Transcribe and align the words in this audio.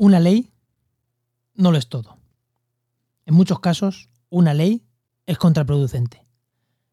Una 0.00 0.20
ley 0.20 0.52
no 1.56 1.72
lo 1.72 1.76
es 1.76 1.88
todo. 1.88 2.18
En 3.26 3.34
muchos 3.34 3.58
casos, 3.58 4.10
una 4.30 4.54
ley 4.54 4.86
es 5.26 5.38
contraproducente. 5.38 6.24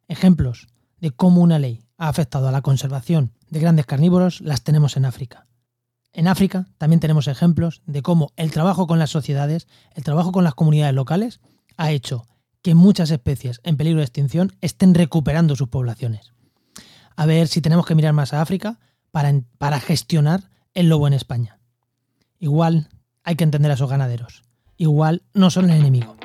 Ejemplos 0.07 0.69
de 0.97 1.11
cómo 1.11 1.41
una 1.41 1.59
ley 1.59 1.85
ha 1.97 2.09
afectado 2.09 2.47
a 2.47 2.51
la 2.51 2.63
conservación 2.63 3.31
de 3.47 3.59
grandes 3.59 3.85
carnívoros 3.85 4.41
las 4.41 4.63
tenemos 4.63 4.97
en 4.97 5.05
África. 5.05 5.45
En 6.13 6.27
África 6.27 6.67
también 6.79 6.99
tenemos 6.99 7.27
ejemplos 7.27 7.83
de 7.85 8.01
cómo 8.01 8.31
el 8.37 8.49
trabajo 8.51 8.87
con 8.87 8.97
las 8.97 9.11
sociedades, 9.11 9.67
el 9.93 10.03
trabajo 10.03 10.31
con 10.31 10.43
las 10.43 10.55
comunidades 10.55 10.95
locales, 10.95 11.41
ha 11.77 11.91
hecho 11.91 12.25
que 12.63 12.73
muchas 12.73 13.11
especies 13.11 13.61
en 13.63 13.77
peligro 13.77 13.99
de 13.99 14.05
extinción 14.05 14.57
estén 14.61 14.95
recuperando 14.95 15.55
sus 15.55 15.69
poblaciones. 15.69 16.33
A 17.15 17.27
ver 17.27 17.49
si 17.49 17.61
tenemos 17.61 17.85
que 17.85 17.93
mirar 17.93 18.13
más 18.13 18.33
a 18.33 18.41
África 18.41 18.79
para, 19.11 19.31
para 19.59 19.79
gestionar 19.79 20.49
el 20.73 20.89
lobo 20.89 21.05
en 21.05 21.13
España. 21.13 21.59
Igual 22.39 22.89
hay 23.25 23.35
que 23.35 23.43
entender 23.43 23.71
a 23.71 23.73
esos 23.73 23.89
ganaderos. 23.89 24.43
Igual 24.77 25.23
no 25.33 25.49
son 25.49 25.69
el 25.69 25.79
enemigo. 25.79 26.15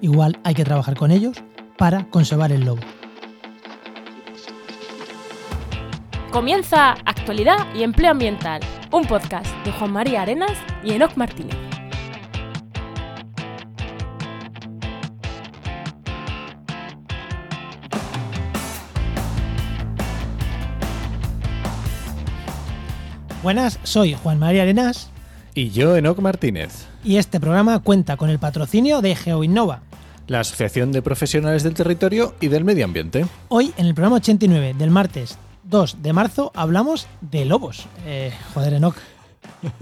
Igual 0.00 0.38
hay 0.44 0.54
que 0.54 0.64
trabajar 0.64 0.96
con 0.96 1.10
ellos 1.10 1.42
para 1.76 2.08
conservar 2.10 2.52
el 2.52 2.64
lobo. 2.64 2.80
Comienza 6.30 6.92
Actualidad 7.04 7.58
y 7.74 7.82
Empleo 7.82 8.12
Ambiental, 8.12 8.60
un 8.92 9.04
podcast 9.04 9.46
de 9.64 9.72
Juan 9.72 9.92
María 9.92 10.22
Arenas 10.22 10.52
y 10.82 10.92
Enoc 10.92 11.16
Martínez. 11.16 11.56
Buenas, 23.42 23.78
soy 23.82 24.14
Juan 24.14 24.38
María 24.38 24.62
Arenas. 24.62 25.13
Y 25.56 25.70
yo, 25.70 25.96
Enoc 25.96 26.18
Martínez. 26.18 26.86
Y 27.04 27.16
este 27.16 27.38
programa 27.38 27.78
cuenta 27.78 28.16
con 28.16 28.28
el 28.28 28.40
patrocinio 28.40 29.00
de 29.00 29.14
GeoInnova, 29.14 29.82
la 30.26 30.40
Asociación 30.40 30.90
de 30.90 31.00
Profesionales 31.00 31.62
del 31.62 31.74
Territorio 31.74 32.34
y 32.40 32.48
del 32.48 32.64
Medio 32.64 32.84
Ambiente. 32.84 33.24
Hoy, 33.50 33.72
en 33.76 33.86
el 33.86 33.94
programa 33.94 34.16
89 34.16 34.74
del 34.76 34.90
martes 34.90 35.38
2 35.62 36.02
de 36.02 36.12
marzo, 36.12 36.50
hablamos 36.56 37.06
de 37.20 37.44
lobos. 37.44 37.86
Eh, 38.04 38.32
joder, 38.52 38.72
Enoc. 38.72 38.96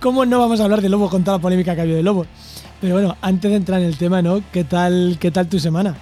¿Cómo 0.00 0.26
no 0.26 0.40
vamos 0.40 0.60
a 0.60 0.64
hablar 0.64 0.82
de 0.82 0.88
lobos 0.88 1.08
con 1.08 1.22
toda 1.22 1.36
la 1.36 1.42
polémica 1.42 1.76
que 1.76 1.80
ha 1.80 1.84
habido 1.84 1.98
de 1.98 2.02
lobos? 2.02 2.26
Pero 2.80 2.94
bueno, 2.94 3.16
antes 3.20 3.48
de 3.48 3.58
entrar 3.58 3.80
en 3.80 3.86
el 3.86 3.96
tema, 3.96 4.22
¿no? 4.22 4.42
¿Qué 4.52 4.64
tal, 4.64 5.18
qué 5.20 5.30
tal 5.30 5.48
tu 5.48 5.60
semana? 5.60 5.94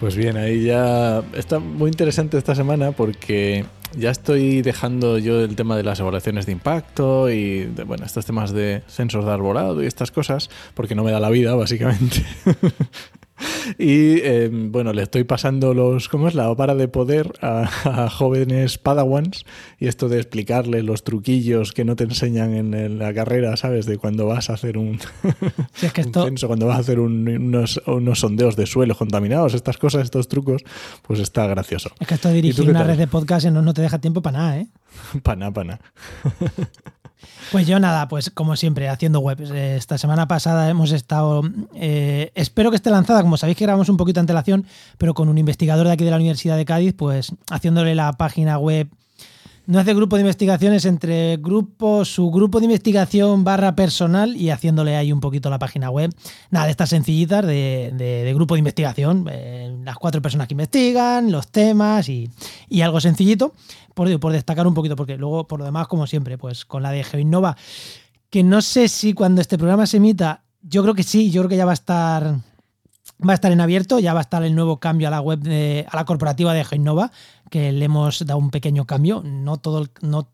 Pues 0.00 0.16
bien, 0.16 0.38
ahí 0.38 0.64
ya 0.64 1.22
está 1.34 1.58
muy 1.58 1.90
interesante 1.90 2.38
esta 2.38 2.54
semana 2.54 2.92
porque 2.92 3.66
ya 3.96 4.10
estoy 4.10 4.62
dejando 4.62 5.18
yo 5.18 5.40
el 5.40 5.56
tema 5.56 5.76
de 5.76 5.82
las 5.82 6.00
evaluaciones 6.00 6.46
de 6.46 6.52
impacto 6.52 7.30
y 7.30 7.66
de, 7.66 7.84
bueno, 7.84 8.04
estos 8.06 8.26
temas 8.26 8.52
de 8.52 8.82
sensor 8.86 9.24
de 9.24 9.32
arbolado 9.32 9.82
y 9.82 9.86
estas 9.86 10.10
cosas, 10.10 10.50
porque 10.74 10.94
no 10.94 11.04
me 11.04 11.12
da 11.12 11.20
la 11.20 11.30
vida, 11.30 11.54
básicamente. 11.54 12.24
Y 13.78 14.18
eh, 14.20 14.50
bueno, 14.52 14.92
le 14.92 15.02
estoy 15.02 15.24
pasando 15.24 15.74
los, 15.74 16.08
¿cómo 16.08 16.28
es? 16.28 16.34
La 16.34 16.50
ópera 16.50 16.74
de 16.74 16.88
poder 16.88 17.32
a, 17.40 18.08
jóvenes 18.10 18.78
padawans 18.78 19.44
y 19.78 19.88
esto 19.88 20.08
de 20.08 20.18
explicarle 20.18 20.82
los 20.82 21.04
truquillos 21.04 21.72
que 21.72 21.84
no 21.84 21.96
te 21.96 22.04
enseñan 22.04 22.54
en, 22.54 22.98
la 22.98 23.12
carrera, 23.14 23.56
¿sabes? 23.56 23.86
De 23.86 23.98
cuando 23.98 24.26
vas 24.26 24.50
a 24.50 24.54
hacer 24.54 24.78
un, 24.78 24.98
censo, 25.74 26.46
cuando 26.46 26.66
vas 26.66 26.76
a 26.76 26.80
hacer 26.80 27.00
unos, 27.00 27.80
unos, 27.86 28.20
sondeos 28.20 28.56
de 28.56 28.66
suelo 28.66 28.94
contaminados, 28.94 29.54
estas 29.54 29.78
cosas, 29.78 30.04
estos 30.04 30.28
trucos, 30.28 30.62
pues 31.02 31.20
está 31.20 31.46
gracioso. 31.46 31.90
Es 32.00 32.06
que 32.06 32.14
esto 32.14 32.28
de 32.28 32.34
dirigir 32.34 32.68
una 32.68 32.84
red 32.84 32.98
de 32.98 33.06
podcast 33.06 33.46
no, 33.46 33.62
no 33.62 33.74
te 33.74 33.82
deja 33.82 34.00
tiempo 34.00 34.22
para 34.22 34.38
nada, 34.38 34.58
¿eh? 34.58 34.66
para 35.22 35.36
nada, 35.36 35.52
para 35.52 35.66
nada. 35.66 35.80
Pues 37.50 37.66
yo 37.66 37.78
nada, 37.78 38.08
pues 38.08 38.30
como 38.30 38.56
siempre, 38.56 38.88
haciendo 38.88 39.20
webs. 39.20 39.50
Esta 39.50 39.98
semana 39.98 40.26
pasada 40.26 40.70
hemos 40.70 40.92
estado, 40.92 41.42
eh, 41.74 42.32
espero 42.34 42.70
que 42.70 42.76
esté 42.76 42.90
lanzada, 42.90 43.22
como 43.22 43.36
sabéis 43.36 43.58
que 43.58 43.64
grabamos 43.64 43.88
un 43.88 43.96
poquito 43.96 44.14
de 44.14 44.20
antelación, 44.20 44.66
pero 44.98 45.14
con 45.14 45.28
un 45.28 45.38
investigador 45.38 45.86
de 45.86 45.92
aquí 45.92 46.04
de 46.04 46.10
la 46.10 46.16
Universidad 46.16 46.56
de 46.56 46.64
Cádiz, 46.64 46.94
pues 46.96 47.32
haciéndole 47.50 47.94
la 47.94 48.12
página 48.14 48.58
web 48.58 48.88
no 49.66 49.78
hace 49.78 49.94
grupo 49.94 50.16
de 50.16 50.22
investigaciones 50.22 50.84
entre 50.84 51.36
grupo, 51.36 52.04
su 52.04 52.30
grupo 52.30 52.58
de 52.58 52.66
investigación 52.66 53.44
barra 53.44 53.76
personal 53.76 54.36
y 54.36 54.50
haciéndole 54.50 54.96
ahí 54.96 55.12
un 55.12 55.20
poquito 55.20 55.50
la 55.50 55.58
página 55.58 55.90
web. 55.90 56.12
Nada, 56.50 56.66
de 56.66 56.72
estas 56.72 56.90
sencillitas 56.90 57.46
de, 57.46 58.32
grupo 58.34 58.54
de 58.54 58.58
investigación, 58.58 59.26
eh, 59.30 59.76
las 59.84 59.96
cuatro 59.96 60.20
personas 60.20 60.48
que 60.48 60.54
investigan, 60.54 61.30
los 61.30 61.48
temas 61.48 62.08
y, 62.08 62.28
algo 62.82 63.00
sencillito, 63.00 63.54
por, 63.94 64.18
por 64.18 64.32
destacar 64.32 64.66
un 64.66 64.74
poquito, 64.74 64.96
porque 64.96 65.16
luego 65.16 65.46
por 65.46 65.60
lo 65.60 65.64
demás, 65.64 65.86
como 65.86 66.06
siempre, 66.06 66.38
pues 66.38 66.64
con 66.64 66.82
la 66.82 66.90
de 66.90 67.04
GeoInnova, 67.04 67.56
que 68.30 68.42
no 68.42 68.62
sé 68.62 68.88
si 68.88 69.14
cuando 69.14 69.40
este 69.40 69.58
programa 69.58 69.86
se 69.86 69.98
emita, 69.98 70.42
yo 70.62 70.82
creo 70.82 70.94
que 70.94 71.02
sí, 71.02 71.30
yo 71.30 71.42
creo 71.42 71.50
que 71.50 71.56
ya 71.56 71.64
va 71.64 71.72
a 71.72 71.74
estar 71.74 72.36
va 73.26 73.32
a 73.32 73.34
estar 73.34 73.52
en 73.52 73.60
abierto, 73.60 73.98
ya 73.98 74.14
va 74.14 74.20
a 74.20 74.22
estar 74.22 74.42
el 74.42 74.54
nuevo 74.54 74.78
cambio 74.78 75.08
a 75.08 75.10
la 75.10 75.20
web 75.20 75.40
de, 75.40 75.86
a 75.88 75.96
la 75.96 76.04
corporativa 76.04 76.54
de 76.54 76.64
GeoInnova, 76.64 77.10
que 77.50 77.72
le 77.72 77.84
hemos 77.84 78.24
dado 78.24 78.38
un 78.38 78.50
pequeño 78.50 78.86
cambio, 78.86 79.22
no 79.24 79.58
todo 79.58 79.86
no, 80.00 80.28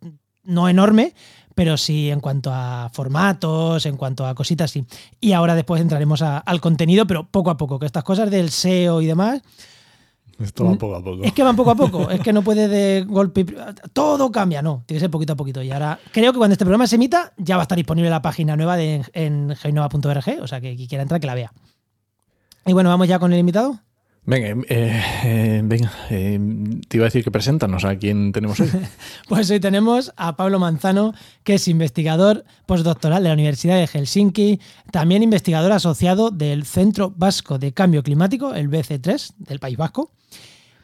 no 0.44 0.68
enorme, 0.68 1.14
pero 1.54 1.76
sí 1.76 2.10
en 2.10 2.20
cuanto 2.20 2.50
a 2.52 2.88
formatos, 2.92 3.84
en 3.84 3.96
cuanto 3.96 4.26
a 4.26 4.34
cositas, 4.34 4.70
sí. 4.70 4.84
Y 5.20 5.32
ahora 5.32 5.54
después 5.54 5.82
entraremos 5.82 6.22
al 6.22 6.60
contenido, 6.60 7.06
pero 7.06 7.26
poco 7.28 7.50
a 7.50 7.56
poco, 7.56 7.78
que 7.78 7.86
estas 7.86 8.04
cosas 8.04 8.30
del 8.30 8.50
SEO 8.50 9.02
y 9.02 9.06
demás. 9.06 9.42
Esto 10.38 10.64
va 10.64 10.74
poco 10.76 10.94
a 10.94 11.02
poco. 11.02 11.24
Es 11.24 11.32
que 11.32 11.42
van 11.42 11.56
poco 11.56 11.70
a 11.72 11.74
poco, 11.74 12.10
es 12.10 12.20
que 12.20 12.32
no 12.32 12.42
puede 12.42 12.68
de 12.68 13.04
golpe. 13.04 13.44
Todo 13.92 14.30
cambia, 14.30 14.62
no, 14.62 14.84
tiene 14.86 14.98
que 14.98 15.00
ser 15.00 15.10
poquito 15.10 15.32
a 15.32 15.36
poquito. 15.36 15.60
Y 15.60 15.72
ahora 15.72 15.98
creo 16.12 16.32
que 16.32 16.38
cuando 16.38 16.52
este 16.52 16.64
programa 16.64 16.86
se 16.86 16.94
emita, 16.94 17.32
ya 17.36 17.56
va 17.56 17.62
a 17.62 17.64
estar 17.64 17.76
disponible 17.76 18.08
la 18.08 18.22
página 18.22 18.56
nueva 18.56 18.76
de, 18.76 19.02
en 19.12 19.56
geinova.org, 19.56 20.40
o 20.40 20.46
sea 20.46 20.60
que 20.60 20.76
quien 20.76 20.88
quiera 20.88 21.02
entrar 21.02 21.20
que 21.20 21.26
la 21.26 21.34
vea. 21.34 21.52
Y 22.68 22.74
bueno, 22.74 22.90
vamos 22.90 23.08
ya 23.08 23.18
con 23.18 23.32
el 23.32 23.38
invitado. 23.38 23.80
Venga, 24.26 24.48
eh, 24.68 25.02
eh, 25.24 25.62
venga 25.64 25.90
eh, 26.10 26.38
te 26.86 26.98
iba 26.98 27.04
a 27.04 27.08
decir 27.08 27.24
que 27.24 27.30
preséntanos 27.30 27.86
a 27.86 27.96
quién 27.96 28.30
tenemos 28.30 28.60
hoy. 28.60 28.68
pues 29.28 29.50
hoy 29.50 29.58
tenemos 29.58 30.12
a 30.18 30.36
Pablo 30.36 30.58
Manzano, 30.58 31.14
que 31.44 31.54
es 31.54 31.66
investigador 31.66 32.44
postdoctoral 32.66 33.22
de 33.22 33.30
la 33.30 33.34
Universidad 33.34 33.78
de 33.78 33.86
Helsinki, 33.86 34.60
también 34.92 35.22
investigador 35.22 35.72
asociado 35.72 36.30
del 36.30 36.66
Centro 36.66 37.10
Vasco 37.16 37.58
de 37.58 37.72
Cambio 37.72 38.02
Climático, 38.02 38.52
el 38.52 38.68
BC3, 38.68 39.32
del 39.38 39.60
País 39.60 39.78
Vasco, 39.78 40.12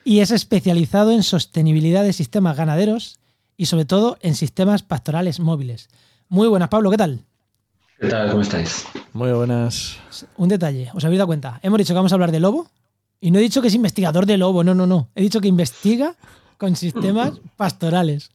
y 0.05 0.21
es 0.21 0.31
especializado 0.31 1.12
en 1.12 1.23
sostenibilidad 1.23 2.03
de 2.03 2.15
sistemas 2.15 2.56
ganaderos 2.56 3.21
y 3.59 3.67
sobre 3.67 3.84
todo 3.84 4.17
en 4.23 4.37
sistemas 4.37 4.83
pastorales 4.83 5.39
móviles. 5.39 5.89
Muy 6.31 6.49
buenas, 6.49 6.71
Pablo, 6.71 6.91
¿qué 6.91 6.97
tal? 6.97 7.27
¿Qué 8.05 8.11
tal? 8.11 8.29
¿Cómo 8.29 8.43
estáis? 8.43 8.85
Muy 9.15 9.33
buenas. 9.33 9.97
Un 10.37 10.51
detalle, 10.51 10.91
¿os 10.93 11.03
habéis 11.07 11.17
dado 11.17 11.27
cuenta? 11.27 11.59
Hemos 11.63 11.79
dicho 11.79 11.95
que 11.95 11.97
vamos 11.97 12.13
a 12.13 12.17
hablar 12.17 12.33
de 12.33 12.39
lobo 12.39 12.69
y 13.19 13.31
no 13.31 13.39
he 13.39 13.43
dicho 13.43 13.63
que 13.63 13.69
es 13.69 13.75
investigador 13.75 14.27
de 14.27 14.37
lobo, 14.37 14.63
no, 14.63 14.75
no, 14.75 14.87
no. 14.87 15.09
He 15.15 15.23
dicho 15.23 15.41
que 15.41 15.49
investiga 15.49 16.15
con 16.59 16.77
sistemas 16.77 17.33
pastorales. 17.57 18.29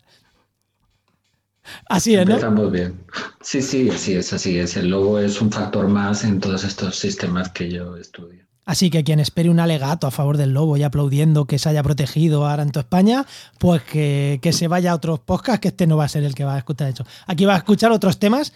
Así 1.87 2.15
es, 2.15 2.25
¿no? 2.25 2.33
Empezamos 2.33 2.71
bien. 2.71 2.99
Sí, 3.41 3.61
sí, 3.61 3.91
así 3.91 4.15
es, 4.15 4.33
así 4.33 4.57
es. 4.57 4.75
El 4.75 4.89
lobo 4.89 5.19
es 5.19 5.39
un 5.39 5.51
factor 5.51 5.87
más 5.87 6.23
en 6.23 6.39
todos 6.39 6.63
estos 6.63 6.97
sistemas 6.97 7.49
que 7.49 7.69
yo 7.69 7.95
estudio. 7.95 8.47
Así 8.65 8.89
que 8.89 9.03
quien 9.03 9.19
espere 9.19 9.51
un 9.51 9.59
alegato 9.59 10.07
a 10.07 10.11
favor 10.11 10.37
del 10.37 10.51
lobo 10.51 10.77
y 10.77 10.83
aplaudiendo 10.83 11.45
que 11.45 11.59
se 11.59 11.69
haya 11.69 11.83
protegido 11.83 12.47
ahora 12.47 12.63
en 12.63 12.71
toda 12.71 12.81
España, 12.81 13.27
pues 13.59 13.83
que, 13.83 14.39
que, 14.41 14.51
se 14.51 14.67
vaya 14.67 14.93
a 14.93 14.95
otros 14.95 15.19
podcasts, 15.19 15.59
que 15.59 15.67
este 15.67 15.85
no 15.85 15.95
va 15.95 16.05
a 16.05 16.09
ser 16.09 16.23
el 16.23 16.33
que 16.33 16.43
va 16.43 16.55
a 16.55 16.57
escuchar 16.57 16.89
eso. 16.89 17.05
Aquí 17.27 17.45
va 17.45 17.53
a 17.53 17.57
escuchar 17.57 17.91
otros 17.91 18.17
temas 18.17 18.51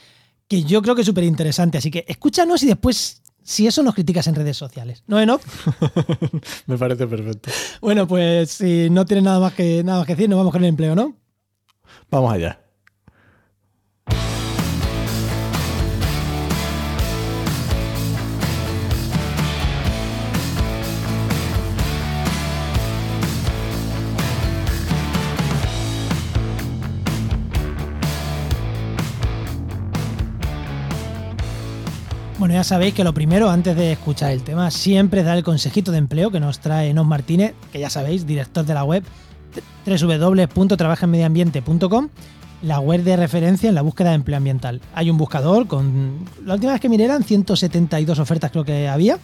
que 0.48 0.64
yo 0.64 0.82
creo 0.82 0.96
que 0.96 1.02
es 1.02 1.08
súper 1.08 1.24
interesante. 1.24 1.78
Así 1.78 1.92
que 1.92 2.06
escúchanos 2.08 2.64
y 2.64 2.68
después 2.68 3.22
si 3.44 3.68
eso 3.68 3.84
nos 3.84 3.94
criticas 3.94 4.28
en 4.28 4.36
redes 4.36 4.58
sociales. 4.58 5.04
¿No, 5.08 5.20
Enoch? 5.20 5.42
Me 6.66 6.78
parece 6.78 7.06
perfecto. 7.08 7.52
Bueno, 7.82 8.08
pues 8.08 8.52
si 8.52 8.90
no 8.90 9.06
tienes 9.06 9.24
nada 9.24 9.40
más 9.40 9.54
que, 9.54 9.84
nada 9.84 10.00
más 10.00 10.08
que 10.08 10.16
decir, 10.16 10.30
nos 10.30 10.38
vamos 10.38 10.54
con 10.54 10.64
el 10.64 10.70
empleo, 10.70 10.96
¿no? 10.96 11.16
Vamos 12.10 12.34
allá. 12.34 12.63
Bueno, 32.44 32.56
ya 32.56 32.66
sabéis 32.66 32.94
que 32.94 33.06
lo 33.06 33.14
primero, 33.14 33.50
antes 33.50 33.74
de 33.74 33.94
escuchar 33.94 34.32
el 34.32 34.44
tema, 34.44 34.70
siempre 34.70 35.22
es 35.22 35.26
dar 35.26 35.38
el 35.38 35.46
consejito 35.46 35.94
de 35.94 35.98
empleo 35.98 36.30
que 36.30 36.42
nos 36.42 36.60
trae 36.60 36.94
Nos 36.94 37.06
Martínez, 37.06 37.54
que 37.72 37.80
ya 37.80 37.90
sabéis, 37.90 38.28
director 38.28 38.66
de 38.66 38.74
la 38.74 38.84
web 38.84 39.02
www.trabajenmedioambiente.com, 39.86 42.10
la 42.64 42.82
web 42.82 43.02
de 43.04 43.16
referencia 43.16 43.70
en 43.70 43.76
la 43.76 43.82
búsqueda 43.82 44.10
de 44.10 44.16
empleo 44.16 44.36
ambiental. 44.36 44.82
Hay 44.94 45.10
un 45.10 45.18
buscador 45.18 45.68
con. 45.68 46.26
La 46.46 46.56
última 46.56 46.74
vez 46.74 46.82
que 46.82 46.90
miré 46.90 47.06
eran 47.06 47.24
172 47.24 48.20
ofertas, 48.20 48.52
creo 48.52 48.66
que 48.66 48.90
había. 48.90 49.20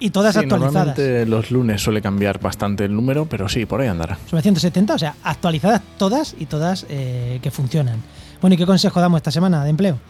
Y 0.00 0.10
todas 0.10 0.34
Sí, 0.34 0.40
actualizadas. 0.40 0.98
Normalmente 0.98 1.26
los 1.26 1.52
lunes 1.52 1.80
suele 1.80 2.02
cambiar 2.02 2.40
bastante 2.40 2.86
el 2.86 2.92
número, 2.92 3.26
pero 3.26 3.48
sí, 3.48 3.66
por 3.66 3.82
ahí 3.82 3.86
andará. 3.86 4.18
Sobre 4.28 4.42
170, 4.42 4.94
o 4.94 4.98
sea, 4.98 5.14
actualizadas 5.22 5.80
todas 5.96 6.34
y 6.36 6.46
todas 6.46 6.86
eh, 6.88 7.38
que 7.40 7.52
funcionan. 7.52 8.02
Bueno, 8.40 8.54
¿y 8.54 8.56
qué 8.56 8.66
consejo 8.66 9.00
damos 9.00 9.18
esta 9.18 9.30
semana 9.30 9.62
de 9.62 9.70
empleo? 9.70 10.00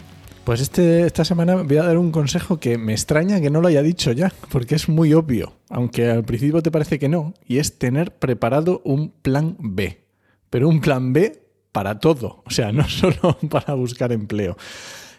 Pues 0.48 0.62
este, 0.62 1.02
esta 1.04 1.26
semana 1.26 1.56
voy 1.56 1.76
a 1.76 1.82
dar 1.82 1.98
un 1.98 2.10
consejo 2.10 2.58
que 2.58 2.78
me 2.78 2.92
extraña 2.94 3.38
que 3.38 3.50
no 3.50 3.60
lo 3.60 3.68
haya 3.68 3.82
dicho 3.82 4.12
ya, 4.12 4.32
porque 4.48 4.76
es 4.76 4.88
muy 4.88 5.12
obvio, 5.12 5.52
aunque 5.68 6.08
al 6.08 6.24
principio 6.24 6.62
te 6.62 6.70
parece 6.70 6.98
que 6.98 7.06
no, 7.10 7.34
y 7.46 7.58
es 7.58 7.78
tener 7.78 8.12
preparado 8.16 8.80
un 8.82 9.10
plan 9.10 9.56
B. 9.58 10.00
Pero 10.48 10.70
un 10.70 10.80
plan 10.80 11.12
B 11.12 11.42
para 11.70 11.98
todo, 12.00 12.42
o 12.46 12.50
sea, 12.50 12.72
no 12.72 12.88
solo 12.88 13.36
para 13.50 13.74
buscar 13.74 14.10
empleo. 14.10 14.56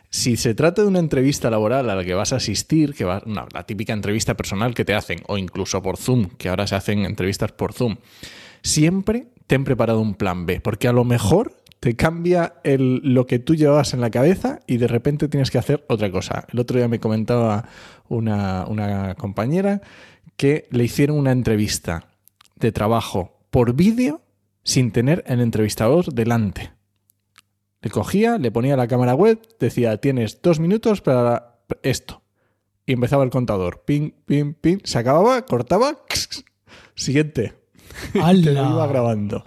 Si 0.10 0.36
se 0.36 0.56
trata 0.56 0.82
de 0.82 0.88
una 0.88 0.98
entrevista 0.98 1.52
laboral 1.52 1.92
a 1.92 1.96
la 1.96 2.04
que 2.04 2.16
vas 2.16 2.34
a 2.34 2.38
asistir, 2.38 2.96
que 2.96 3.06
va, 3.06 3.22
una- 3.28 3.46
la 3.54 3.68
típica 3.68 3.94
entrevista 3.94 4.36
personal 4.36 4.74
que 4.74 4.84
te 4.84 4.96
hacen, 4.96 5.20
o 5.28 5.38
incluso 5.38 5.80
por 5.84 5.98
Zoom, 5.98 6.30
que 6.40 6.50
ahora 6.50 6.66
se 6.66 6.74
hacen 6.74 7.06
entrevistas 7.06 7.52
por 7.52 7.74
Zoom, 7.74 7.98
siempre 8.64 9.28
ten 9.46 9.64
preparado 9.64 10.00
un 10.00 10.16
plan 10.16 10.48
B, 10.48 10.60
porque 10.60 10.88
a 10.88 10.92
lo 10.92 11.04
mejor 11.04 11.54
te 11.80 11.96
cambia 11.96 12.56
el, 12.64 13.02
lo 13.04 13.26
que 13.26 13.40
tú 13.40 13.56
llevabas 13.56 13.94
en 13.94 14.02
la 14.02 14.10
cabeza 14.10 14.60
y 14.68 14.78
de 14.78 14.88
repente 14.88 15.30
tienes 15.30 15.50
que 15.50 15.58
hacer 15.58 15.86
otra 15.88 16.12
cosa. 16.12 16.46
El 16.52 16.60
otro 16.60 16.78
día 16.78 16.88
me 16.88 17.00
comentaba 17.00 17.70
una, 18.10 18.66
una 18.68 19.16
compañera 19.16 19.82
que 20.36 20.68
le 20.72 20.84
hicieron 20.84 21.18
una 21.18 21.32
entrevista 21.32 22.08
de 22.56 22.72
trabajo 22.72 23.40
por 23.50 23.74
vídeo 23.74 24.22
sin 24.64 24.92
tener 24.92 25.24
el 25.26 25.40
entrevistador 25.40 26.14
delante. 26.14 26.72
Le 27.82 27.90
cogía, 27.90 28.38
le 28.38 28.52
ponía 28.52 28.76
la 28.76 28.88
cámara 28.88 29.16
web, 29.16 29.40
decía, 29.60 29.98
tienes 29.98 30.42
dos 30.42 30.60
minutos 30.60 31.02
para 31.02 31.62
esto. 31.82 32.22
Y 32.86 32.94
empezaba 32.94 33.24
el 33.24 33.30
contador. 33.30 33.84
Ping, 33.86 34.12
ping, 34.26 34.54
ping. 34.54 34.80
Se 34.84 34.98
acababa, 34.98 35.46
cortaba. 35.46 36.04
Siguiente. 36.96 37.54
Te 38.12 38.20
iba 38.52 38.88
grabando. 38.88 39.46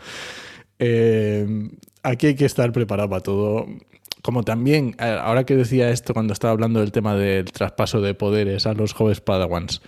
Eh, 0.79 1.69
aquí 2.03 2.29
hay 2.29 2.35
que 2.35 2.45
estar 2.45 2.73
preparado 2.73 3.09
para 3.09 3.23
todo. 3.23 3.67
Como 4.23 4.45
también, 4.45 4.95
ahora 4.99 5.45
que 5.45 5.57
decía 5.57 5.91
esto 5.91 6.15
cuando 6.15 6.33
estaba 6.33 6.53
hablando 6.53 6.81
del 6.81 6.93
tema 6.93 7.17
del 7.17 7.51
traspaso 7.51 8.01
de 8.01 8.15
poderes 8.15 8.67
a 8.67 8.75
los 8.75 8.93
jóvenes 8.93 9.21
padawans, 9.21 9.83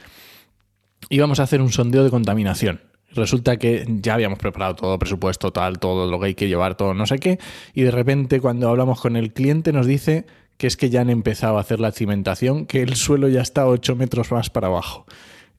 íbamos 1.09 1.39
a 1.41 1.45
hacer 1.45 1.61
un 1.61 1.71
sondeo 1.71 2.03
de 2.03 2.11
contaminación. 2.11 2.81
Resulta 3.13 3.59
que 3.59 3.87
ya 3.89 4.15
habíamos 4.15 4.41
preparado 4.41 4.75
todo, 4.75 4.99
presupuesto 4.99 5.53
tal, 5.53 5.79
todo 5.79 6.11
lo 6.11 6.19
que 6.19 6.27
hay 6.27 6.35
que 6.35 6.49
llevar, 6.49 6.75
todo 6.75 6.95
no 6.95 7.07
sé 7.07 7.19
qué, 7.19 7.39
y 7.73 7.83
de 7.83 7.93
repente 7.93 8.41
cuando 8.41 8.69
hablamos 8.69 9.01
con 9.01 9.15
el 9.15 9.33
cliente 9.33 9.73
nos 9.73 9.87
dice 9.87 10.27
que 10.57 10.67
es 10.67 10.77
que 10.77 10.91
ya 10.91 11.01
han 11.01 11.11
empezado 11.11 11.59
a 11.59 11.61
hacer 11.61 11.79
la 11.79 11.93
cimentación, 11.93 12.67
que 12.67 12.83
el 12.83 12.97
suelo 12.97 13.29
ya 13.29 13.41
está 13.41 13.67
8 13.67 13.95
metros 13.97 14.33
más 14.33 14.51
para 14.51 14.67
abajo. 14.67 15.07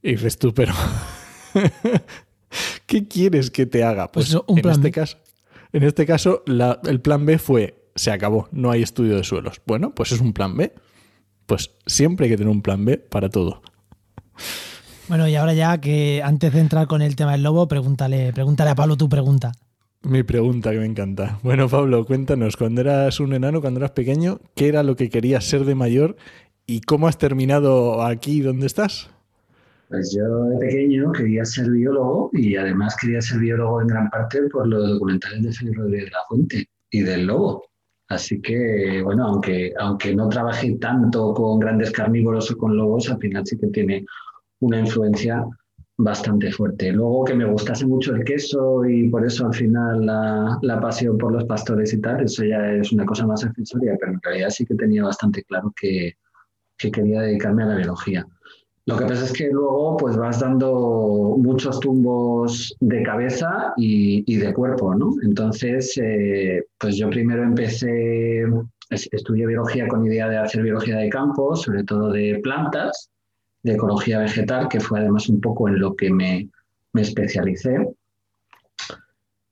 Y 0.01 0.12
dices 0.12 0.38
tú, 0.38 0.54
pero 0.54 0.74
¿qué 2.86 3.08
quieres 3.08 3.51
que 3.51 3.66
te 3.66 3.84
haga? 3.84 4.12
Pues 4.12 4.31
Pues, 4.31 4.44
un 4.48 4.58
en, 4.58 4.62
plan 4.62 4.75
este 4.75 4.92
caso, 4.92 5.18
en 5.73 5.83
este 5.83 6.06
caso, 6.06 6.44
la- 6.45 6.79
el 6.85 7.01
plan 7.01 7.25
B 7.25 7.38
fue, 7.38 7.89
se 7.95 8.12
acabó, 8.12 8.47
no 8.51 8.71
hay 8.71 8.81
estudio 8.83 9.15
de 9.15 9.23
suelos. 9.23 9.62
Bueno, 9.65 9.94
pues 9.95 10.12
es 10.12 10.19
un 10.21 10.33
plan 10.33 10.56
B. 10.57 10.73
Pues 11.45 11.71
siempre 11.85 12.25
hay 12.25 12.31
que 12.31 12.38
tener 12.38 12.51
un 12.51 12.62
plan 12.62 12.83
B 12.85 12.97
para 12.97 13.29
todo. 13.29 13.62
Bueno, 15.07 15.27
y 15.27 15.35
ahora 15.35 15.53
ya 15.53 15.79
que 15.79 16.21
antes 16.23 16.51
de 16.53 16.59
entrar 16.59 16.88
con 16.88 17.01
el 17.01 17.15
tema 17.15 17.33
del 17.33 17.44
lobo, 17.44 17.67
pregúntale, 17.67 18.33
pregúntale 18.33 18.71
a 18.71 18.75
Pablo 18.75 18.97
tu 18.97 19.07
pregunta. 19.07 19.51
Mi 20.01 20.23
pregunta 20.23 20.71
que 20.71 20.77
me 20.79 20.85
encanta. 20.85 21.39
Bueno, 21.44 21.69
Pablo, 21.69 22.06
cuéntanos, 22.06 22.57
cuando 22.57 22.81
eras 22.81 23.19
un 23.19 23.33
enano, 23.33 23.62
cuando 23.62 23.79
eras 23.79 23.91
pequeño, 23.91 24.39
¿qué 24.56 24.67
era 24.67 24.83
lo 24.83 24.95
que 24.95 25.09
querías 25.09 25.45
ser 25.45 25.65
de 25.65 25.75
mayor 25.75 26.15
y 26.65 26.81
cómo 26.81 27.07
has 27.07 27.17
terminado 27.19 28.03
aquí 28.03 28.41
donde 28.41 28.65
estás? 28.67 29.09
Pues 29.90 30.16
yo 30.16 30.46
de 30.46 30.58
pequeño 30.58 31.12
quería 31.12 31.46
ser 31.46 31.70
biólogo 31.70 32.30
y 32.34 32.56
además 32.56 32.96
quería 33.00 33.22
ser 33.22 33.40
biólogo 33.40 33.82
en 33.82 33.88
gran 33.88 34.10
parte 34.10 34.42
por 34.50 34.68
los 34.68 34.90
documentales 34.90 35.44
de 35.44 35.54
Félix 35.54 35.78
Rodríguez 35.78 36.06
de 36.06 36.12
la 36.12 36.24
Fuente 36.28 36.70
y 36.90 37.02
del 37.02 37.28
lobo. 37.28 37.66
Así 38.08 38.42
que, 38.42 39.02
bueno, 39.04 39.26
aunque, 39.26 39.74
aunque 39.80 40.16
no 40.16 40.30
trabajé 40.30 40.78
tanto 40.78 41.34
con 41.34 41.60
grandes 41.60 41.92
carnívoros 41.92 42.52
o 42.52 42.58
con 42.58 42.78
lobos, 42.78 43.10
al 43.10 43.20
final 43.20 43.46
sí 43.46 43.58
que 43.58 43.68
tiene 43.68 44.06
una 44.60 44.80
influencia 44.80 45.46
bastante 45.98 46.52
fuerte. 46.52 46.92
Luego 46.92 47.24
que 47.24 47.34
me 47.34 47.46
gustase 47.46 47.86
mucho 47.86 48.14
el 48.14 48.24
queso 48.24 48.86
y 48.86 49.10
por 49.10 49.26
eso 49.26 49.48
al 49.48 49.54
final 49.54 50.06
la, 50.06 50.58
la 50.62 50.80
pasión 50.80 51.18
por 51.18 51.32
los 51.32 51.46
pastores 51.46 51.94
y 51.94 52.02
tal, 52.02 52.24
eso 52.24 52.44
ya 52.44 52.74
es 52.74 52.92
una 52.92 53.06
cosa 53.06 53.26
más 53.26 53.44
accesoria, 53.44 53.96
pero 54.00 54.14
en 54.14 54.22
realidad 54.22 54.50
sí 54.50 54.66
que 54.66 54.76
tenía 54.76 55.04
bastante 55.04 55.44
claro 55.44 55.74
que, 55.80 56.14
que 56.78 56.92
quería 56.92 57.22
dedicarme 57.22 57.64
a 57.64 57.68
la 57.68 57.76
biología. 57.78 58.28
Lo 58.88 58.98
que 58.98 59.06
pasa 59.06 59.26
es 59.26 59.34
que 59.34 59.48
luego 59.50 59.98
pues 59.98 60.16
vas 60.16 60.40
dando 60.40 61.36
muchos 61.40 61.80
tumbos 61.80 62.76
de 62.80 63.02
cabeza 63.02 63.74
y, 63.78 64.24
y 64.32 64.38
de 64.38 64.54
cuerpo, 64.54 64.94
¿no? 64.94 65.12
Entonces, 65.24 65.98
eh, 66.02 66.64
pues 66.80 66.96
yo 66.98 67.10
primero 67.10 67.44
empecé, 67.44 68.44
es- 68.92 69.10
estudié 69.12 69.48
biología 69.48 69.88
con 69.88 70.06
idea 70.06 70.30
de 70.30 70.38
hacer 70.38 70.62
biología 70.62 70.98
de 70.98 71.10
campo, 71.10 71.56
sobre 71.56 71.84
todo 71.84 72.12
de 72.12 72.40
plantas, 72.44 73.10
de 73.64 73.74
ecología 73.74 74.20
vegetal, 74.20 74.68
que 74.70 74.80
fue 74.80 75.00
además 75.00 75.30
un 75.30 75.42
poco 75.42 75.68
en 75.68 75.80
lo 75.80 75.96
que 75.96 76.12
me, 76.12 76.50
me 76.94 77.02
especialicé. 77.02 77.78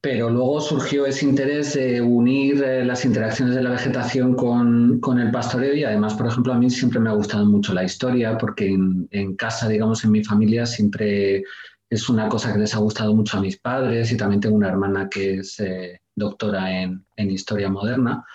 Pero 0.03 0.29
luego 0.29 0.59
surgió 0.59 1.05
ese 1.05 1.25
interés 1.25 1.75
de 1.75 2.01
unir 2.01 2.61
eh, 2.61 2.83
las 2.83 3.05
interacciones 3.05 3.55
de 3.55 3.63
la 3.63 3.69
vegetación 3.69 4.35
con, 4.35 4.99
con 4.99 5.17
el 5.17 5.31
pastoreo 5.31 5.73
y 5.73 5.85
además, 5.85 6.15
por 6.15 6.27
ejemplo, 6.27 6.51
a 6.51 6.57
mí 6.57 6.69
siempre 6.69 6.99
me 6.99 7.09
ha 7.09 7.13
gustado 7.13 7.45
mucho 7.45 7.73
la 7.73 7.85
historia 7.85 8.37
porque 8.37 8.67
en, 8.67 9.07
en 9.11 9.37
casa, 9.37 9.69
digamos, 9.69 10.03
en 10.03 10.11
mi 10.11 10.21
familia 10.21 10.65
siempre 10.65 11.45
es 11.89 12.09
una 12.09 12.27
cosa 12.27 12.51
que 12.51 12.59
les 12.59 12.75
ha 12.75 12.79
gustado 12.79 13.15
mucho 13.15 13.37
a 13.37 13.41
mis 13.41 13.57
padres 13.57 14.11
y 14.11 14.17
también 14.17 14.41
tengo 14.41 14.57
una 14.57 14.67
hermana 14.67 15.07
que 15.07 15.35
es 15.35 15.57
eh, 15.61 16.01
doctora 16.13 16.81
en, 16.81 17.05
en 17.15 17.31
historia 17.31 17.69
moderna. 17.69 18.25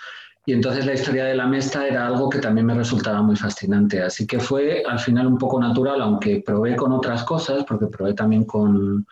Y 0.47 0.53
entonces 0.53 0.87
la 0.87 0.95
historia 0.95 1.25
de 1.25 1.35
la 1.35 1.45
mesta 1.45 1.87
era 1.87 2.07
algo 2.07 2.31
que 2.31 2.39
también 2.39 2.65
me 2.65 2.73
resultaba 2.73 3.21
muy 3.21 3.35
fascinante. 3.35 4.01
Así 4.01 4.25
que 4.25 4.39
fue 4.39 4.81
al 4.89 4.97
final 4.97 5.27
un 5.27 5.37
poco 5.37 5.59
natural, 5.59 6.01
aunque 6.01 6.41
probé 6.43 6.75
con 6.75 6.91
otras 6.93 7.23
cosas, 7.25 7.63
porque 7.65 7.85
probé 7.85 8.15
también 8.15 8.45
con, 8.45 9.05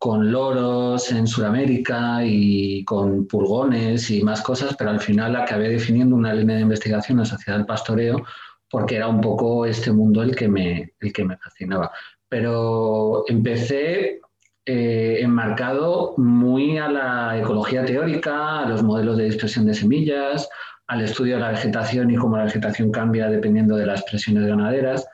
con 0.00 0.32
loros 0.32 1.12
en 1.12 1.26
Sudamérica 1.26 2.24
y 2.24 2.82
con 2.86 3.26
pulgones 3.26 4.10
y 4.10 4.22
más 4.22 4.40
cosas, 4.40 4.74
pero 4.74 4.88
al 4.88 5.00
final 5.00 5.36
acabé 5.36 5.68
definiendo 5.68 6.16
una 6.16 6.32
línea 6.32 6.56
de 6.56 6.62
investigación 6.62 7.20
asociada 7.20 7.58
al 7.58 7.66
pastoreo 7.66 8.24
porque 8.70 8.96
era 8.96 9.08
un 9.08 9.20
poco 9.20 9.66
este 9.66 9.92
mundo 9.92 10.22
el 10.22 10.34
que 10.34 10.48
me, 10.48 10.94
el 11.00 11.12
que 11.12 11.22
me 11.26 11.36
fascinaba. 11.36 11.92
Pero 12.30 13.24
empecé 13.28 14.22
eh, 14.64 15.18
enmarcado 15.20 16.14
muy 16.16 16.78
a 16.78 16.88
la 16.88 17.38
ecología 17.38 17.84
teórica, 17.84 18.60
a 18.60 18.68
los 18.70 18.82
modelos 18.82 19.18
de 19.18 19.24
dispersión 19.24 19.66
de 19.66 19.74
semillas, 19.74 20.48
al 20.86 21.02
estudio 21.02 21.34
de 21.34 21.42
la 21.42 21.50
vegetación 21.50 22.10
y 22.10 22.16
cómo 22.16 22.38
la 22.38 22.44
vegetación 22.44 22.90
cambia 22.90 23.28
dependiendo 23.28 23.76
de 23.76 23.84
las 23.84 24.02
presiones 24.04 24.46
ganaderas 24.46 25.06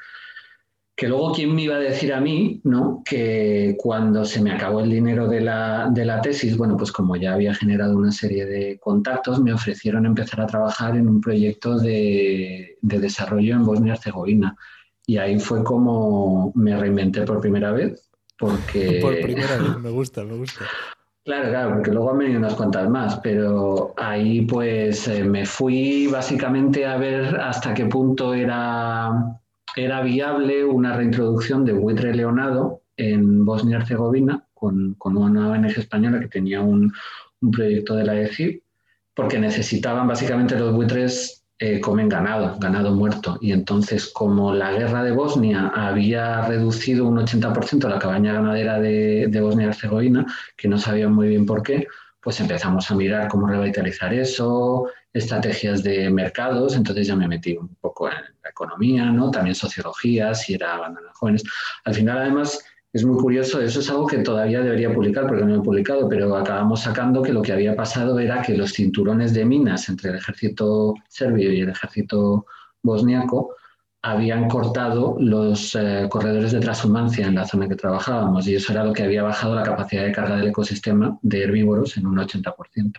que 0.96 1.08
luego 1.08 1.32
quién 1.32 1.54
me 1.54 1.62
iba 1.62 1.76
a 1.76 1.80
decir 1.80 2.14
a 2.14 2.20
mí, 2.22 2.60
¿no? 2.64 3.02
Que 3.04 3.76
cuando 3.78 4.24
se 4.24 4.40
me 4.40 4.50
acabó 4.50 4.80
el 4.80 4.90
dinero 4.90 5.28
de 5.28 5.42
la, 5.42 5.90
de 5.92 6.06
la 6.06 6.22
tesis, 6.22 6.56
bueno, 6.56 6.76
pues 6.78 6.90
como 6.90 7.16
ya 7.16 7.34
había 7.34 7.54
generado 7.54 7.98
una 7.98 8.10
serie 8.10 8.46
de 8.46 8.78
contactos, 8.78 9.42
me 9.42 9.52
ofrecieron 9.52 10.06
empezar 10.06 10.40
a 10.40 10.46
trabajar 10.46 10.96
en 10.96 11.06
un 11.06 11.20
proyecto 11.20 11.78
de, 11.78 12.78
de 12.80 12.98
desarrollo 12.98 13.54
en 13.54 13.64
Bosnia-Herzegovina. 13.64 14.56
Y 15.06 15.18
ahí 15.18 15.38
fue 15.38 15.62
como 15.62 16.50
me 16.54 16.74
reinventé 16.74 17.22
por 17.22 17.40
primera 17.40 17.72
vez, 17.72 18.08
porque... 18.38 18.98
Por 19.02 19.20
primera 19.20 19.58
vez, 19.58 19.78
me 19.78 19.90
gusta, 19.90 20.24
me 20.24 20.36
gusta. 20.36 20.64
Claro, 21.26 21.48
claro, 21.48 21.74
porque 21.74 21.90
luego 21.90 22.12
han 22.12 22.18
venido 22.18 22.38
unas 22.38 22.54
cuantas 22.54 22.88
más, 22.88 23.18
pero 23.18 23.92
ahí 23.96 24.42
pues 24.42 25.08
eh, 25.08 25.24
me 25.24 25.44
fui 25.44 26.06
básicamente 26.06 26.86
a 26.86 26.96
ver 26.96 27.36
hasta 27.40 27.74
qué 27.74 27.86
punto 27.86 28.32
era, 28.32 29.10
era 29.76 30.00
viable 30.00 30.64
una 30.64 30.96
reintroducción 30.96 31.64
de 31.64 31.74
buitre 31.74 32.14
leonado 32.14 32.80
en 32.96 33.44
Bosnia-Herzegovina 33.44 34.44
con, 34.54 34.94
con, 34.94 35.16
una 35.18 35.50
ONG 35.50 35.78
española 35.78 36.18
que 36.18 36.28
tenía 36.28 36.62
un, 36.62 36.92
proyecto 37.52 37.94
de 37.94 38.04
la 38.04 38.18
ECIP, 38.18 38.62
porque 39.14 39.38
necesitaban 39.38 40.08
básicamente 40.08 40.58
los 40.58 40.74
buitres 40.74 41.44
eh, 41.58 41.80
comen 41.80 42.08
ganado, 42.08 42.58
ganado 42.58 42.92
muerto. 42.92 43.38
Y 43.40 43.52
entonces, 43.52 44.06
como 44.06 44.52
la 44.52 44.72
guerra 44.72 45.04
de 45.04 45.12
Bosnia 45.12 45.68
había 45.68 46.46
reducido 46.46 47.06
un 47.06 47.18
80% 47.18 47.88
la 47.88 47.98
cabaña 47.98 48.32
ganadera 48.32 48.80
de, 48.80 49.28
de 49.28 49.40
Bosnia-Herzegovina, 49.40 50.26
que 50.56 50.68
no 50.68 50.78
sabían 50.78 51.12
muy 51.12 51.28
bien 51.28 51.46
por 51.46 51.62
qué, 51.62 51.86
pues 52.20 52.40
empezamos 52.40 52.90
a 52.90 52.96
mirar 52.96 53.28
cómo 53.28 53.46
revitalizar 53.46 54.12
eso, 54.12 54.88
estrategias 55.12 55.84
de 55.84 56.10
mercados, 56.10 56.74
entonces 56.74 57.06
ya 57.06 57.14
me 57.14 57.28
metí 57.28 57.56
un 57.56 57.76
poco 57.76 58.08
en 58.08 58.16
economía, 58.56 59.10
¿no? 59.12 59.30
también 59.30 59.54
sociología, 59.54 60.34
si 60.34 60.54
era 60.54 60.78
bandanas 60.78 61.12
jóvenes. 61.14 61.44
Al 61.84 61.94
final, 61.94 62.18
además, 62.18 62.64
es 62.92 63.04
muy 63.04 63.20
curioso, 63.20 63.60
eso 63.60 63.80
es 63.80 63.90
algo 63.90 64.06
que 64.06 64.18
todavía 64.18 64.62
debería 64.62 64.92
publicar 64.92 65.26
porque 65.26 65.44
no 65.44 65.56
lo 65.56 65.60
he 65.60 65.64
publicado, 65.64 66.08
pero 66.08 66.34
acabamos 66.34 66.80
sacando 66.80 67.22
que 67.22 67.32
lo 67.32 67.42
que 67.42 67.52
había 67.52 67.76
pasado 67.76 68.18
era 68.18 68.40
que 68.40 68.56
los 68.56 68.72
cinturones 68.72 69.34
de 69.34 69.44
minas 69.44 69.90
entre 69.90 70.10
el 70.10 70.16
ejército 70.16 70.94
serbio 71.08 71.52
y 71.52 71.60
el 71.60 71.68
ejército 71.68 72.46
bosniaco 72.82 73.54
habían 74.00 74.48
cortado 74.48 75.16
los 75.18 75.74
eh, 75.74 76.06
corredores 76.08 76.52
de 76.52 76.60
transhumancia 76.60 77.26
en 77.26 77.34
la 77.34 77.46
zona 77.46 77.68
que 77.68 77.74
trabajábamos 77.74 78.46
y 78.46 78.54
eso 78.54 78.72
era 78.72 78.84
lo 78.84 78.92
que 78.92 79.02
había 79.02 79.22
bajado 79.22 79.54
la 79.54 79.64
capacidad 79.64 80.04
de 80.04 80.12
carga 80.12 80.36
del 80.36 80.48
ecosistema 80.48 81.18
de 81.22 81.42
herbívoros 81.42 81.96
en 81.96 82.06
un 82.06 82.16
80%. 82.16 82.92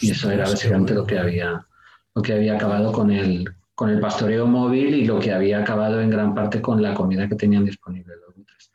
y 0.00 0.10
eso 0.12 0.30
era 0.30 0.44
básicamente 0.44 0.94
lo 0.94 1.04
que 1.04 1.18
había 1.18 1.66
lo 2.14 2.22
que 2.22 2.32
había 2.32 2.54
acabado 2.54 2.92
con 2.92 3.10
el, 3.10 3.44
con 3.76 3.90
el 3.90 4.00
pastoreo 4.00 4.46
móvil 4.46 4.94
y 4.94 5.04
lo 5.04 5.20
que 5.20 5.32
había 5.32 5.60
acabado 5.60 6.00
en 6.00 6.08
gran 6.08 6.34
parte 6.34 6.62
con 6.62 6.82
la 6.82 6.94
comida 6.94 7.28
que 7.28 7.36
tenían 7.36 7.64
disponible 7.64 8.14
los 8.26 8.34
buitres. 8.34 8.72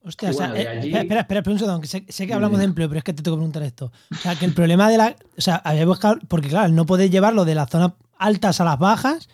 Hostia, 0.00 0.30
o 0.30 0.32
sea, 0.32 0.54
eh, 0.54 0.78
espera, 0.78 1.00
espera, 1.00 1.40
espera 1.40 1.52
un 1.52 1.58
segundo, 1.58 1.86
sé, 1.86 2.26
que 2.26 2.32
hablamos 2.32 2.60
de 2.60 2.64
empleo, 2.64 2.88
pero 2.88 2.98
es 2.98 3.04
que 3.04 3.12
te 3.12 3.22
tengo 3.22 3.36
que 3.36 3.40
preguntar 3.40 3.64
esto. 3.64 3.92
O 4.12 4.14
sea, 4.14 4.36
que 4.36 4.44
el 4.44 4.54
problema 4.54 4.88
de 4.88 4.96
la. 4.96 5.16
O 5.36 5.40
sea, 5.40 5.56
había 5.56 5.84
buscado. 5.84 6.20
Porque, 6.28 6.48
claro, 6.48 6.72
no 6.72 6.86
podés 6.86 7.10
llevarlo 7.10 7.44
de 7.44 7.56
las 7.56 7.68
zonas 7.68 7.92
altas 8.16 8.60
a 8.60 8.64
las 8.64 8.78
bajas, 8.78 9.28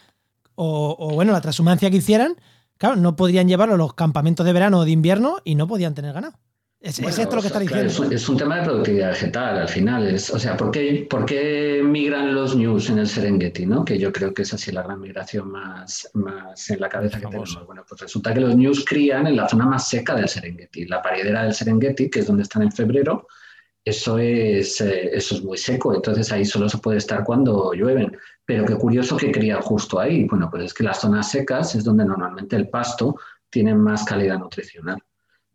o, 0.55 1.11
bueno, 1.13 1.33
la 1.33 1.43
transhumancia 1.43 1.91
que 1.91 1.99
hicieran, 1.99 2.37
claro, 2.79 2.97
no 2.97 3.15
podían 3.15 3.47
llevarlo 3.47 3.75
a 3.75 3.79
los 3.79 3.93
campamentos 3.93 4.47
de 4.47 4.55
verano 4.55 4.79
o 4.79 4.85
de 4.87 4.91
invierno 4.91 5.37
y 5.45 5.55
no 5.55 5.67
podían 5.67 5.95
tener 5.95 6.15
ganado. 6.15 6.39
Es, 6.85 6.99
esto 6.99 7.37
lo 7.37 7.41
que 7.41 7.47
está 7.47 7.59
diciendo. 7.59 8.11
es, 8.11 8.29
un, 8.29 8.37
tema 8.37 8.59
de 8.59 8.64
productividad 8.64 9.09
vegetal 9.09 9.57
al 9.57 9.69
final. 9.69 10.07
Es, 10.07 10.29
o 10.29 10.38
sea, 10.38 10.55
¿por 10.55 10.71
qué, 10.71 11.07
¿por 11.09 11.25
qué, 11.25 11.81
migran 11.83 12.35
los 12.35 12.55
news 12.55 12.91
en 12.91 12.99
el 12.99 13.09
Serengeti? 13.09 13.64
¿no? 13.64 13.87
Que 13.87 13.99
yo 13.99 14.12
creo 14.12 14.35
que 14.35 14.43
es 14.43 14.53
así 14.53 14.71
la 14.71 14.83
gran 14.83 15.00
migración 15.00 15.50
más, 15.50 16.11
más 16.12 16.69
en 16.69 16.81
la 16.81 16.91
cabeza 16.91 17.19
que 17.19 17.25
tenemos. 17.25 17.59
Bueno, 17.64 17.87
pues 17.88 18.03
resulta 18.03 18.35
que 18.35 18.41
los 18.41 18.55
news 18.55 18.85
crían 18.85 19.26
en 19.26 19.37
la 19.37 19.49
zona 19.49 19.64
más 19.64 19.88
seca 19.88 20.14
del 20.14 20.29
Serengeti, 20.29 20.85
la 20.85 21.00
paridera 21.00 21.45
del 21.45 21.55
Serengeti, 21.55 22.11
que 22.11 22.21
es 22.21 22.26
donde 22.26 22.43
están 22.43 22.61
en 22.61 22.71
febrero. 22.71 23.29
Eso 23.83 24.19
es, 24.19 24.79
eh, 24.83 25.09
eso 25.14 25.37
es 25.37 25.43
muy 25.43 25.57
seco, 25.57 25.95
entonces 25.95 26.31
ahí 26.33 26.45
solo 26.45 26.69
se 26.69 26.79
puede 26.79 26.99
estar 26.99 27.25
cuando 27.25 27.73
llueven. 27.73 28.14
Pero 28.45 28.67
qué 28.67 28.75
curioso 28.76 29.17
que 29.17 29.33
cría 29.33 29.62
justo 29.62 29.99
ahí. 29.99 30.25
Bueno, 30.25 30.50
pues 30.50 30.64
es 30.64 30.75
que 30.75 30.85
las 30.85 31.00
zonas 31.00 31.31
secas 31.31 31.75
es 31.76 31.85
donde 31.85 32.05
normalmente 32.05 32.57
el 32.57 32.69
pasto 32.69 33.17
tiene 33.49 33.75
más 33.75 34.05
calidad 34.05 34.38
nutricional. 34.38 35.03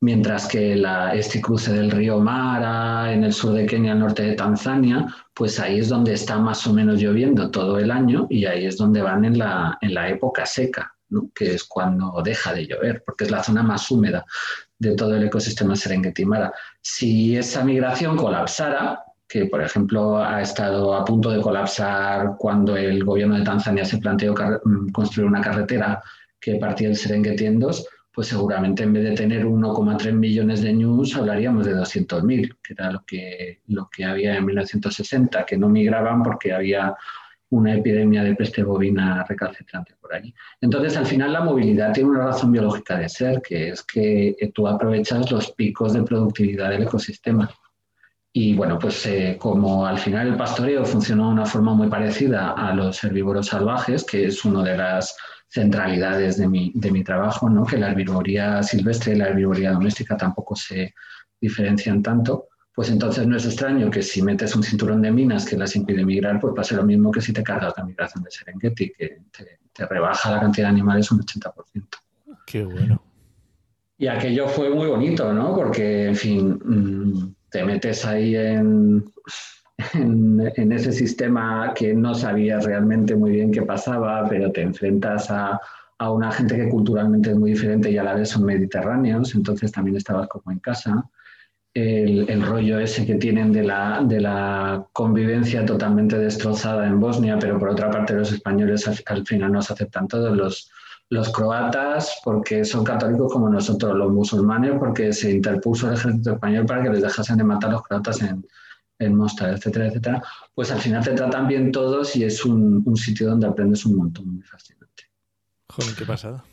Mientras 0.01 0.47
que 0.47 0.75
la, 0.75 1.13
este 1.13 1.41
cruce 1.41 1.73
del 1.73 1.91
río 1.91 2.19
Mara 2.19 3.11
en 3.11 3.25
el 3.25 3.33
sur 3.33 3.53
de 3.53 3.65
Kenia, 3.65 3.91
al 3.91 3.99
norte 3.99 4.23
de 4.23 4.33
Tanzania, 4.33 5.05
pues 5.33 5.59
ahí 5.59 5.79
es 5.79 5.89
donde 5.89 6.13
está 6.13 6.37
más 6.37 6.65
o 6.67 6.73
menos 6.73 7.01
lloviendo 7.01 7.51
todo 7.51 7.77
el 7.79 7.91
año 7.91 8.25
y 8.29 8.45
ahí 8.45 8.65
es 8.65 8.77
donde 8.77 9.01
van 9.01 9.25
en 9.25 9.37
la, 9.37 9.77
en 9.81 9.93
la 9.93 10.07
época 10.09 10.45
seca, 10.45 10.95
¿no? 11.09 11.29
que 11.35 11.55
es 11.55 11.65
cuando 11.65 12.21
deja 12.23 12.53
de 12.53 12.65
llover, 12.65 13.03
porque 13.05 13.25
es 13.25 13.31
la 13.31 13.43
zona 13.43 13.61
más 13.61 13.91
húmeda 13.91 14.25
de 14.77 14.95
todo 14.95 15.15
el 15.15 15.23
ecosistema 15.23 15.75
Serengeti-Mara. 15.75 16.53
Si 16.81 17.35
esa 17.35 17.65
migración 17.65 18.15
colapsara, 18.15 19.03
que 19.27 19.45
por 19.45 19.61
ejemplo 19.61 20.17
ha 20.17 20.41
estado 20.41 20.95
a 20.95 21.05
punto 21.05 21.29
de 21.29 21.41
colapsar 21.41 22.35
cuando 22.37 22.75
el 22.75 23.03
gobierno 23.03 23.37
de 23.37 23.43
Tanzania 23.43 23.85
se 23.85 23.99
planteó 23.99 24.33
mm, 24.33 24.89
construir 24.91 25.27
una 25.27 25.41
carretera 25.41 26.01
que 26.39 26.55
partía 26.55 26.87
del 26.87 26.97
Serengeti 26.97 27.45
en 27.45 27.59
dos, 27.59 27.85
pues 28.11 28.27
seguramente 28.27 28.83
en 28.83 28.93
vez 28.93 29.03
de 29.03 29.15
tener 29.15 29.45
1,3 29.45 30.11
millones 30.13 30.61
de 30.61 30.73
news 30.73 31.15
hablaríamos 31.15 31.65
de 31.65 31.75
200.000, 31.75 32.57
que 32.61 32.73
era 32.73 32.91
lo 32.91 33.03
que, 33.05 33.61
lo 33.67 33.89
que 33.89 34.05
había 34.05 34.35
en 34.35 34.45
1960, 34.45 35.45
que 35.45 35.57
no 35.57 35.69
migraban 35.69 36.23
porque 36.23 36.51
había 36.51 36.95
una 37.51 37.73
epidemia 37.73 38.23
de 38.23 38.35
peste 38.35 38.63
bovina 38.63 39.23
recalcitrante 39.27 39.95
por 39.99 40.13
allí. 40.13 40.33
Entonces, 40.61 40.97
al 40.97 41.05
final, 41.05 41.33
la 41.33 41.41
movilidad 41.41 41.93
tiene 41.93 42.09
una 42.09 42.25
razón 42.25 42.51
biológica 42.51 42.97
de 42.97 43.09
ser, 43.09 43.41
que 43.41 43.69
es 43.69 43.83
que 43.83 44.35
tú 44.53 44.67
aprovechas 44.67 45.31
los 45.31 45.51
picos 45.51 45.93
de 45.93 46.03
productividad 46.03 46.69
del 46.69 46.83
ecosistema. 46.83 47.49
Y 48.31 48.53
bueno, 48.53 48.77
pues 48.77 49.05
eh, 49.07 49.37
como 49.39 49.87
al 49.87 49.97
final 49.97 50.27
el 50.27 50.37
pastoreo 50.37 50.85
funciona 50.85 51.25
de 51.25 51.33
una 51.33 51.45
forma 51.45 51.73
muy 51.73 51.87
parecida 51.87 52.51
a 52.51 52.73
los 52.75 53.03
herbívoros 53.03 53.47
salvajes, 53.47 54.03
que 54.03 54.25
es 54.25 54.45
una 54.45 54.63
de 54.63 54.77
las 54.77 55.17
centralidades 55.49 56.37
de 56.37 56.47
mi, 56.47 56.71
de 56.75 56.91
mi 56.91 57.03
trabajo, 57.03 57.49
¿no? 57.49 57.65
que 57.65 57.77
la 57.77 57.89
herbivoría 57.89 58.61
silvestre 58.61 59.13
y 59.13 59.17
la 59.17 59.29
herbivoría 59.29 59.71
doméstica 59.71 60.15
tampoco 60.15 60.55
se 60.55 60.93
diferencian 61.41 62.03
tanto, 62.03 62.49
pues 62.73 62.89
entonces 62.89 63.25
no 63.25 63.35
es 63.35 63.45
extraño 63.45 63.89
que 63.89 64.01
si 64.01 64.21
metes 64.21 64.55
un 64.55 64.63
cinturón 64.63 65.01
de 65.01 65.11
minas 65.11 65.45
que 65.45 65.57
las 65.57 65.75
impide 65.75 66.05
migrar, 66.05 66.39
pues 66.39 66.53
pase 66.55 66.75
lo 66.75 66.83
mismo 66.83 67.11
que 67.11 67.21
si 67.21 67.33
te 67.33 67.43
cargas 67.43 67.73
la 67.75 67.83
migración 67.83 68.23
de 68.23 68.31
Serengeti, 68.31 68.91
que 68.91 69.21
te, 69.35 69.59
te 69.73 69.85
rebaja 69.85 70.31
la 70.31 70.39
cantidad 70.39 70.67
de 70.67 70.73
animales 70.73 71.11
un 71.11 71.19
80%. 71.19 71.53
Qué 72.45 72.63
bueno. 72.63 73.01
Y 73.97 74.07
aquello 74.07 74.47
fue 74.47 74.69
muy 74.69 74.87
bonito, 74.87 75.33
¿no? 75.33 75.53
Porque, 75.53 76.05
en 76.05 76.15
fin, 76.15 76.59
mm, 76.63 77.35
te 77.49 77.65
metes 77.65 78.05
ahí 78.05 78.35
en, 78.35 79.03
en, 79.93 80.71
ese 80.71 80.91
sistema 80.91 81.73
que 81.73 81.93
no 81.93 82.13
sabías 82.13 82.65
realmente 82.65 83.15
muy 83.15 83.31
bien 83.31 83.51
qué 83.51 83.61
pasaba, 83.61 84.27
pero 84.27 84.51
te 84.51 84.61
enfrentas 84.61 85.29
a, 85.31 85.59
a, 85.97 86.11
una 86.11 86.31
gente 86.31 86.55
que 86.55 86.69
culturalmente 86.69 87.31
es 87.31 87.37
muy 87.37 87.51
diferente 87.51 87.89
y 87.91 87.97
a 87.97 88.03
la 88.03 88.15
vez 88.15 88.29
son 88.29 88.45
mediterráneos, 88.45 89.35
entonces 89.35 89.71
también 89.71 89.97
estabas 89.97 90.27
como 90.27 90.51
en 90.51 90.59
casa. 90.59 91.03
El, 91.73 92.27
el 92.29 92.41
rollo 92.41 92.79
ese 92.79 93.05
que 93.05 93.15
tienen 93.15 93.53
de 93.53 93.63
la, 93.63 94.03
de 94.03 94.19
la, 94.19 94.85
convivencia 94.91 95.65
totalmente 95.65 96.17
destrozada 96.17 96.87
en 96.87 96.99
Bosnia, 96.99 97.37
pero 97.39 97.59
por 97.59 97.69
otra 97.69 97.91
parte 97.91 98.15
los 98.15 98.31
españoles 98.31 98.87
al, 98.87 98.97
al 99.05 99.25
final 99.25 99.51
nos 99.51 99.69
aceptan 99.69 100.07
todos 100.07 100.35
los, 100.35 100.71
los 101.09 101.31
croatas 101.31 102.19
porque 102.23 102.65
son 102.65 102.83
católicos 102.83 103.31
como 103.31 103.49
nosotros, 103.49 103.95
los 103.95 104.11
musulmanes 104.11 104.73
porque 104.79 105.13
se 105.13 105.31
interpuso 105.31 105.87
el 105.87 105.93
ejército 105.93 106.33
español 106.33 106.65
para 106.65 106.83
que 106.83 106.89
les 106.89 107.03
dejasen 107.03 107.37
de 107.37 107.43
matar 107.43 107.69
a 107.69 107.73
los 107.73 107.83
croatas 107.83 108.21
en, 108.23 108.43
en 108.99 109.15
Mostar, 109.15 109.53
etcétera, 109.53 109.87
etcétera, 109.87 110.23
pues 110.53 110.71
al 110.71 110.79
final 110.79 111.03
te 111.03 111.11
tratan 111.11 111.47
bien 111.47 111.71
todos 111.71 112.15
y 112.15 112.25
es 112.25 112.45
un, 112.45 112.83
un 112.85 112.97
sitio 112.97 113.29
donde 113.29 113.47
aprendes 113.47 113.85
un 113.85 113.95
montón, 113.95 114.33
muy 114.35 114.43
fascinante. 114.43 115.03
Joder, 115.69 115.95
qué 115.95 116.05
pasada. 116.05 116.43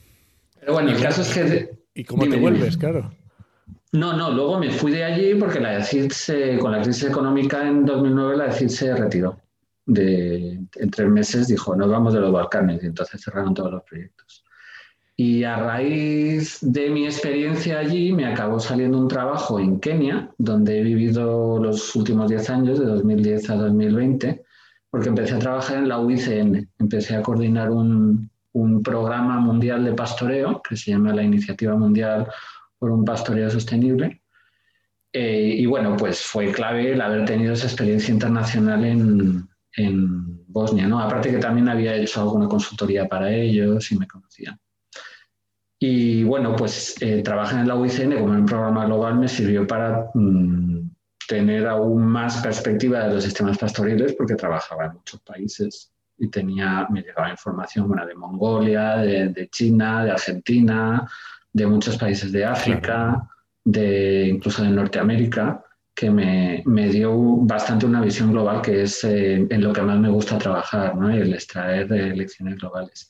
Pero 0.61 0.73
bueno, 0.75 0.91
el 0.91 1.03
caso 1.03 1.23
es 1.23 1.29
que... 1.35 1.79
¿Y 1.95 2.05
cómo 2.05 2.29
te 2.29 2.37
vuelves, 2.37 2.76
claro? 2.76 3.12
No, 3.93 4.12
no, 4.12 4.31
luego 4.31 4.59
me 4.59 4.71
fui 4.71 4.93
de 4.93 5.05
allí 5.05 5.35
porque 5.35 5.61
la 5.61 5.79
de 5.79 6.59
con 6.61 6.73
la 6.73 6.83
crisis 6.83 7.05
económica 7.05 7.67
en 7.67 7.85
2009 7.85 8.37
la 8.37 8.47
de 8.49 8.69
se 8.69 8.95
retiró. 8.95 9.41
De, 9.87 10.61
en 10.75 10.91
tres 10.91 11.09
meses 11.09 11.49
dijo, 11.49 11.75
nos 11.76 11.88
vamos 11.88 12.12
de 12.12 12.21
los 12.21 12.33
Balcanes 12.33 12.83
y 12.83 12.87
entonces 12.87 13.23
cerraron 13.23 13.55
todos 13.55 13.73
los 13.73 13.83
proyectos. 13.85 14.45
Y 15.18 15.44
a 15.44 15.56
raíz 15.56 16.58
de 16.61 16.90
mi 16.90 17.06
experiencia 17.06 17.78
allí 17.78 18.12
me 18.12 18.26
acabó 18.26 18.61
saliendo 18.61 18.99
un 18.99 19.08
trabajo 19.08 19.58
en 19.58 19.80
Kenia, 19.80 20.30
donde 20.37 20.78
he 20.78 20.82
vivido 20.82 21.58
los 21.58 21.96
últimos 21.96 22.28
10 22.28 22.50
años, 22.50 22.78
de 22.78 22.85
2010 22.85 23.49
a 23.49 23.54
2020, 23.56 24.44
porque 24.90 25.08
empecé 25.08 25.35
a 25.35 25.38
trabajar 25.38 25.78
en 25.78 25.88
la 25.88 25.99
UICN. 26.00 26.68
Empecé 26.78 27.16
a 27.16 27.23
coordinar 27.23 27.70
un, 27.70 28.30
un 28.52 28.82
programa 28.82 29.38
mundial 29.38 29.85
de 29.85 29.94
pastoreo 29.94 30.61
que 30.66 30.76
se 30.76 30.90
llama 30.90 31.14
la 31.14 31.23
Iniciativa 31.23 31.75
Mundial 31.75 32.26
por 32.78 32.90
un 32.90 33.04
Pastoreo 33.04 33.49
Sostenible. 33.49 34.23
Eh, 35.12 35.54
y 35.58 35.64
bueno, 35.64 35.96
pues 35.96 36.23
fue 36.23 36.52
clave 36.52 36.92
el 36.92 37.00
haber 37.00 37.25
tenido 37.25 37.54
esa 37.54 37.68
experiencia 37.68 38.12
internacional 38.12 38.85
en, 38.85 39.49
en 39.76 40.44
Bosnia, 40.46 40.87
¿no? 40.87 41.00
Aparte 41.00 41.30
que 41.30 41.38
también 41.38 41.70
había 41.70 41.94
hecho 41.94 42.20
alguna 42.20 42.49
consultoría 42.49 43.08
para 43.08 43.32
ellos 43.32 43.90
y 43.92 43.99
me 43.99 44.06
conocían. 44.06 44.58
Y 45.88 46.25
bueno, 46.25 46.57
pues 46.57 46.97
eh, 47.00 47.23
trabajar 47.23 47.61
en 47.61 47.69
la 47.69 47.76
UICN 47.76 48.19
como 48.19 48.35
en 48.35 48.40
un 48.40 48.47
programa 48.47 48.87
global 48.87 49.21
me 49.21 49.28
sirvió 49.28 49.64
para 49.69 50.11
mm, 50.14 50.90
tener 51.28 51.64
aún 51.69 52.05
más 52.05 52.43
perspectiva 52.43 53.07
de 53.07 53.14
los 53.14 53.23
sistemas 53.23 53.57
pastoriles 53.57 54.12
porque 54.14 54.35
trabajaba 54.35 54.87
en 54.87 54.95
muchos 54.95 55.21
países 55.21 55.93
y 56.19 56.28
tenía, 56.28 56.88
me 56.90 57.02
llegaba 57.02 57.31
información 57.31 57.88
de 57.88 58.14
Mongolia, 58.16 58.97
de, 58.97 59.49
China, 59.52 60.05
de 60.05 60.11
Argentina, 60.11 61.09
de 61.52 61.66
muchos 61.69 61.97
países 61.97 62.33
de 62.33 62.45
África, 62.45 63.28
de 63.64 64.26
incluso 64.26 64.64
de 64.64 64.71
Norteamérica, 64.71 65.62
que 65.95 66.11
me, 66.11 66.64
me, 66.66 66.88
dio 66.88 67.14
bastante 67.43 67.87
una 67.87 68.00
visión 68.00 68.33
global 68.33 68.61
que 68.61 68.83
es 68.83 69.05
eh, 69.05 69.47
en 69.49 69.62
lo 69.62 69.73
que 69.73 69.83
más 69.83 70.00
me 70.00 70.09
gusta 70.09 70.37
trabajar, 70.37 70.97
¿no? 70.97 71.11
el 71.11 71.33
extraer 71.33 71.87
de 71.87 72.16
lecciones 72.16 72.57
globales. 72.57 73.09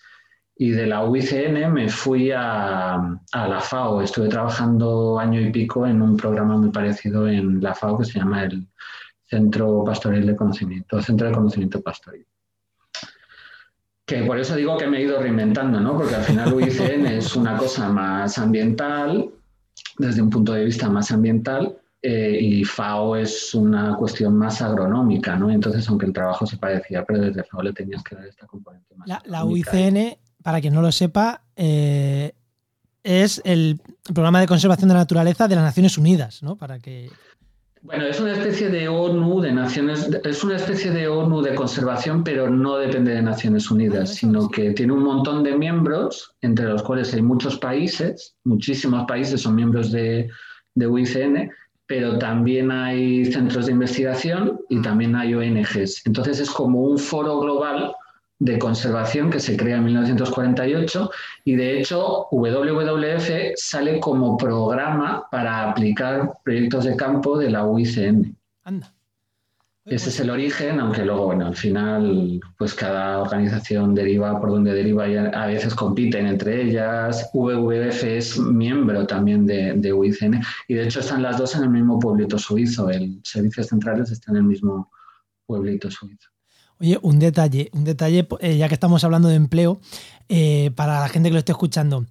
Y 0.59 0.71
de 0.71 0.87
la 0.87 1.05
UICN 1.05 1.71
me 1.71 1.89
fui 1.89 2.31
a, 2.31 2.95
a, 2.95 3.49
la 3.49 3.61
FAO. 3.61 4.01
Estuve 4.01 4.29
trabajando 4.29 5.19
año 5.19 5.41
y 5.41 5.53
pico 5.53 5.87
en 5.87 6.01
un 6.01 6.17
programa 6.17 6.57
muy 6.57 6.71
parecido 6.71 7.29
en 7.29 7.63
la 7.63 7.75
FAO 7.75 7.99
que 7.99 8.07
se 8.07 8.19
llama 8.19 8.45
el 8.45 8.67
Centro 9.29 9.85
Pastoril 9.85 10.27
de 10.27 10.37
Conocimiento, 10.37 11.03
Centro 11.03 11.27
de 11.27 11.35
Conocimiento 11.35 11.81
Pastoril. 11.83 12.27
Que 14.07 14.23
por 14.23 14.39
eso 14.39 14.55
digo 14.55 14.79
que 14.79 14.87
me 14.87 14.99
he 14.99 15.03
ido 15.03 15.21
reinventando, 15.21 15.81
¿no? 15.81 15.97
Porque 15.97 16.15
al 16.15 16.23
final 16.23 16.55
UICN 16.55 17.07
es 17.07 17.35
una 17.35 17.57
cosa 17.57 17.89
más 17.89 18.39
ambiental, 18.39 19.31
desde 19.99 20.23
un 20.23 20.31
punto 20.31 20.53
de 20.53 20.65
vista 20.65 20.89
más 20.89 21.11
ambiental, 21.11 21.77
eh, 22.03 22.39
y 22.41 22.65
FAO 22.65 23.17
es 23.17 23.53
una 23.53 23.97
cuestión 23.97 24.39
más 24.39 24.63
agronómica, 24.63 25.35
¿no? 25.35 25.51
Entonces, 25.51 25.89
aunque 25.89 26.07
el 26.07 26.13
trabajo 26.13 26.47
se 26.47 26.57
parecía, 26.57 27.05
pero 27.05 27.21
desde 27.21 27.43
FAO 27.43 27.63
le 27.63 27.73
tenías 27.73 28.05
que 28.05 28.15
dar 28.15 28.27
esta 28.27 28.47
componente 28.47 28.95
más. 28.95 29.09
La, 29.09 29.21
la 29.27 29.45
UICN 29.45 30.17
para 30.47 30.61
quien 30.61 30.75
no 30.75 30.81
lo 30.81 30.93
sepa, 30.93 31.43
eh, 31.57 32.31
es 33.03 33.43
el 33.45 33.81
programa 34.15 34.39
de 34.39 34.47
conservación 34.47 34.87
de 34.87 34.95
la 34.95 35.01
naturaleza 35.01 35.49
de 35.49 35.57
las 35.57 35.65
Naciones 35.65 35.99
Unidas, 35.99 36.41
¿no? 36.41 36.55
Para 36.55 36.79
que. 36.79 37.11
Bueno, 37.83 38.05
es 38.05 38.21
una 38.21 38.35
especie 38.35 38.69
de 38.69 38.87
ONU 38.87 39.41
de 39.41 39.51
Naciones, 39.51 40.09
es 40.23 40.45
una 40.45 40.55
especie 40.55 40.93
de 40.93 41.09
ONU 41.09 41.43
de 41.43 41.57
conservación, 41.57 42.23
pero 42.23 42.49
no 42.49 42.77
depende 42.77 43.13
de 43.13 43.23
Naciones 43.23 43.73
Unidas, 43.73 44.15
sino 44.15 44.49
que 44.49 44.71
tiene 44.71 44.93
un 44.93 45.03
montón 45.03 45.43
de 45.43 45.57
miembros, 45.57 46.37
entre 46.43 46.67
los 46.67 46.85
cuales 46.85 47.13
hay 47.13 47.23
muchos 47.23 47.59
países, 47.59 48.37
muchísimos 48.45 49.05
países 49.09 49.41
son 49.41 49.57
miembros 49.57 49.91
de, 49.91 50.31
de 50.77 50.87
UICN, 50.87 51.51
pero 51.89 52.21
también 52.21 52.71
hay 52.71 53.25
centros 53.33 53.67
de 53.67 53.73
investigación 53.73 54.61
y 54.69 54.81
también 54.81 55.17
hay 55.17 55.35
ONGs. 55.35 56.07
Entonces 56.07 56.39
es 56.39 56.51
como 56.51 56.83
un 56.83 56.99
foro 56.99 57.41
global 57.41 57.93
de 58.39 58.59
conservación 58.59 59.31
que 59.31 59.41
se 59.41 59.57
crea 59.57 59.77
en 59.77 59.85
1948 59.85 61.11
y 61.45 61.55
de 61.57 61.81
hecho 61.81 62.29
WWF 62.31 63.55
sale 63.57 63.99
como 63.99 64.37
programa 64.37 65.27
para 65.31 65.71
aplicar 65.71 66.39
proyectos 66.45 66.85
de 66.85 66.97
campo 66.97 67.39
de 67.39 67.51
la 67.51 67.65
UICN. 67.65 68.37
Anda. 68.65 68.93
Ese 69.87 70.09
es 70.09 70.19
el 70.19 70.31
origen, 70.31 70.81
aunque 70.81 71.05
luego, 71.05 71.27
bueno, 71.27 71.47
al 71.47 71.55
final, 71.55 72.41
pues 72.59 72.75
cada 72.75 73.21
organización 73.21 73.95
deriva 73.95 74.41
por 74.41 74.51
donde 74.51 74.75
deriva 74.75 75.09
y 75.09 75.17
a 75.17 75.47
veces 75.47 75.77
compiten 75.77 76.27
entre 76.27 76.61
ellas. 76.63 77.31
WWF 77.33 78.03
es 78.03 78.37
miembro 78.37 79.07
también 79.07 79.47
de, 79.47 79.75
de 79.75 79.93
UICN 79.93 80.43
y 80.67 80.75
de 80.75 80.83
hecho 80.83 80.99
están 80.99 81.23
las 81.23 81.39
dos 81.39 81.55
en 81.55 81.63
el 81.63 81.71
mismo 81.71 82.01
pueblito 82.01 82.37
suizo. 82.37 82.91
El 82.91 83.21
Servicios 83.23 83.69
Centrales 83.69 84.11
está 84.11 84.33
en 84.33 84.39
el 84.39 84.43
mismo 84.43 84.91
pueblito 85.47 85.89
suizo. 85.89 86.31
Oye, 86.81 86.99
un 87.03 87.19
detalle, 87.19 87.71
un 87.73 87.85
detalle, 87.85 88.29
eh, 88.41 88.57
ya 88.57 88.69
que 88.69 88.75
estamos 88.75 89.03
hablando 89.05 89.29
de 89.29 89.37
empleo, 89.37 89.81
eh, 90.29 90.71
para 90.75 91.01
la 91.01 91.09
gente 91.09 91.31
que 91.31 91.35
lo 91.35 91.39
esté 91.39 91.53
escuchando, 91.53 92.07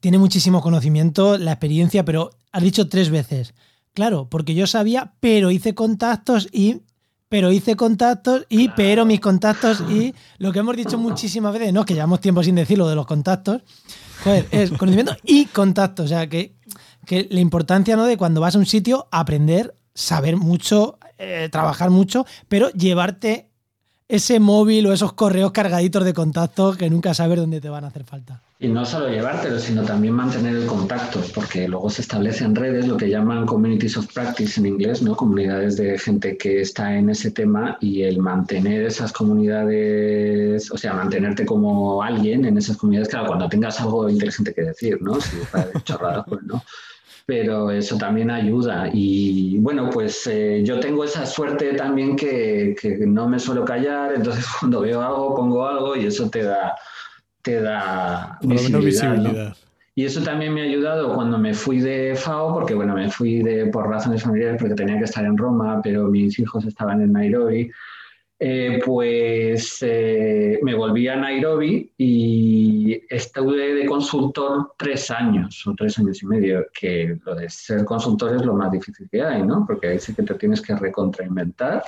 tiene 0.00 0.18
muchísimo 0.18 0.60
conocimiento, 0.60 1.38
la 1.38 1.52
experiencia, 1.52 2.04
pero 2.04 2.30
has 2.52 2.62
dicho 2.62 2.88
tres 2.88 3.10
veces. 3.10 3.54
Claro, 3.92 4.28
porque 4.28 4.54
yo 4.54 4.66
sabía, 4.66 5.14
pero 5.20 5.50
hice 5.50 5.74
contactos 5.74 6.48
y 6.52 6.82
pero 7.28 7.50
hice 7.50 7.74
contactos 7.74 8.46
y 8.48 8.68
pero 8.68 9.04
mis 9.04 9.18
contactos 9.18 9.82
y 9.90 10.14
lo 10.38 10.52
que 10.52 10.60
hemos 10.60 10.76
dicho 10.76 10.98
muchísimas 10.98 11.52
veces, 11.52 11.72
no, 11.72 11.84
que 11.84 11.94
llevamos 11.94 12.20
tiempo 12.20 12.44
sin 12.44 12.54
decirlo 12.54 12.88
de 12.88 12.94
los 12.94 13.06
contactos, 13.06 13.62
joder, 14.22 14.46
es 14.52 14.70
conocimiento 14.72 15.16
y 15.24 15.46
contactos, 15.46 16.04
o 16.04 16.08
sea, 16.08 16.28
que, 16.28 16.54
que 17.06 17.26
la 17.30 17.40
importancia 17.40 17.96
¿no? 17.96 18.04
de 18.04 18.16
cuando 18.16 18.40
vas 18.40 18.54
a 18.54 18.58
un 18.58 18.66
sitio 18.66 19.08
aprender, 19.10 19.74
saber 19.94 20.36
mucho, 20.36 20.98
eh, 21.18 21.48
trabajar 21.50 21.90
mucho, 21.90 22.24
pero 22.46 22.70
llevarte 22.70 23.50
ese 24.14 24.38
móvil 24.38 24.86
o 24.86 24.92
esos 24.92 25.12
correos 25.12 25.50
cargaditos 25.50 26.04
de 26.04 26.14
contactos 26.14 26.76
que 26.76 26.88
nunca 26.88 27.14
sabes 27.14 27.38
dónde 27.38 27.60
te 27.60 27.68
van 27.68 27.84
a 27.84 27.88
hacer 27.88 28.04
falta. 28.04 28.40
Y 28.60 28.68
no 28.68 28.86
solo 28.86 29.08
llevártelo, 29.08 29.58
sino 29.58 29.82
también 29.82 30.14
mantener 30.14 30.54
el 30.54 30.66
contacto, 30.66 31.20
porque 31.34 31.66
luego 31.66 31.90
se 31.90 32.02
establecen 32.02 32.54
redes, 32.54 32.86
lo 32.86 32.96
que 32.96 33.10
llaman 33.10 33.44
communities 33.44 33.96
of 33.96 34.06
practice 34.14 34.60
en 34.60 34.66
inglés, 34.66 35.02
¿no? 35.02 35.16
Comunidades 35.16 35.76
de 35.76 35.98
gente 35.98 36.38
que 36.38 36.60
está 36.60 36.96
en 36.96 37.10
ese 37.10 37.32
tema 37.32 37.76
y 37.80 38.02
el 38.02 38.20
mantener 38.20 38.84
esas 38.84 39.12
comunidades, 39.12 40.70
o 40.70 40.78
sea, 40.78 40.94
mantenerte 40.94 41.44
como 41.44 42.02
alguien 42.02 42.44
en 42.44 42.56
esas 42.56 42.76
comunidades, 42.76 43.08
claro, 43.08 43.26
cuando 43.26 43.48
tengas 43.48 43.80
algo 43.80 44.08
inteligente 44.08 44.54
que 44.54 44.62
decir, 44.62 45.02
¿no? 45.02 45.20
Si 45.20 45.36
para 45.50 45.70
chorradas, 45.82 46.24
pues 46.28 46.42
no 46.44 46.62
pero 47.26 47.70
eso 47.70 47.96
también 47.96 48.30
ayuda. 48.30 48.90
Y 48.92 49.58
bueno, 49.58 49.90
pues 49.90 50.26
eh, 50.26 50.62
yo 50.64 50.80
tengo 50.80 51.04
esa 51.04 51.24
suerte 51.24 51.74
también 51.74 52.16
que, 52.16 52.74
que, 52.80 52.98
no 53.06 53.28
me 53.28 53.38
suelo 53.38 53.64
callar, 53.64 54.14
entonces 54.14 54.46
cuando 54.60 54.80
veo 54.80 55.00
algo 55.00 55.34
pongo 55.34 55.66
algo 55.66 55.96
y 55.96 56.06
eso 56.06 56.28
te 56.28 56.42
da, 56.42 56.74
te 57.42 57.60
da 57.60 58.38
visibilidad. 58.42 59.56
Y 59.96 60.04
eso 60.04 60.22
también 60.24 60.52
me 60.52 60.62
ha 60.62 60.64
ayudado 60.64 61.14
cuando 61.14 61.38
me 61.38 61.54
fui 61.54 61.78
de 61.78 62.16
FAO, 62.16 62.52
porque 62.52 62.74
bueno, 62.74 62.94
me 62.94 63.08
fui 63.10 63.42
de, 63.44 63.66
por 63.66 63.88
razones 63.88 64.24
familiares 64.24 64.56
porque 64.60 64.74
tenía 64.74 64.98
que 64.98 65.04
estar 65.04 65.24
en 65.24 65.38
Roma, 65.38 65.80
pero 65.84 66.08
mis 66.08 66.36
hijos 66.40 66.64
estaban 66.64 67.00
en 67.00 67.12
Nairobi. 67.12 67.70
Eh, 68.38 68.80
pues 68.84 69.78
eh, 69.82 70.58
me 70.62 70.74
volví 70.74 71.06
a 71.06 71.14
Nairobi 71.14 71.92
y 71.96 73.00
estuve 73.08 73.74
de 73.74 73.86
consultor 73.86 74.72
tres 74.76 75.10
años 75.12 75.64
o 75.66 75.74
tres 75.76 75.98
años 75.98 76.20
y 76.22 76.26
medio, 76.26 76.66
que 76.78 77.16
lo 77.24 77.36
de 77.36 77.48
ser 77.48 77.84
consultor 77.84 78.34
es 78.34 78.42
lo 78.44 78.54
más 78.54 78.72
difícil 78.72 79.08
que 79.10 79.22
hay, 79.22 79.42
¿no? 79.42 79.64
Porque 79.66 79.86
ahí 79.86 79.98
sí 80.00 80.14
que 80.14 80.24
te 80.24 80.34
tienes 80.34 80.60
que 80.60 80.74
recontrainventar 80.74 81.84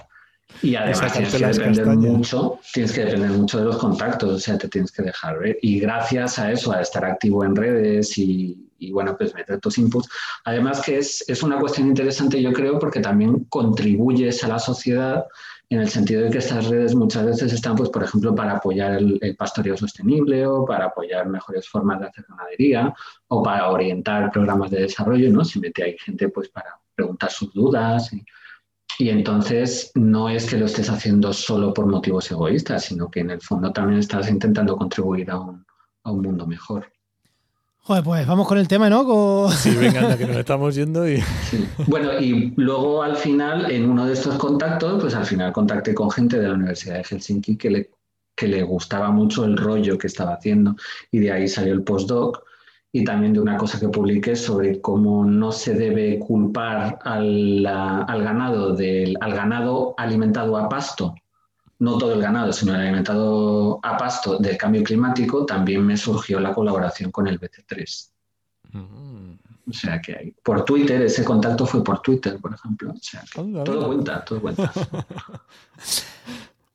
y 0.62 0.76
además 0.76 1.12
tienes 1.12 1.34
que 1.34 1.46
depender 1.46 1.86
mucho, 1.86 2.60
tienes 2.72 2.92
que 2.92 3.04
depender 3.04 3.30
mucho 3.30 3.58
de 3.58 3.64
los 3.64 3.76
contactos, 3.78 4.30
o 4.30 4.38
sea, 4.38 4.56
te 4.56 4.68
tienes 4.68 4.92
que 4.92 5.02
dejar 5.02 5.38
ver. 5.40 5.58
Y 5.60 5.80
gracias 5.80 6.38
a 6.38 6.52
eso, 6.52 6.72
a 6.72 6.80
estar 6.80 7.04
activo 7.04 7.44
en 7.44 7.56
redes 7.56 8.16
y, 8.16 8.70
y 8.78 8.92
bueno, 8.92 9.16
pues 9.16 9.34
meter 9.34 9.60
tus 9.60 9.78
inputs. 9.78 10.08
Además 10.44 10.80
que 10.80 10.98
es, 10.98 11.24
es 11.28 11.42
una 11.42 11.58
cuestión 11.58 11.88
interesante, 11.88 12.40
yo 12.40 12.52
creo, 12.52 12.78
porque 12.78 13.00
también 13.00 13.44
contribuyes 13.44 14.42
a 14.44 14.48
la 14.48 14.58
sociedad 14.58 15.24
en 15.68 15.80
el 15.80 15.88
sentido 15.88 16.22
de 16.22 16.30
que 16.30 16.38
estas 16.38 16.68
redes 16.68 16.94
muchas 16.94 17.24
veces 17.26 17.52
están, 17.52 17.74
pues, 17.74 17.90
por 17.90 18.04
ejemplo, 18.04 18.34
para 18.34 18.56
apoyar 18.56 18.92
el, 18.92 19.36
pastoreo 19.36 19.76
sostenible 19.76 20.46
o 20.46 20.64
para 20.64 20.86
apoyar 20.86 21.28
mejores 21.28 21.68
formas 21.68 21.98
de 22.00 22.06
hacer 22.06 22.24
ganadería 22.28 22.94
o 23.28 23.42
para 23.42 23.68
orientar 23.70 24.30
programas 24.30 24.70
de 24.70 24.82
desarrollo, 24.82 25.30
¿no? 25.30 25.44
Siempre 25.44 25.72
hay 25.84 25.98
gente, 25.98 26.28
pues, 26.28 26.48
para 26.50 26.78
preguntar 26.94 27.30
sus 27.30 27.52
dudas. 27.52 28.12
Y, 28.12 28.24
y 28.98 29.10
entonces 29.10 29.90
no 29.94 30.28
es 30.28 30.48
que 30.48 30.56
lo 30.56 30.66
estés 30.66 30.88
haciendo 30.88 31.32
solo 31.32 31.74
por 31.74 31.86
motivos 31.86 32.30
egoístas, 32.30 32.84
sino 32.84 33.10
que 33.10 33.20
en 33.20 33.30
el 33.30 33.40
fondo 33.40 33.72
también 33.72 33.98
estás 33.98 34.30
intentando 34.30 34.76
contribuir 34.76 35.30
a 35.32 35.40
un, 35.40 35.66
a 36.04 36.12
un 36.12 36.22
mundo 36.22 36.46
mejor. 36.46 36.92
Joder, 37.86 38.02
pues 38.02 38.26
vamos 38.26 38.48
con 38.48 38.58
el 38.58 38.66
tema, 38.66 38.90
¿no? 38.90 39.48
Sí, 39.52 39.70
venga, 39.76 40.18
que 40.18 40.26
nos 40.26 40.36
estamos 40.38 40.74
yendo 40.74 41.08
y... 41.08 41.22
Bueno, 41.86 42.18
y 42.18 42.52
luego 42.56 43.00
al 43.00 43.16
final, 43.16 43.70
en 43.70 43.88
uno 43.88 44.06
de 44.06 44.14
estos 44.14 44.34
contactos, 44.38 45.00
pues 45.00 45.14
al 45.14 45.24
final 45.24 45.52
contacté 45.52 45.94
con 45.94 46.10
gente 46.10 46.40
de 46.40 46.48
la 46.48 46.54
Universidad 46.54 46.96
de 46.96 47.04
Helsinki 47.04 47.56
que 47.56 47.70
le, 47.70 47.90
que 48.34 48.48
le 48.48 48.64
gustaba 48.64 49.12
mucho 49.12 49.44
el 49.44 49.56
rollo 49.56 49.96
que 49.98 50.08
estaba 50.08 50.34
haciendo 50.34 50.74
y 51.12 51.20
de 51.20 51.30
ahí 51.30 51.46
salió 51.46 51.74
el 51.74 51.84
postdoc 51.84 52.42
y 52.90 53.04
también 53.04 53.34
de 53.34 53.40
una 53.40 53.56
cosa 53.56 53.78
que 53.78 53.88
publiqué 53.88 54.34
sobre 54.34 54.80
cómo 54.80 55.24
no 55.24 55.52
se 55.52 55.74
debe 55.74 56.18
culpar 56.18 56.98
al, 57.04 57.64
al 57.64 58.22
ganado, 58.24 58.74
del, 58.74 59.16
al 59.20 59.32
ganado 59.32 59.94
alimentado 59.96 60.56
a 60.56 60.68
pasto 60.68 61.14
no 61.78 61.98
todo 61.98 62.14
el 62.14 62.20
ganado, 62.20 62.52
sino 62.52 62.74
el 62.74 62.80
alimentado 62.80 63.78
a 63.82 63.96
pasto 63.96 64.38
del 64.38 64.56
cambio 64.56 64.82
climático, 64.82 65.44
también 65.44 65.84
me 65.84 65.96
surgió 65.96 66.40
la 66.40 66.54
colaboración 66.54 67.10
con 67.10 67.26
el 67.26 67.38
BC3. 67.38 68.10
Mm. 68.72 69.32
O 69.68 69.72
sea 69.72 70.00
que 70.00 70.16
hay, 70.16 70.34
por 70.42 70.64
Twitter, 70.64 71.02
ese 71.02 71.24
contacto 71.24 71.66
fue 71.66 71.82
por 71.82 72.00
Twitter, 72.00 72.38
por 72.40 72.54
ejemplo. 72.54 72.92
O 72.92 72.98
sea 73.00 73.22
todo 73.32 73.86
cuenta, 73.86 74.24
todo 74.24 74.40
cuenta. 74.40 74.72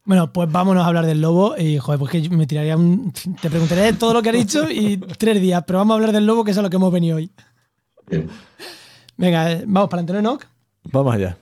Bueno, 0.04 0.34
pues 0.34 0.52
vámonos 0.52 0.84
a 0.84 0.88
hablar 0.88 1.06
del 1.06 1.22
lobo. 1.22 1.56
Y 1.58 1.78
joder, 1.78 2.00
pues 2.00 2.12
que 2.12 2.30
me 2.30 2.48
tiraría 2.48 2.76
un. 2.76 3.14
Te 3.14 3.50
preguntaré 3.50 3.94
todo 3.94 4.14
lo 4.14 4.22
que 4.22 4.30
ha 4.30 4.34
dicho 4.34 4.70
y 4.70 4.98
tres 4.98 5.40
días, 5.40 5.64
pero 5.66 5.80
vamos 5.80 5.94
a 5.94 5.96
hablar 5.96 6.12
del 6.12 6.26
lobo, 6.26 6.44
que 6.44 6.52
es 6.52 6.58
a 6.58 6.62
lo 6.62 6.70
que 6.70 6.78
hemos 6.78 6.92
venido 6.92 7.18
hoy. 7.18 7.32
Venga, 9.18 9.52
eh, 9.52 9.64
vamos 9.68 9.90
para 9.90 10.02
Antonio 10.02 10.22
Nock. 10.22 10.46
Vamos 10.84 11.14
allá. 11.14 11.38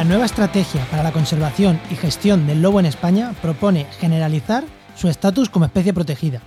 La 0.00 0.04
nueva 0.04 0.24
estrategia 0.24 0.82
para 0.90 1.02
la 1.02 1.12
conservación 1.12 1.78
y 1.90 1.94
gestión 1.94 2.46
del 2.46 2.62
lobo 2.62 2.80
en 2.80 2.86
España 2.86 3.34
propone 3.42 3.84
generalizar 3.98 4.64
su 4.96 5.08
estatus 5.08 5.50
como 5.50 5.66
especie 5.66 5.92
protegida. 5.92 6.40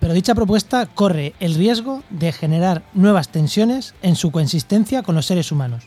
pero 0.00 0.14
dicha 0.14 0.34
propuesta 0.34 0.86
corre 0.86 1.34
el 1.40 1.54
riesgo 1.54 2.02
de 2.08 2.32
generar 2.32 2.84
nuevas 2.94 3.28
tensiones 3.28 3.94
en 4.00 4.16
su 4.16 4.30
coexistencia 4.30 5.02
con 5.02 5.14
los 5.14 5.26
seres 5.26 5.52
humanos, 5.52 5.84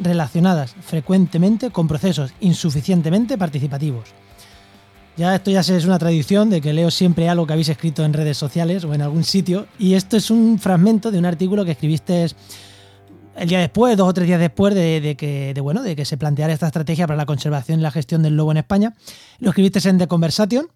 relacionadas 0.00 0.74
frecuentemente 0.84 1.70
con 1.70 1.86
procesos 1.86 2.32
insuficientemente 2.40 3.38
participativos. 3.38 4.08
Ya 5.16 5.36
esto 5.36 5.52
ya 5.52 5.60
es 5.60 5.84
una 5.84 6.00
tradición 6.00 6.50
de 6.50 6.60
que 6.60 6.72
leo 6.72 6.90
siempre 6.90 7.28
algo 7.28 7.46
que 7.46 7.52
habéis 7.52 7.68
escrito 7.68 8.04
en 8.04 8.14
redes 8.14 8.36
sociales 8.36 8.82
o 8.82 8.94
en 8.94 9.02
algún 9.02 9.22
sitio, 9.22 9.68
y 9.78 9.94
esto 9.94 10.16
es 10.16 10.32
un 10.32 10.58
fragmento 10.58 11.12
de 11.12 11.20
un 11.20 11.26
artículo 11.26 11.64
que 11.64 11.70
escribiste 11.70 12.24
el 13.36 13.48
día 13.48 13.58
después, 13.58 13.96
dos 13.96 14.08
o 14.08 14.14
tres 14.14 14.26
días 14.26 14.40
después 14.40 14.74
de, 14.74 15.16
que, 15.18 15.54
bueno, 15.60 15.82
de 15.82 15.96
que 15.96 16.04
se 16.04 16.16
planteara 16.16 16.52
esta 16.52 16.66
estrategia 16.66 17.06
para 17.06 17.16
la 17.16 17.26
conservación 17.26 17.80
y 17.80 17.82
la 17.82 17.90
gestión 17.90 18.22
del 18.22 18.36
lobo 18.36 18.52
en 18.52 18.58
España. 18.58 18.94
Lo 19.38 19.50
escribiste 19.50 19.86
en 19.88 19.98
The 19.98 20.06
Conversation, 20.06 20.66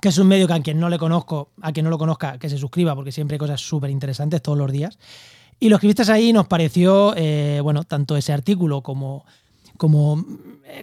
que 0.00 0.08
es 0.08 0.18
un 0.18 0.28
medio 0.28 0.46
que 0.46 0.52
a 0.52 0.60
quien 0.60 0.78
no 0.78 0.88
le 0.88 0.98
conozco, 0.98 1.50
a 1.60 1.72
quien 1.72 1.84
no 1.84 1.90
lo 1.90 1.98
conozca, 1.98 2.38
que 2.38 2.48
se 2.48 2.58
suscriba, 2.58 2.94
porque 2.94 3.12
siempre 3.12 3.34
hay 3.34 3.38
cosas 3.38 3.60
súper 3.60 3.90
interesantes 3.90 4.42
todos 4.42 4.58
los 4.58 4.70
días. 4.70 4.98
Y 5.60 5.68
lo 5.68 5.76
escribiste 5.76 6.10
ahí 6.12 6.30
y 6.30 6.32
nos 6.32 6.46
pareció, 6.46 7.14
eh, 7.16 7.60
bueno, 7.62 7.84
tanto 7.84 8.16
ese 8.16 8.32
artículo 8.32 8.82
como, 8.82 9.24
como 9.76 10.24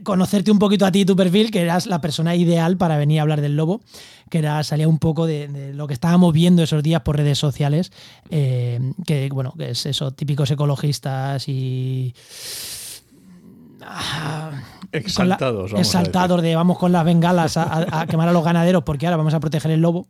conocerte 0.04 0.52
un 0.52 0.60
poquito 0.60 0.86
a 0.86 0.92
ti 0.92 1.02
y 1.02 1.06
tu 1.06 1.16
perfil, 1.16 1.52
que 1.52 1.62
eras 1.62 1.86
la 1.88 2.02
persona 2.02 2.36
ideal 2.36 2.78
para 2.78 2.98
venir 2.98 3.20
a 3.20 3.22
hablar 3.24 3.42
del 3.42 3.56
lobo, 3.56 3.82
que 4.30 4.40
era, 4.40 4.64
salía 4.64 4.88
un 4.88 5.00
poco 5.00 5.26
de, 5.26 5.74
lo 5.74 5.88
que 5.88 5.94
estábamos 5.94 6.34
viendo 6.34 6.64
esos 6.64 6.84
días 6.84 7.02
por 7.02 7.18
redes 7.18 7.38
sociales, 7.38 7.92
eh, 8.30 8.80
que 9.06 9.30
bueno, 9.30 9.54
que 9.58 9.72
es 9.72 9.86
eso, 9.86 10.12
típicos 10.12 10.52
ecologistas 10.52 11.48
y... 11.48 12.14
Ah, 13.84 14.52
exaltados. 14.92 15.74
exaltados 15.74 16.42
de 16.44 16.56
vamos 16.56 16.78
con 16.78 16.92
las 16.92 17.04
bengalas 17.04 17.58
a, 17.58 18.06
quemar 18.08 18.30
a 18.30 18.32
los 18.32 18.44
ganaderos 18.44 18.84
porque 18.84 19.08
ahora 19.08 19.18
vamos 19.18 19.34
a 19.34 19.40
proteger 19.40 19.72
el 19.72 19.82
lobo. 19.82 20.08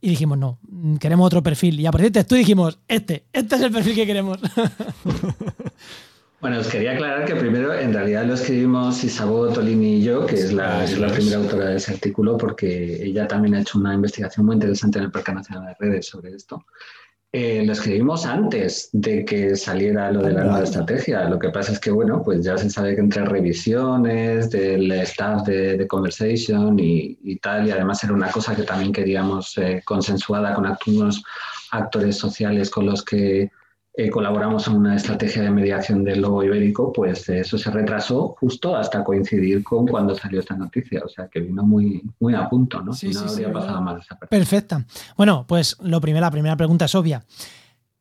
Y 0.00 0.10
dijimos, 0.10 0.38
no, 0.38 0.58
queremos 1.00 1.26
otro 1.26 1.42
perfil. 1.42 1.80
Y 1.80 1.86
a 1.86 1.90
partir 1.90 2.12
de 2.12 2.20
esto 2.20 2.36
dijimos, 2.36 2.78
este, 2.86 3.26
este 3.32 3.56
es 3.56 3.62
el 3.62 3.72
perfil 3.72 3.94
que 3.96 4.06
queremos. 4.06 4.38
Bueno, 6.40 6.60
os 6.60 6.68
quería 6.68 6.92
aclarar 6.92 7.24
que 7.24 7.34
primero 7.34 7.74
en 7.74 7.92
realidad 7.92 8.24
lo 8.24 8.34
escribimos 8.34 9.02
Isabel 9.02 9.52
Tolini 9.52 9.96
y 9.96 10.02
yo, 10.04 10.24
que 10.24 10.36
es 10.36 10.52
la, 10.52 10.86
la 10.86 11.08
primera 11.08 11.38
autora 11.38 11.64
de 11.66 11.76
ese 11.76 11.92
artículo, 11.92 12.38
porque 12.38 13.02
ella 13.02 13.26
también 13.26 13.56
ha 13.56 13.60
hecho 13.60 13.78
una 13.78 13.92
investigación 13.92 14.46
muy 14.46 14.54
interesante 14.54 14.98
en 14.98 15.06
el 15.06 15.10
Parque 15.10 15.32
Nacional 15.32 15.66
de 15.66 15.86
Redes 15.86 16.06
sobre 16.06 16.34
esto. 16.34 16.64
Eh, 17.30 17.62
lo 17.66 17.72
escribimos 17.72 18.24
antes 18.24 18.88
de 18.92 19.22
que 19.22 19.54
saliera 19.54 20.10
lo 20.10 20.22
de 20.22 20.32
la 20.32 20.44
nueva 20.44 20.62
estrategia. 20.62 21.28
Lo 21.28 21.38
que 21.38 21.50
pasa 21.50 21.72
es 21.72 21.80
que, 21.80 21.90
bueno, 21.90 22.22
pues 22.24 22.42
ya 22.42 22.56
se 22.56 22.70
sabe 22.70 22.94
que 22.94 23.02
entre 23.02 23.24
revisiones 23.26 24.48
del 24.50 24.90
staff 24.92 25.42
de, 25.44 25.86
Conversation 25.86 26.78
y, 26.78 27.36
tal, 27.40 27.66
y 27.66 27.70
además 27.70 28.02
era 28.04 28.14
una 28.14 28.30
cosa 28.30 28.56
que 28.56 28.62
también 28.62 28.92
queríamos 28.92 29.58
eh, 29.58 29.82
consensuada 29.84 30.54
con 30.54 30.64
algunos 30.64 31.22
actores 31.70 32.16
sociales 32.16 32.70
con 32.70 32.86
los 32.86 33.04
que 33.04 33.50
eh, 34.00 34.10
colaboramos 34.10 34.68
en 34.68 34.76
una 34.76 34.94
estrategia 34.94 35.42
de 35.42 35.50
mediación 35.50 36.04
del 36.04 36.20
lobo 36.20 36.44
ibérico, 36.44 36.92
pues 36.92 37.28
eso 37.30 37.58
se 37.58 37.68
retrasó 37.68 38.36
justo 38.38 38.76
hasta 38.76 39.02
coincidir 39.02 39.64
con 39.64 39.88
cuando 39.88 40.14
salió 40.14 40.38
esta 40.38 40.54
noticia. 40.54 41.02
O 41.04 41.08
sea, 41.08 41.26
que 41.26 41.40
vino 41.40 41.64
muy, 41.64 42.00
muy 42.20 42.32
a 42.32 42.48
punto, 42.48 42.80
¿no? 42.80 42.92
Sí, 42.92 43.10
no 43.10 43.22
habría 43.22 43.52
pasado 43.52 43.82
más 43.82 44.06
Perfecta. 44.30 44.84
Bueno, 45.16 45.44
pues 45.48 45.76
lo 45.82 46.00
primero, 46.00 46.24
la 46.24 46.30
primera 46.30 46.56
pregunta 46.56 46.84
es 46.84 46.94
obvia. 46.94 47.24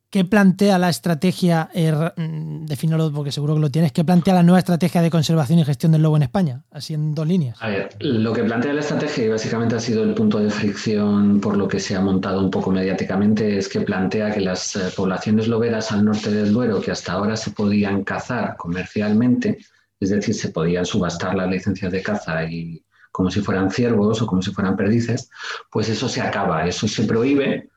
¿Qué 0.09 0.23
plantea 0.23 0.79
la 0.79 0.87
estrategia, 0.87 1.69
eh, 1.73 1.91
mm, 1.91 2.65
defínalo 2.65 3.11
porque 3.11 3.29
seguro 3.29 3.55
que 3.55 3.59
lo 3.59 3.69
tienes, 3.69 3.91
qué 3.91 4.05
plantea 4.05 4.35
la 4.35 4.43
nueva 4.43 4.59
estrategia 4.59 5.01
de 5.01 5.09
conservación 5.09 5.59
y 5.59 5.65
gestión 5.65 5.91
del 5.91 6.01
lobo 6.01 6.15
en 6.15 6.23
España? 6.23 6.63
Así 6.71 6.93
en 6.93 7.13
dos 7.13 7.27
líneas. 7.27 7.57
A 7.61 7.67
ver, 7.67 7.89
lo 7.99 8.31
que 8.31 8.43
plantea 8.43 8.73
la 8.73 8.79
estrategia, 8.79 9.25
y 9.25 9.27
básicamente 9.27 9.75
ha 9.75 9.81
sido 9.81 10.03
el 10.05 10.13
punto 10.13 10.39
de 10.39 10.49
fricción 10.49 11.41
por 11.41 11.57
lo 11.57 11.67
que 11.67 11.81
se 11.81 11.93
ha 11.93 11.99
montado 11.99 12.39
un 12.39 12.49
poco 12.49 12.71
mediáticamente, 12.71 13.57
es 13.57 13.67
que 13.67 13.81
plantea 13.81 14.31
que 14.31 14.39
las 14.39 14.77
eh, 14.77 14.93
poblaciones 14.95 15.49
loberas 15.49 15.91
al 15.91 16.05
norte 16.05 16.31
del 16.31 16.53
Duero, 16.53 16.79
que 16.79 16.91
hasta 16.91 17.11
ahora 17.11 17.35
se 17.35 17.51
podían 17.51 18.05
cazar 18.05 18.55
comercialmente, 18.55 19.57
es 19.99 20.09
decir, 20.09 20.35
se 20.35 20.49
podían 20.51 20.85
subastar 20.85 21.35
las 21.35 21.49
licencias 21.49 21.91
de 21.91 22.01
caza 22.01 22.45
y 22.45 22.81
como 23.11 23.29
si 23.29 23.41
fueran 23.41 23.69
ciervos 23.71 24.21
o 24.21 24.27
como 24.27 24.41
si 24.41 24.51
fueran 24.51 24.77
perdices, 24.77 25.29
pues 25.69 25.89
eso 25.89 26.07
se 26.07 26.21
acaba, 26.21 26.65
eso 26.65 26.87
se 26.87 27.03
prohíbe 27.03 27.71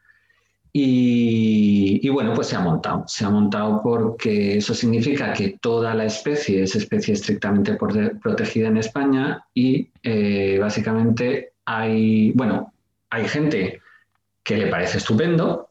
y, 0.72 2.08
bueno, 2.10 2.32
pues 2.34 2.48
se 2.48 2.56
ha 2.56 2.60
montado. 2.60 3.04
Se 3.06 3.24
ha 3.24 3.30
montado 3.30 3.80
porque 3.82 4.58
eso 4.58 4.74
significa 4.74 5.32
que 5.32 5.58
toda 5.60 5.94
la 5.94 6.04
especie 6.04 6.62
es 6.62 6.76
especie 6.76 7.14
estrictamente 7.14 7.76
protegida 8.22 8.68
en 8.68 8.76
España 8.76 9.44
y 9.52 9.90
eh, 10.02 10.58
básicamente 10.60 11.54
hay, 11.64 12.32
bueno, 12.32 12.72
hay 13.10 13.26
gente 13.26 13.80
que 14.42 14.56
le 14.56 14.68
parece 14.68 14.98
estupendo 14.98 15.68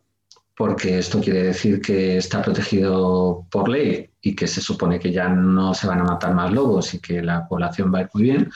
porque 0.55 0.97
esto 0.99 1.21
quiere 1.21 1.43
decir 1.43 1.81
que 1.81 2.17
está 2.17 2.41
protegido 2.41 3.45
por 3.49 3.69
ley 3.69 4.09
y 4.21 4.35
que 4.35 4.45
se 4.45 4.59
supone 4.59 4.99
que 4.99 5.11
ya 5.13 5.29
no 5.29 5.73
se 5.73 5.87
van 5.87 6.01
a 6.01 6.03
matar 6.03 6.33
más 6.33 6.51
lobos 6.51 6.93
y 6.93 6.99
que 6.99 7.21
la 7.21 7.47
población 7.47 7.93
va 7.93 7.99
a 7.99 8.01
ir 8.01 8.09
muy 8.13 8.23
bien. 8.23 8.51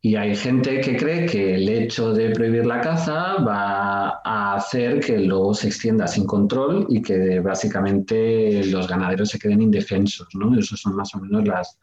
Y 0.00 0.14
hay 0.14 0.36
gente 0.36 0.80
que 0.80 0.96
cree 0.96 1.26
que 1.26 1.56
el 1.56 1.68
hecho 1.68 2.12
de 2.12 2.30
prohibir 2.30 2.64
la 2.64 2.80
caza 2.80 3.34
va 3.42 4.20
a 4.24 4.54
hacer 4.54 5.00
que 5.00 5.16
el 5.16 5.26
lobo 5.26 5.54
se 5.54 5.66
extienda 5.66 6.06
sin 6.06 6.24
control 6.24 6.86
y 6.88 7.02
que 7.02 7.40
básicamente 7.40 8.64
los 8.66 8.86
ganaderos 8.86 9.30
se 9.30 9.38
queden 9.40 9.60
indefensos. 9.60 10.28
¿no? 10.34 10.56
Esas 10.56 10.80
son 10.80 10.94
más 10.94 11.12
o 11.16 11.20
menos 11.20 11.46
las, 11.46 11.78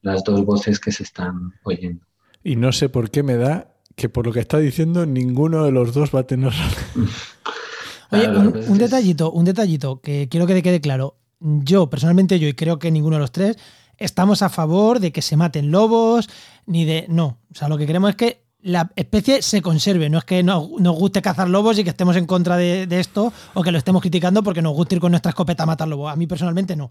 las 0.00 0.24
dos 0.24 0.44
voces 0.46 0.80
que 0.80 0.92
se 0.92 1.02
están 1.02 1.52
oyendo. 1.64 2.04
Y 2.42 2.56
no 2.56 2.72
sé 2.72 2.88
por 2.88 3.10
qué 3.10 3.22
me 3.22 3.36
da 3.36 3.74
que 3.94 4.08
por 4.08 4.24
lo 4.24 4.32
que 4.32 4.40
está 4.40 4.58
diciendo 4.58 5.04
ninguno 5.04 5.64
de 5.64 5.72
los 5.72 5.92
dos 5.92 6.14
va 6.14 6.20
a 6.20 6.26
tener 6.26 6.52
Oye, 8.10 8.28
un, 8.28 8.78
detallito, 8.78 9.30
un 9.30 9.44
detallito 9.44 10.00
que 10.00 10.28
quiero 10.30 10.46
que 10.46 10.54
te 10.54 10.62
quede 10.62 10.80
claro. 10.80 11.16
Yo, 11.40 11.90
personalmente, 11.90 12.38
yo 12.38 12.48
y 12.48 12.54
creo 12.54 12.78
que 12.78 12.90
ninguno 12.90 13.16
de 13.16 13.20
los 13.20 13.32
tres, 13.32 13.58
estamos 13.98 14.42
a 14.42 14.48
favor 14.48 15.00
de 15.00 15.12
que 15.12 15.22
se 15.22 15.36
maten 15.36 15.70
lobos, 15.70 16.28
ni 16.66 16.84
de. 16.84 17.06
No. 17.08 17.38
O 17.50 17.54
sea, 17.54 17.68
lo 17.68 17.76
que 17.76 17.86
queremos 17.86 18.10
es 18.10 18.16
que 18.16 18.48
la 18.60 18.90
especie 18.96 19.42
se 19.42 19.62
conserve. 19.62 20.08
No 20.08 20.18
es 20.18 20.24
que 20.24 20.42
nos, 20.42 20.68
guste 20.68 21.22
cazar 21.22 21.48
lobos 21.48 21.78
y 21.78 21.84
que 21.84 21.90
estemos 21.90 22.16
en 22.16 22.26
contra 22.26 22.56
de, 22.56 22.86
esto 22.90 23.32
o 23.54 23.62
que 23.62 23.72
lo 23.72 23.78
estemos 23.78 24.02
criticando 24.02 24.42
porque 24.42 24.62
nos 24.62 24.74
guste 24.74 24.96
ir 24.96 25.00
con 25.00 25.12
nuestra 25.12 25.30
escopeta 25.30 25.64
a 25.64 25.66
matar 25.66 25.88
lobos. 25.88 26.12
A 26.12 26.16
mí 26.16 26.26
personalmente 26.26 26.76
no. 26.76 26.90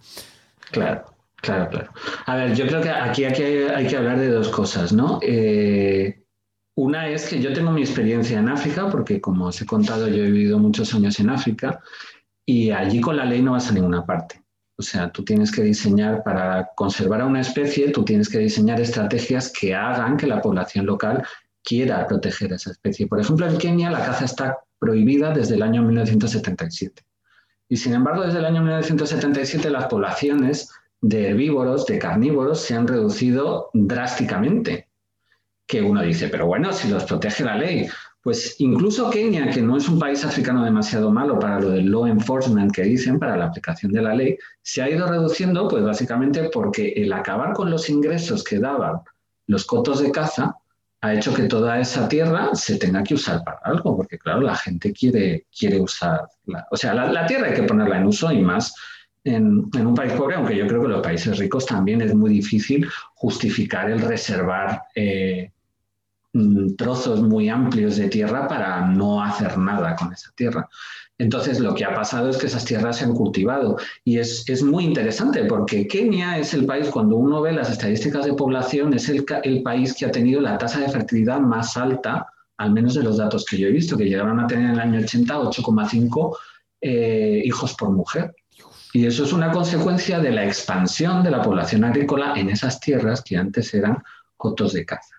Claro, 0.72 1.06
claro, 1.38 1.70
claro. 1.70 1.92
A 2.26 2.36
ver, 2.36 2.56
yo 2.56 2.68
creo 2.68 2.82
que 2.82 2.90
aquí, 2.90 3.26
aquí 3.26 3.44
hay, 3.44 3.88
que 3.88 3.98
hablar 3.98 4.20
de 4.20 4.30
dos 4.30 4.50
cosas, 4.50 4.92
¿no? 4.92 5.20
Eh, 5.22 6.24
una 6.76 7.08
es 7.08 7.30
que 7.30 7.42
yo 7.42 7.54
tengo 7.54 7.72
mi 7.72 7.82
experiencia 7.82 8.40
en 8.40 8.50
África, 8.50 8.90
porque 8.90 9.20
como 9.20 9.46
os 9.46 9.62
he 9.62 9.66
contado, 9.66 10.08
yo 10.08 10.24
he 10.24 10.32
vivido 10.32 10.60
muchos 10.60 10.94
años 10.94 11.20
en 11.20 11.30
África 11.30 11.80
y 12.46 12.72
allí 12.72 13.02
con 13.02 13.18
la 13.18 13.26
ley 13.26 13.42
no 13.42 13.54
vas 13.54 13.70
a 13.70 13.74
ninguna 13.74 14.06
parte. 14.06 14.42
O 14.80 14.84
sea, 14.84 15.12
tú 15.12 15.24
tienes 15.24 15.52
que 15.52 15.64
diseñar, 15.64 16.24
para 16.24 16.70
conservar 16.76 17.22
a 17.22 17.26
una 17.26 17.42
especie, 17.42 17.92
tú 17.92 18.06
tienes 18.06 18.30
que 18.30 18.38
diseñar 18.38 18.80
estrategias 18.80 19.52
que 19.52 19.74
hagan 19.74 20.18
que 20.18 20.28
la 20.28 20.40
población 20.40 20.86
local 20.86 21.26
quiera 21.64 22.06
proteger 22.06 22.54
a 22.54 22.58
esa 22.58 22.72
especie. 22.72 23.08
Por 23.08 23.20
ejemplo, 23.20 23.48
en 23.48 23.58
Kenia 23.58 23.90
la 23.90 24.06
caza 24.06 24.26
está 24.26 24.60
prohibida 24.80 25.34
desde 25.34 25.56
el 25.56 25.64
año 25.64 25.82
1977. 25.82 27.04
Y 27.70 27.78
sin 27.78 27.94
embargo, 27.94 28.24
desde 28.24 28.40
el 28.40 28.46
año 28.46 28.62
1977 28.62 29.70
las 29.70 29.88
poblaciones 29.88 30.70
de 31.02 31.30
herbívoros, 31.30 31.86
de 31.86 32.00
carnívoros, 32.00 32.62
se 32.62 32.76
han 32.76 32.88
reducido 32.88 33.70
drásticamente. 33.74 34.88
Que 35.66 35.82
uno 35.82 36.02
dice, 36.02 36.30
pero 36.30 36.46
bueno, 36.46 36.72
si 36.72 36.88
los 36.88 37.04
protege 37.04 37.44
la 37.44 37.58
ley, 37.58 37.90
pues 38.28 38.58
incluso 38.60 39.10
Kenia, 39.10 39.50
que 39.52 39.62
no 39.62 39.78
es 39.78 39.88
un 39.88 40.00
país 40.00 40.26
africano 40.26 40.62
demasiado 40.62 41.10
malo 41.10 41.40
para 41.40 41.62
lo 41.62 41.70
del 41.70 41.86
law 41.86 42.08
enforcement 42.08 42.74
que 42.74 42.84
dicen, 42.84 43.18
para 43.18 43.38
la 43.38 43.46
aplicación 43.46 43.94
de 43.94 44.02
la 44.02 44.14
ley, 44.14 44.38
se 44.62 44.82
ha 44.82 44.90
ido 44.90 45.08
reduciendo, 45.08 45.70
pues 45.70 45.82
básicamente 45.82 46.50
porque 46.52 46.90
el 46.90 47.14
acabar 47.14 47.54
con 47.54 47.72
los 47.72 47.90
ingresos 47.90 48.44
que 48.44 48.60
daban 48.60 49.00
los 49.46 49.64
cotos 49.66 50.02
de 50.02 50.12
caza 50.12 50.58
ha 51.00 51.14
hecho 51.14 51.34
que 51.34 51.44
toda 51.44 51.80
esa 51.80 52.10
tierra 52.10 52.50
se 52.52 52.76
tenga 52.76 53.02
que 53.02 53.14
usar 53.14 53.46
para 53.46 53.60
algo, 53.64 53.96
porque 53.96 54.18
claro, 54.20 54.42
la 54.42 54.58
gente 54.58 54.92
quiere, 54.92 55.46
quiere 55.58 55.80
usarla. 55.80 56.68
O 56.70 56.76
sea, 56.76 56.94
la, 56.94 57.26
tierra 57.28 57.48
hay 57.48 57.54
que 57.54 57.64
ponerla 57.64 57.98
en 57.98 58.08
uso 58.08 58.30
y 58.30 58.42
más 58.42 58.76
en, 59.24 59.70
un 59.74 59.96
país 59.96 60.12
pobre, 60.12 60.36
aunque 60.36 60.58
yo 60.58 60.68
creo 60.68 60.82
que 60.82 60.90
los 60.90 61.02
países 61.02 61.38
ricos 61.38 61.66
también 61.66 62.02
es 62.02 62.14
muy 62.14 62.32
difícil 62.32 62.90
justificar 63.16 63.90
el 63.90 64.02
reservar. 64.02 64.82
Eh, 64.94 65.50
trozos 66.78 67.22
muy 67.22 67.50
amplios 67.50 67.98
de 67.98 68.10
tierra 68.10 68.48
para 68.48 68.88
no 68.88 69.24
hacer 69.24 69.58
nada 69.58 69.96
con 69.96 70.14
esa 70.14 70.32
tierra. 70.36 70.70
Entonces, 71.20 71.60
lo 71.60 71.74
que 71.74 71.84
ha 71.84 71.96
pasado 71.96 72.30
es 72.30 72.38
que 72.38 72.46
esas 72.46 72.64
tierras 72.64 72.98
se 72.98 73.06
han 73.06 73.14
cultivado 73.14 73.78
y 74.04 74.20
es, 74.20 74.62
muy 74.62 74.84
interesante 74.84 75.46
porque 75.46 75.88
Kenia 75.88 76.38
es 76.38 76.54
el 76.54 76.66
país, 76.66 76.90
cuando 76.90 77.16
uno 77.16 77.42
ve 77.42 77.54
las 77.54 77.72
estadísticas 77.72 78.26
de 78.26 78.34
población, 78.34 78.94
es 78.94 79.10
el, 79.10 79.26
país 79.64 79.96
que 79.96 80.06
ha 80.06 80.12
tenido 80.12 80.40
la 80.42 80.58
tasa 80.58 80.80
de 80.80 80.90
fertilidad 80.90 81.40
más 81.40 81.76
alta, 81.76 82.28
al 82.58 82.72
menos 82.72 82.94
de 82.94 83.04
los 83.04 83.18
datos 83.18 83.46
que 83.46 83.58
yo 83.58 83.68
he 83.68 83.72
visto, 83.72 83.98
que 83.98 84.06
llegaron 84.06 84.40
a 84.40 84.48
tener 84.48 84.66
en 84.66 84.72
el 84.72 84.80
año 84.80 85.00
80 85.00 85.40
8,5 85.40 86.38
eh, 86.82 87.42
hijos 87.44 87.74
por 87.74 87.90
mujer. 87.90 88.36
Y 88.94 89.06
eso 89.06 89.24
es 89.24 89.34
una 89.34 89.52
consecuencia 89.52 90.20
de 90.20 90.32
la 90.32 90.46
expansión 90.46 91.24
de 91.24 91.32
la 91.32 91.42
población 91.42 91.84
agrícola 91.84 92.34
en 92.36 92.50
esas 92.50 92.80
tierras 92.80 93.24
que 93.24 93.38
antes 93.38 93.74
eran 93.74 94.04
cotos 94.38 94.74
de 94.74 94.86
caza. 94.86 95.17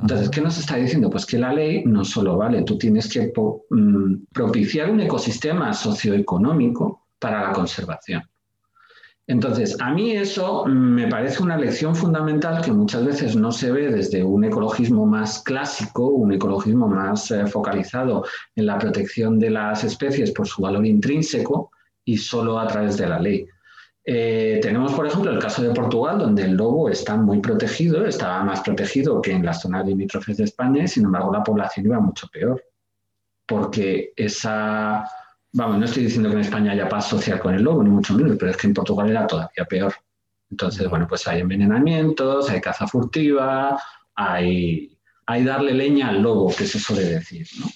Entonces, 0.00 0.30
¿qué 0.30 0.40
nos 0.40 0.58
está 0.58 0.76
diciendo? 0.76 1.10
Pues 1.10 1.26
que 1.26 1.38
la 1.38 1.52
ley 1.52 1.84
no 1.84 2.04
solo 2.04 2.36
vale, 2.36 2.62
tú 2.62 2.78
tienes 2.78 3.12
que 3.12 3.32
mm, 3.70 4.26
propiciar 4.32 4.90
un 4.90 5.00
ecosistema 5.00 5.72
socioeconómico 5.72 7.06
para 7.18 7.48
la 7.48 7.52
conservación. 7.52 8.22
Entonces, 9.26 9.76
a 9.80 9.92
mí 9.92 10.10
eso 10.10 10.64
me 10.66 11.06
parece 11.06 11.40
una 11.40 11.56
lección 11.56 11.94
fundamental 11.94 12.62
que 12.64 12.72
muchas 12.72 13.04
veces 13.04 13.36
no 13.36 13.52
se 13.52 13.70
ve 13.70 13.88
desde 13.88 14.24
un 14.24 14.42
ecologismo 14.42 15.06
más 15.06 15.42
clásico, 15.44 16.08
un 16.08 16.32
ecologismo 16.32 16.88
más 16.88 17.30
eh, 17.30 17.46
focalizado 17.46 18.24
en 18.56 18.66
la 18.66 18.76
protección 18.76 19.38
de 19.38 19.50
las 19.50 19.84
especies 19.84 20.32
por 20.32 20.48
su 20.48 20.62
valor 20.62 20.84
intrínseco 20.84 21.70
y 22.04 22.16
solo 22.16 22.58
a 22.58 22.66
través 22.66 22.96
de 22.96 23.08
la 23.08 23.20
ley. 23.20 23.46
Eh, 24.12 24.58
tenemos, 24.60 24.92
por 24.94 25.06
ejemplo, 25.06 25.30
el 25.30 25.38
caso 25.38 25.62
de 25.62 25.72
Portugal, 25.72 26.18
donde 26.18 26.42
el 26.42 26.54
lobo 26.54 26.88
está 26.88 27.14
muy 27.14 27.38
protegido, 27.38 28.04
estaba 28.04 28.42
más 28.42 28.60
protegido 28.60 29.22
que 29.22 29.30
en 29.30 29.46
las 29.46 29.62
zonas 29.62 29.86
limítrofes 29.86 30.36
de 30.36 30.44
España 30.44 30.82
y, 30.82 30.88
sin 30.88 31.04
embargo, 31.04 31.32
la 31.32 31.44
población 31.44 31.86
iba 31.86 32.00
mucho 32.00 32.26
peor. 32.26 32.60
Porque 33.46 34.12
esa. 34.16 35.08
Vamos, 35.52 35.78
no 35.78 35.84
estoy 35.84 36.02
diciendo 36.02 36.28
que 36.28 36.34
en 36.34 36.40
España 36.40 36.72
haya 36.72 36.88
paz 36.88 37.08
social 37.08 37.38
con 37.38 37.54
el 37.54 37.62
lobo, 37.62 37.84
ni 37.84 37.90
mucho 37.90 38.14
menos, 38.14 38.36
pero 38.36 38.50
es 38.50 38.56
que 38.56 38.66
en 38.66 38.74
Portugal 38.74 39.10
era 39.10 39.28
todavía 39.28 39.64
peor. 39.68 39.94
Entonces, 40.50 40.90
bueno, 40.90 41.06
pues 41.08 41.28
hay 41.28 41.42
envenenamientos, 41.42 42.50
hay 42.50 42.60
caza 42.60 42.88
furtiva, 42.88 43.80
hay, 44.16 44.98
hay 45.26 45.44
darle 45.44 45.72
leña 45.72 46.08
al 46.08 46.20
lobo, 46.20 46.48
que 46.48 46.66
se 46.66 46.80
suele 46.80 47.04
decir, 47.04 47.46
¿no? 47.60 47.66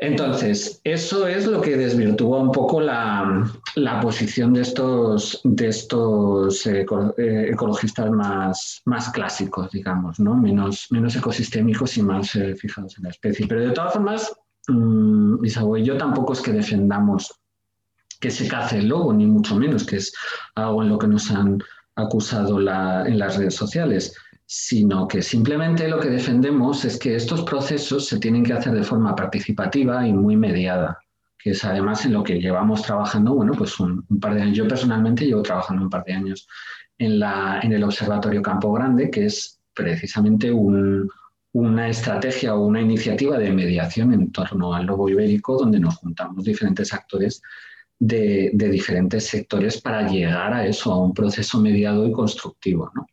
Entonces, 0.00 0.80
eso 0.84 1.26
es 1.26 1.46
lo 1.46 1.60
que 1.60 1.76
desvirtúa 1.76 2.38
un 2.38 2.52
poco 2.52 2.80
la, 2.80 3.44
posición 4.00 4.54
de 4.54 4.62
estos, 4.62 5.42
de 5.44 5.68
estos 5.68 6.66
eh, 6.66 6.86
eh, 7.18 7.50
ecologistas 7.52 8.10
más, 8.10 8.80
más 8.86 9.10
clásicos, 9.10 9.70
digamos, 9.70 10.18
¿no? 10.18 10.34
menos, 10.34 10.86
menos 10.90 11.14
ecosistémicos 11.16 11.98
y 11.98 12.02
más 12.02 12.34
eh, 12.34 12.54
fijados 12.56 12.96
en 12.96 13.04
la 13.04 13.10
especie. 13.10 13.46
Pero 13.46 13.60
de 13.60 13.72
todas 13.72 13.92
formas, 13.92 14.32
mmm, 14.68 15.44
y 15.44 15.84
yo 15.84 15.98
tampoco 15.98 16.32
es 16.32 16.40
que 16.40 16.52
defendamos 16.52 17.30
que 18.18 18.30
se 18.30 18.48
cace 18.48 18.78
el 18.78 18.88
lobo, 18.88 19.12
ni 19.12 19.26
mucho 19.26 19.54
menos, 19.54 19.84
que 19.84 19.96
es 19.96 20.14
algo 20.54 20.82
en 20.82 20.88
lo 20.88 20.98
que 20.98 21.08
nos 21.08 21.30
han 21.30 21.62
acusado 21.94 22.58
en 22.58 23.18
las 23.18 23.36
redes 23.36 23.54
sociales 23.54 24.14
sino 24.52 25.06
que 25.06 25.22
simplemente 25.22 25.86
lo 25.86 26.00
que 26.00 26.10
defendemos 26.10 26.84
es 26.84 26.98
que 26.98 27.14
estos 27.14 27.42
procesos 27.44 28.06
se 28.06 28.18
tienen 28.18 28.42
que 28.42 28.52
hacer 28.52 28.72
de 28.72 28.82
forma 28.82 29.14
participativa 29.14 30.04
y 30.04 30.12
muy 30.12 30.36
mediada, 30.36 30.98
que 31.38 31.50
es 31.50 31.64
además 31.64 32.04
en 32.04 32.14
lo 32.14 32.24
que 32.24 32.40
llevamos 32.40 32.82
trabajando, 32.82 33.32
bueno, 33.32 33.52
pues 33.52 33.78
un, 33.78 34.04
par 34.20 34.34
de 34.34 34.42
años. 34.42 34.56
Yo 34.56 34.66
personalmente 34.66 35.24
llevo 35.24 35.42
trabajando 35.42 35.84
un 35.84 35.88
par 35.88 36.02
de 36.02 36.14
años 36.14 36.48
en, 36.98 37.20
la, 37.20 37.60
en 37.62 37.74
el 37.74 37.84
Observatorio 37.84 38.42
Campo 38.42 38.72
Grande, 38.72 39.08
que 39.08 39.26
es 39.26 39.60
precisamente 39.72 40.50
una 40.50 41.88
estrategia 41.88 42.56
o 42.56 42.66
una 42.66 42.80
iniciativa 42.80 43.38
de 43.38 43.52
mediación 43.52 44.12
en 44.12 44.32
torno 44.32 44.74
al 44.74 44.84
lobo 44.84 45.08
ibérico, 45.08 45.58
donde 45.58 45.78
nos 45.78 45.98
juntamos 45.98 46.42
diferentes 46.42 46.92
actores 46.92 47.40
de, 48.00 48.50
de 48.52 48.68
diferentes 48.68 49.28
sectores 49.28 49.80
para 49.80 50.08
llegar 50.08 50.52
a 50.52 50.66
eso, 50.66 50.92
a 50.92 51.00
un 51.00 51.14
proceso 51.14 51.60
mediado 51.60 52.04
y 52.04 52.10
constructivo, 52.10 52.90
¿no? 52.96 53.06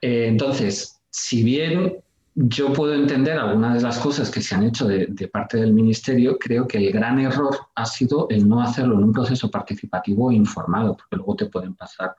Eh, 0.00 0.26
entonces, 0.28 1.00
si 1.10 1.42
bien 1.42 1.96
yo 2.34 2.72
puedo 2.72 2.94
entender 2.94 3.38
algunas 3.38 3.74
de 3.74 3.82
las 3.82 3.98
cosas 3.98 4.30
que 4.30 4.40
se 4.40 4.54
han 4.54 4.62
hecho 4.62 4.86
de, 4.86 5.28
parte 5.28 5.58
del 5.58 5.72
Ministerio, 5.72 6.38
creo 6.38 6.66
que 6.66 6.78
el 6.78 6.92
gran 6.92 7.18
error 7.18 7.56
ha 7.74 7.84
sido 7.84 8.28
el 8.30 8.48
no 8.48 8.62
hacerlo 8.62 8.94
en 8.96 9.04
un 9.04 9.12
proceso 9.12 9.50
participativo 9.50 10.30
e 10.30 10.36
informado, 10.36 10.96
porque 10.96 11.16
luego 11.16 11.36
te 11.36 11.46
pueden 11.46 11.74
pasar 11.74 12.14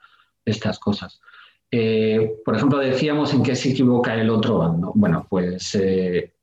estas 0.46 0.78
cosas. 0.80 1.22
Eh, 1.72 2.36
por 2.44 2.56
ejemplo, 2.56 2.78
decíamos 2.80 3.34
en 3.34 3.44
qué 3.44 3.56
se 3.56 3.72
equivoca 3.72 4.14
el 4.14 4.30
otro 4.30 4.58
bando. 4.60 4.92
Bueno, 4.94 5.26
pues 5.30 5.74
eh, 5.76 6.34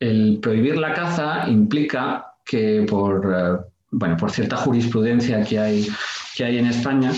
el 0.00 0.38
prohibir 0.40 0.78
la 0.78 0.94
caza 0.94 1.48
implica 1.48 2.34
que 2.44 2.86
por, 2.88 3.68
bueno, 3.90 4.16
por 4.16 4.30
cierta 4.30 4.56
jurisprudencia 4.56 5.44
que 5.44 5.58
hay, 5.58 5.86
que 6.36 6.44
hay 6.44 6.58
en 6.58 6.66
España, 6.66 7.12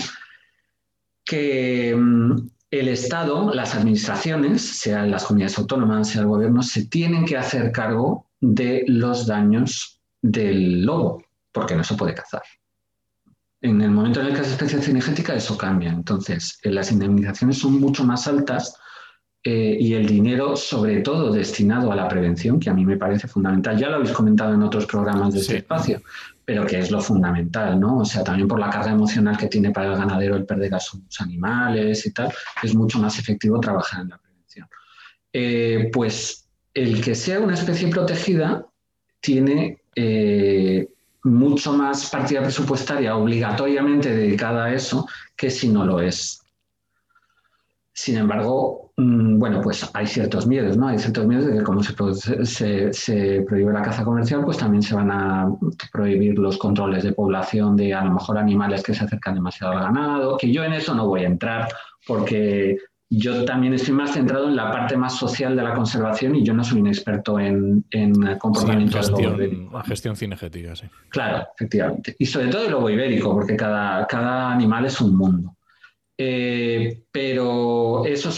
que 1.23 1.95
mm, 1.95 2.35
el 2.71 2.87
Estado, 2.87 3.53
las 3.53 3.75
administraciones, 3.75 4.61
sean 4.61 5.09
las 5.09 5.25
comunidades 5.25 5.57
autónomas, 5.57 6.09
sea 6.09 6.21
el 6.21 6.27
gobierno, 6.27 6.61
se 6.61 6.85
tienen 6.85 7.25
que 7.25 7.37
hacer 7.37 7.71
cargo 7.71 8.27
de 8.39 8.83
los 8.87 9.25
daños 9.25 9.99
del 10.21 10.83
lobo, 10.83 11.23
porque 11.51 11.75
no 11.75 11.83
se 11.83 11.95
puede 11.95 12.13
cazar. 12.13 12.43
En 13.61 13.81
el 13.81 13.91
momento 13.91 14.21
en 14.21 14.27
el 14.27 14.35
que 14.35 14.41
es 14.41 14.51
especie 14.51 14.81
cinegética, 14.81 15.33
eso 15.35 15.57
cambia. 15.57 15.89
Entonces, 15.89 16.59
eh, 16.63 16.69
las 16.69 16.91
indemnizaciones 16.91 17.57
son 17.57 17.79
mucho 17.79 18.05
más 18.05 18.27
altas 18.27 18.75
eh, 19.43 19.77
y 19.79 19.93
el 19.93 20.05
dinero, 20.05 20.57
sobre 20.57 20.99
todo 20.99 21.31
destinado 21.31 21.91
a 21.91 21.95
la 21.95 22.07
prevención, 22.09 22.59
que 22.59 22.69
a 22.69 22.73
mí 22.73 22.85
me 22.85 22.97
parece 22.97 23.27
fundamental, 23.27 23.77
ya 23.77 23.89
lo 23.89 23.95
habéis 23.95 24.11
comentado 24.11 24.53
en 24.53 24.61
otros 24.63 24.85
programas 24.85 25.33
de 25.33 25.39
este 25.39 25.57
espacio, 25.57 26.01
pero 26.43 26.65
que 26.65 26.79
es 26.79 26.91
lo 26.91 26.99
fundamental, 26.99 27.79
¿no? 27.79 27.99
O 27.99 28.05
sea, 28.05 28.23
también 28.23 28.47
por 28.47 28.59
la 28.59 28.69
carga 28.69 28.91
emocional 28.91 29.37
que 29.37 29.47
tiene 29.47 29.71
para 29.71 29.93
el 29.93 29.97
ganadero 29.97 30.35
el 30.35 30.45
perder 30.45 30.75
a 30.75 30.79
sus 30.79 30.99
animales 31.19 32.05
y 32.05 32.11
tal, 32.11 32.33
es 32.61 32.75
mucho 32.75 32.99
más 32.99 33.17
efectivo 33.17 33.59
trabajar 33.59 34.01
en 34.01 34.09
la 34.09 34.17
prevención. 34.17 34.67
Eh, 35.31 35.89
pues 35.93 36.49
el 36.73 37.01
que 37.01 37.15
sea 37.15 37.39
una 37.39 37.53
especie 37.53 37.87
protegida 37.87 38.65
tiene 39.21 39.81
eh, 39.95 40.87
mucho 41.23 41.73
más 41.73 42.09
partida 42.09 42.41
presupuestaria 42.41 43.15
obligatoriamente 43.15 44.15
dedicada 44.15 44.65
a 44.65 44.73
eso 44.73 45.07
que 45.35 45.49
si 45.49 45.69
no 45.69 45.85
lo 45.85 46.01
es. 46.01 46.41
Sin 48.01 48.15
embargo, 48.15 48.93
mm, 48.95 49.39
bueno, 49.39 49.59
pues 49.59 49.91
hay 49.93 50.07
ciertos 50.07 50.47
miedos, 50.47 50.77
¿no? 50.77 50.87
Hay 50.87 50.97
ciertos 50.97 51.27
miedos 51.27 51.47
de 51.47 51.57
que 51.57 51.63
como 51.63 51.83
se, 51.83 52.93
se, 52.93 53.41
prohíbe 53.41 53.73
la 53.73 53.81
caza 53.81 54.05
comercial, 54.05 54.45
pues 54.45 54.57
también 54.57 54.81
se 54.81 54.95
van 54.95 55.11
a 55.11 55.49
prohibir 55.91 56.39
los 56.39 56.57
controles 56.57 57.03
de 57.03 57.11
población 57.11 57.75
de 57.75 57.93
a 57.93 58.05
lo 58.05 58.13
mejor 58.13 58.37
animales 58.37 58.83
que 58.83 58.93
se 58.93 59.03
acercan 59.03 59.35
demasiado 59.35 59.73
al 59.73 59.83
ganado, 59.83 60.37
que 60.37 60.49
yo 60.49 60.63
en 60.63 60.71
eso 60.71 60.95
no 60.95 61.07
voy 61.07 61.25
a 61.25 61.27
entrar 61.27 61.67
porque 62.07 62.77
yo 63.09 63.43
también 63.43 63.73
estoy 63.73 63.93
más 63.93 64.13
centrado 64.13 64.47
en 64.47 64.55
la 64.55 64.71
parte 64.71 64.95
más 64.95 65.17
social 65.17 65.57
de 65.57 65.63
la 65.63 65.73
conservación 65.73 66.37
y 66.37 66.45
yo 66.45 66.53
no 66.53 66.63
soy 66.63 66.79
un 66.79 66.87
experto 66.87 67.37
en, 67.37 67.83
en 67.91 68.13
comportamiento 68.37 69.03
sí, 69.03 69.11
gestión, 69.11 69.69
gestión 69.83 70.15
cinegética, 70.15 70.73
sí. 70.73 70.85
Claro, 71.09 71.49
efectivamente. 71.53 72.15
Y 72.17 72.25
sobre 72.25 72.47
todo 72.47 72.63
el 72.63 72.71
lobo 72.71 72.89
ibérico, 72.89 73.33
porque 73.33 73.57
cada, 73.57 74.07
cada 74.07 74.53
animal 74.53 74.85
es 74.85 75.01
un 75.01 75.17
mundo. 75.17 75.57
Eh, 76.21 76.68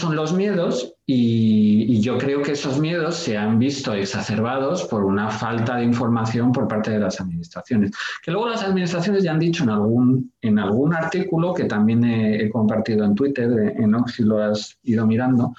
son 0.02 0.16
los 0.16 0.32
miedos 0.32 0.94
y, 1.06 2.00
yo 2.00 2.18
creo 2.18 2.42
que 2.42 2.52
esos 2.52 2.80
miedos 2.80 3.14
se 3.14 3.38
han 3.38 3.60
visto 3.60 3.94
exacerbados 3.94 4.82
por 4.86 5.04
una 5.04 5.30
falta 5.30 5.76
de 5.76 5.84
información 5.84 6.50
por 6.50 6.66
parte 6.66 6.90
de 6.90 6.98
las 6.98 7.20
administraciones. 7.20 7.92
Que 8.20 8.32
luego 8.32 8.48
las 8.48 8.64
administraciones 8.64 9.22
ya 9.22 9.30
han 9.30 9.38
dicho 9.38 9.62
en 9.62 9.70
algún, 9.70 10.32
en 10.40 10.58
algún 10.58 10.92
artículo 10.92 11.54
que 11.54 11.64
también 11.64 12.02
he, 12.04 12.50
compartido 12.50 13.04
en 13.04 13.14
Twitter, 13.14 13.74
en 13.76 13.94
Oxy 13.94 14.24
lo 14.24 14.42
has 14.42 14.76
ido 14.82 15.06
mirando, 15.06 15.54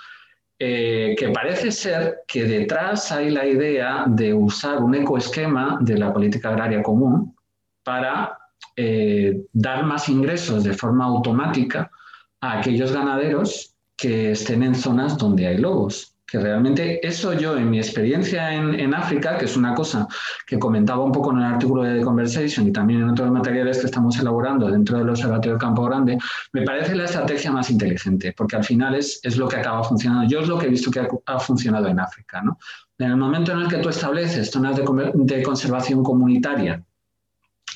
eh, 0.60 1.16
que 1.18 1.30
parece 1.30 1.72
ser 1.72 2.24
que 2.28 2.44
detrás 2.44 3.10
hay 3.14 3.30
la 3.32 3.46
idea 3.46 4.04
de 4.06 4.34
usar 4.34 4.84
un 4.84 4.96
ecoesquema 4.96 5.78
de 5.80 5.98
la 5.98 6.12
política 6.12 6.50
agraria 6.50 6.84
común 6.84 7.34
para 7.84 8.38
eh, 8.76 9.46
dar 9.54 9.86
más 9.86 10.10
ingresos 10.10 10.66
de 10.66 10.74
forma 10.74 11.06
automática 11.06 11.90
a 12.42 12.60
aquellos 12.60 12.92
ganaderos 12.92 13.73
que 13.98 14.32
estén 14.32 14.64
en 14.64 14.76
zonas 14.76 15.18
donde 15.18 15.48
hay 15.48 15.58
lobos. 15.58 16.10
Que 16.26 16.40
realmente 16.40 17.06
eso 17.06 17.34
yo 17.34 17.58
en 17.58 17.70
mi 17.70 17.78
experiencia 17.78 18.52
en, 18.54 18.94
África, 18.96 19.38
que 19.38 19.46
es 19.46 19.56
una 19.56 19.76
cosa 19.76 20.08
que 20.48 20.58
comentaba 20.58 21.04
un 21.04 21.12
poco 21.12 21.32
en 21.32 21.38
el 21.38 21.44
artículo 21.44 21.84
de 21.84 22.00
The 22.00 22.04
Conversation 22.04 22.68
y 22.68 22.72
también 22.72 23.02
en 23.02 23.10
otros 23.10 23.30
materiales 23.30 23.78
que 23.78 23.86
estamos 23.86 24.18
elaborando 24.18 24.72
dentro 24.72 24.98
del 24.98 25.10
Observatorio 25.10 25.60
Campo 25.60 25.84
Grande, 25.84 26.18
me 26.54 26.64
parece 26.64 26.96
la 26.96 27.06
estrategia 27.06 27.52
más 27.52 27.70
inteligente, 27.70 28.34
porque 28.36 28.56
al 28.56 28.64
final 28.64 28.96
es, 28.96 29.20
es 29.22 29.38
lo 29.38 29.48
que 29.48 29.58
acaba 29.58 29.84
funcionando. 29.84 30.28
Yo 30.28 30.40
es 30.40 30.48
lo 30.48 30.58
que 30.58 30.66
he 30.66 30.70
visto 30.70 30.90
que 30.90 31.08
ha, 31.26 31.40
funcionado 31.40 31.88
en 31.88 32.00
África. 32.00 32.42
¿no? 32.42 32.58
En 32.98 33.12
el 33.12 33.18
momento 33.18 33.52
en 33.52 33.60
el 33.60 33.68
que 33.68 33.78
tú 33.78 33.90
estableces 33.90 34.50
zonas 34.50 34.76
de, 34.76 35.12
de 35.14 35.44
conservación 35.44 36.04
comunitaria 36.04 36.84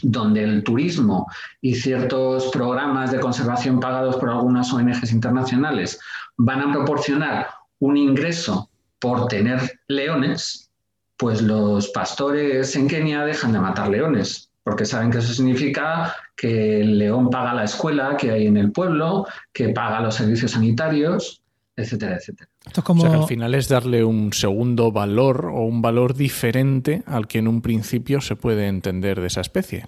donde 0.02 0.44
el 0.44 0.64
turismo 0.64 1.28
y 1.62 1.76
ciertos 1.76 2.48
programas 2.48 3.12
de 3.12 3.20
conservación 3.20 3.80
pagados 3.80 4.18
por 4.18 4.30
algunas 4.30 4.72
ONGs 4.72 5.12
internacionales 5.12 6.00
van 6.38 6.62
a 6.62 6.72
proporcionar 6.72 7.48
un 7.80 7.98
ingreso 7.98 8.70
por 9.00 9.28
tener 9.28 9.80
leones, 9.88 10.72
pues 11.18 11.42
los 11.42 11.90
pastores 11.90 12.76
en 12.76 12.88
Kenia 12.88 13.24
dejan 13.24 13.52
de 13.52 13.60
matar 13.60 13.90
leones, 13.90 14.52
porque 14.64 14.86
saben 14.86 15.12
que 15.12 15.20
eso 15.20 15.34
significa 15.34 16.16
que 16.36 16.82
el 16.82 16.98
león 16.98 17.30
paga 17.30 17.54
la 17.54 17.64
escuela 17.64 18.18
que 18.18 18.32
hay 18.32 18.48
en 18.48 18.58
el 18.58 18.72
pueblo, 18.72 19.26
que 19.54 19.70
paga 19.70 20.02
los 20.02 20.16
servicios 20.16 20.52
sanitarios, 20.52 21.42
etcétera, 21.76 22.18
etcétera. 22.18 22.50
O 22.76 23.00
sea, 23.00 23.10
que 23.10 23.16
al 23.16 23.28
final 23.28 23.56
es 23.56 23.68
darle 23.68 24.04
un 24.04 24.34
segundo 24.34 24.92
valor 24.92 25.48
o 25.48 25.62
un 25.62 25.82
valor 25.82 26.14
diferente 26.14 27.04
al 27.06 27.28
que 27.28 27.40
en 27.40 27.48
un 27.48 27.62
principio 27.62 28.22
se 28.22 28.36
puede 28.36 28.68
entender 28.68 29.20
de 29.22 29.28
esa 29.28 29.42
especie. 29.42 29.88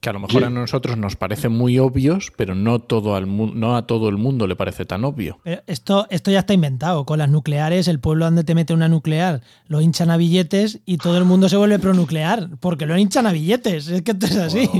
Que 0.00 0.10
a 0.10 0.12
lo 0.12 0.20
mejor 0.20 0.44
a 0.44 0.50
nosotros 0.50 0.98
nos 0.98 1.16
parecen 1.16 1.52
muy 1.52 1.78
obvios, 1.78 2.30
pero 2.36 2.54
no, 2.54 2.80
todo 2.80 3.16
al 3.16 3.26
no 3.58 3.76
a 3.76 3.86
todo 3.86 4.08
el 4.08 4.18
mundo 4.18 4.46
le 4.46 4.54
parece 4.54 4.84
tan 4.84 5.04
obvio. 5.04 5.38
esto, 5.66 6.06
esto 6.10 6.30
ya 6.30 6.40
está 6.40 6.52
inventado. 6.52 7.06
Con 7.06 7.18
las 7.18 7.30
nucleares, 7.30 7.88
el 7.88 7.98
pueblo 7.98 8.26
donde 8.26 8.44
te 8.44 8.54
mete 8.54 8.74
una 8.74 8.88
nuclear 8.88 9.40
lo 9.68 9.80
hinchan 9.80 10.10
a 10.10 10.16
billetes 10.16 10.80
y 10.84 10.98
todo 10.98 11.16
el 11.16 11.24
mundo 11.24 11.48
se 11.48 11.56
vuelve 11.56 11.78
pronuclear, 11.78 12.50
porque 12.60 12.86
lo 12.86 12.96
hinchan 12.98 13.26
a 13.26 13.32
billetes. 13.32 13.88
Es 13.88 14.02
que 14.02 14.12
esto 14.12 14.26
es 14.26 14.36
así. 14.36 14.70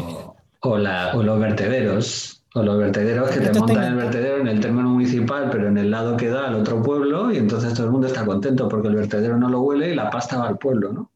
o 0.60 0.76
los 0.78 1.40
vertederos. 1.40 2.35
O 2.56 2.62
los 2.62 2.78
vertederos 2.78 3.28
que 3.28 3.40
te 3.40 3.58
montan 3.58 3.84
el 3.84 3.96
vertedero 3.96 4.38
en 4.38 4.48
el 4.48 4.60
término 4.60 4.88
municipal, 4.88 5.50
pero 5.52 5.68
en 5.68 5.76
el 5.76 5.90
lado 5.90 6.16
que 6.16 6.30
da 6.30 6.46
al 6.46 6.54
otro 6.54 6.82
pueblo, 6.82 7.30
y 7.30 7.36
entonces 7.36 7.74
todo 7.74 7.84
el 7.84 7.92
mundo 7.92 8.06
está 8.06 8.24
contento 8.24 8.66
porque 8.66 8.88
el 8.88 8.94
vertedero 8.94 9.36
no 9.36 9.50
lo 9.50 9.60
huele 9.60 9.92
y 9.92 9.94
la 9.94 10.08
pasta 10.08 10.38
va 10.38 10.48
al 10.48 10.56
pueblo, 10.56 10.90
¿no? 10.90 11.10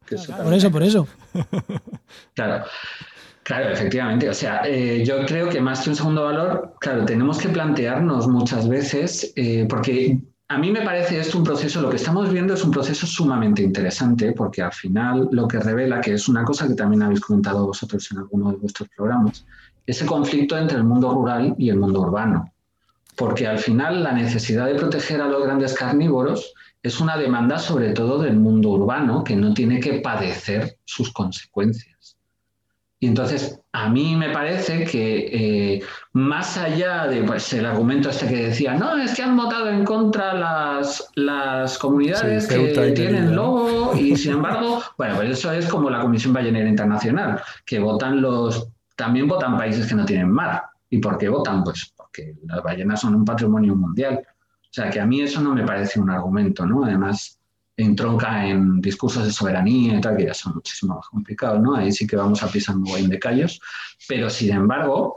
por 0.45 0.53
eso, 0.53 0.71
por 0.71 0.83
eso. 0.83 1.09
Claro. 2.35 2.65
Claro, 3.43 3.71
efectivamente. 3.71 4.29
O 4.29 4.35
sea, 4.35 4.61
eh, 4.67 5.03
yo 5.03 5.25
creo 5.25 5.49
que 5.49 5.63
más 5.63 5.81
que 5.81 5.91
un 5.91 5.97
segundo 5.97 6.25
valor, 6.25 6.75
claro, 6.79 7.07
tenemos 7.07 7.39
que 7.39 7.49
plantearnos 7.49 8.29
muchas 8.29 8.69
veces, 8.69 9.33
eh, 9.35 9.67
porque 9.67 10.21
a 10.49 10.59
mí 10.59 10.71
me 10.71 10.83
parece 10.83 11.19
esto 11.19 11.39
un 11.39 11.45
proceso, 11.45 11.81
lo 11.81 11.89
que 11.89 11.97
estamos 11.97 12.31
viendo 12.31 12.53
es 12.53 12.63
un 12.63 12.71
proceso 12.71 13.07
sumamente 13.07 13.63
interesante, 13.63 14.33
porque 14.33 14.61
al 14.61 14.73
final 14.73 15.29
lo 15.33 15.49
que 15.49 15.59
revela, 15.59 16.01
que 16.03 16.13
es 16.13 16.29
una 16.29 16.45
cosa 16.45 16.69
que 16.69 16.75
también 16.75 17.03
habéis 17.03 17.21
comentado 17.21 17.67
vosotros 17.67 18.11
en 18.13 18.19
alguno 18.19 18.51
de 18.51 18.59
vuestros 18.59 18.89
programas, 18.91 19.47
ese 19.91 20.07
conflicto 20.07 20.57
entre 20.57 20.77
el 20.77 20.85
mundo 20.85 21.11
rural 21.13 21.55
y 21.59 21.69
el 21.69 21.79
mundo 21.79 22.01
urbano. 22.01 22.53
porque 23.17 23.47
al 23.47 23.59
final 23.59 24.03
la 24.03 24.13
necesidad 24.13 24.67
de 24.67 24.77
proteger 24.77 25.21
a 25.21 25.29
los 25.29 25.43
grandes 25.43 25.75
carnívoros 25.75 26.55
es 26.83 27.01
una 27.01 27.19
demanda 27.19 27.59
sobre 27.59 27.91
todo 27.93 28.19
del 28.23 28.37
mundo 28.37 28.71
urbano 28.71 29.25
que 29.25 29.37
no 29.37 29.53
tiene 29.53 29.79
que 29.79 30.01
padecer 30.01 30.79
sus 30.85 31.13
consecuencias. 31.13 32.17
Y 33.03 33.07
entonces, 33.07 33.59
a 33.73 33.89
mí 33.89 34.15
me 34.15 34.31
parece 34.31 34.85
que 34.85 35.77
eh, 35.77 35.83
más 36.13 36.57
allá 36.59 37.07
de 37.07 37.23
pues, 37.23 37.53
el 37.55 37.65
argumento 37.65 38.11
este 38.11 38.29
que 38.29 38.47
decía, 38.49 38.75
no, 38.75 38.97
es 38.97 39.15
que 39.15 39.23
han 39.23 39.37
votado 39.37 39.71
en 39.71 39.85
contra 39.85 40.35
las, 40.35 41.09
las 41.15 41.79
comunidades 41.79 42.47
que 42.47 42.93
tienen 42.95 43.35
lobo 43.35 43.95
y 43.97 44.17
sin 44.17 44.33
embargo, 44.33 44.83
bueno, 44.99 45.17
pues 45.17 45.31
eso 45.31 45.51
es 45.53 45.67
como 45.67 45.89
la 45.91 46.01
Comisión 46.01 46.35
Ballenera 46.35 46.69
Internacional, 46.69 47.41
que 47.65 47.79
votan 47.79 48.21
los, 48.21 48.69
también 49.01 49.27
votan 49.27 49.57
países 49.57 49.87
que 49.87 49.95
no 49.95 50.05
tienen 50.05 50.31
mar. 50.31 50.63
¿Y 50.91 50.99
por 50.99 51.17
qué 51.17 51.31
votan? 51.31 51.65
Pues 51.65 51.91
porque 51.97 52.35
las 52.45 52.63
ballenas 52.63 53.01
son 53.01 53.15
un 53.15 53.25
patrimonio 53.25 53.75
mundial. 53.75 54.21
O 54.23 54.69
sea, 54.71 54.91
que 54.91 55.01
a 55.01 55.07
mí 55.07 55.23
eso 55.23 55.41
no 55.41 55.55
me 55.55 55.65
parece 55.65 55.99
un 55.99 56.11
argumento, 56.11 56.67
¿no? 56.67 56.85
Además, 56.85 57.39
entronca 57.79 58.47
en 58.47 58.79
discursos 58.83 59.25
de 59.25 59.33
soberanía 59.33 59.97
y 59.97 60.01
tal, 60.03 60.19
que 60.19 60.27
ya 60.27 60.35
son 60.35 60.57
muchísimo 60.57 60.97
más 60.97 61.09
complicados, 61.09 61.63
¿no? 61.63 61.77
Ahí 61.77 61.91
sí 61.93 62.07
que 62.07 62.17
vamos 62.17 62.43
a 62.43 62.49
pisar 62.49 62.77
un 62.77 62.85
buen 62.85 63.09
de 63.09 63.19
callos, 63.19 63.59
pero 64.07 64.29
sin 64.29 64.55
embargo, 64.55 65.17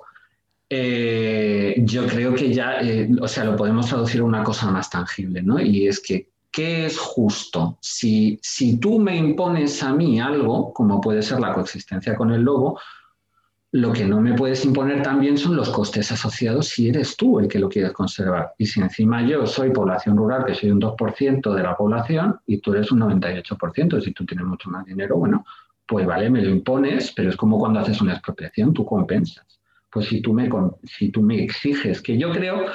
eh, 0.70 1.76
yo 1.80 2.08
creo 2.08 2.34
que 2.34 2.54
ya, 2.54 2.80
eh, 2.80 3.10
o 3.20 3.28
sea, 3.28 3.44
lo 3.44 3.58
podemos 3.58 3.88
traducir 3.88 4.22
a 4.22 4.24
una 4.24 4.44
cosa 4.46 4.72
más 4.72 4.90
tangible, 4.90 5.44
¿no? 5.44 5.60
Y 5.60 5.90
es 5.90 6.00
que, 6.00 6.30
¿qué 6.50 6.86
es 6.86 6.98
justo? 6.98 7.78
Si, 7.82 8.40
si 8.42 8.78
tú 8.78 8.98
me 8.98 9.18
impones 9.18 9.84
a 9.84 9.92
mí 9.94 10.22
algo, 10.22 10.72
como 10.72 11.02
puede 11.02 11.22
ser 11.22 11.42
la 11.42 11.54
coexistencia 11.54 12.16
con 12.16 12.32
el 12.32 12.44
lobo, 12.44 12.80
lo 13.74 13.92
que 13.92 14.06
no 14.06 14.22
me 14.22 14.34
puedes 14.34 14.64
imponer 14.66 15.02
también 15.02 15.36
son 15.36 15.56
los 15.56 15.70
costes 15.70 16.12
asociados 16.12 16.68
si 16.68 16.90
eres 16.90 17.18
tú 17.18 17.40
el 17.40 17.48
que 17.48 17.58
lo 17.58 17.68
quieres 17.68 17.92
conservar. 17.92 18.54
Y 18.60 18.68
si 18.68 18.80
encima 18.80 19.26
yo 19.26 19.48
soy 19.48 19.72
población 19.72 20.16
rural, 20.16 20.46
que 20.46 20.54
soy 20.54 20.70
un 20.70 20.80
2% 20.80 21.54
de 21.56 21.64
la 21.64 21.76
población, 21.76 22.40
y 22.46 22.60
tú 22.60 22.74
eres 22.74 22.92
un 22.92 23.00
98%, 23.00 24.00
si 24.00 24.12
tú 24.12 24.28
tienes 24.28 24.46
mucho 24.46 24.70
más 24.70 24.86
dinero, 24.86 25.18
bueno, 25.18 25.44
pues 25.88 26.06
vale, 26.06 26.30
me 26.30 26.44
lo 26.44 26.52
impones, 26.52 27.14
pero 27.14 27.32
es 27.32 27.36
como 27.36 27.58
cuando 27.58 27.80
haces 27.80 28.00
una 28.00 28.14
expropiación, 28.14 28.76
tú 28.76 28.86
compensas. 28.86 29.60
Pues 29.92 30.06
si 30.06 30.22
tú 30.22 30.34
me, 30.34 30.48
si 30.84 31.10
tú 31.10 31.24
me 31.24 31.44
exiges, 31.44 32.00
que 32.00 32.16
yo 32.16 32.32
creo 32.32 32.66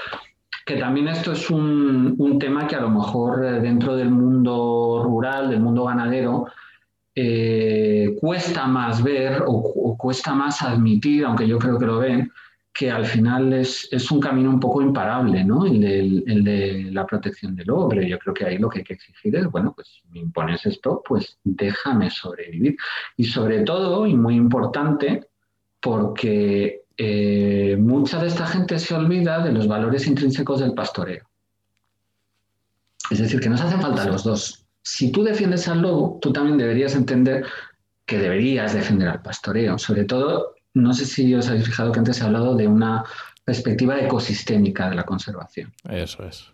que 0.66 0.74
también 0.78 1.06
esto 1.06 1.30
es 1.30 1.48
un, 1.48 2.16
un 2.18 2.40
tema 2.40 2.66
que 2.66 2.74
a 2.74 2.80
lo 2.80 2.90
mejor 2.90 3.44
eh, 3.44 3.60
dentro 3.60 3.94
del 3.94 4.10
mundo 4.10 5.02
rural, 5.04 5.48
del 5.48 5.60
mundo 5.60 5.84
ganadero, 5.84 6.46
eh, 7.20 8.14
cuesta 8.20 8.68
más 8.68 9.02
ver 9.02 9.42
o, 9.44 9.96
cuesta 9.98 10.34
más 10.34 10.62
admitir, 10.62 11.24
aunque 11.24 11.48
yo 11.48 11.58
creo 11.58 11.76
que 11.76 11.86
lo 11.86 11.98
ven, 11.98 12.30
que 12.72 12.92
al 12.92 13.06
final 13.06 13.52
es, 13.54 13.88
un 14.12 14.20
camino 14.20 14.50
un 14.50 14.60
poco 14.60 14.80
imparable, 14.80 15.42
¿no? 15.42 15.66
El 15.66 15.80
de, 15.80 16.88
la 16.92 17.04
protección 17.04 17.56
del 17.56 17.70
hombre. 17.70 18.08
Yo 18.08 18.20
creo 18.20 18.32
que 18.32 18.44
ahí 18.44 18.58
lo 18.58 18.68
que 18.68 18.78
hay 18.78 18.84
que 18.84 18.94
exigir 18.94 19.34
es, 19.34 19.50
bueno, 19.50 19.72
pues 19.74 20.00
me 20.12 20.20
impones 20.20 20.64
esto, 20.64 21.02
pues 21.04 21.38
déjame 21.42 22.08
sobrevivir. 22.08 22.76
Y 23.16 23.24
sobre 23.24 23.62
todo, 23.62 24.06
y 24.06 24.14
muy 24.14 24.36
importante, 24.36 25.26
porque 25.80 26.82
eh, 26.96 27.76
mucha 27.80 28.22
de 28.22 28.28
esta 28.28 28.46
gente 28.46 28.78
se 28.78 28.94
olvida 28.94 29.40
de 29.40 29.50
los 29.50 29.66
valores 29.66 30.06
intrínsecos 30.06 30.60
del 30.60 30.72
pastoreo. 30.72 31.28
Es 33.10 33.18
decir, 33.18 33.40
que 33.40 33.48
nos 33.48 33.60
hacen 33.60 33.80
falta 33.80 34.06
los 34.06 34.22
dos 34.22 34.67
si 34.90 35.12
tú 35.12 35.22
defiendes 35.22 35.68
al 35.68 35.82
lobo, 35.82 36.18
tú 36.22 36.32
también 36.32 36.56
deberías 36.56 36.94
entender 36.94 37.44
que 38.06 38.18
deberías 38.18 38.72
defender 38.72 39.08
al 39.08 39.20
pastoreo. 39.20 39.76
Sobre 39.76 40.04
todo, 40.04 40.54
no 40.72 40.94
sé 40.94 41.04
si 41.04 41.34
os 41.34 41.46
habéis 41.46 41.66
fijado 41.66 41.92
que 41.92 41.98
antes 41.98 42.18
he 42.18 42.24
hablado 42.24 42.56
de 42.56 42.66
una 42.66 43.04
perspectiva 43.44 44.00
ecosistémica 44.00 44.88
de 44.88 44.96
la 44.96 45.04
conservación. 45.04 45.74
Eso 45.90 46.24
es. 46.24 46.46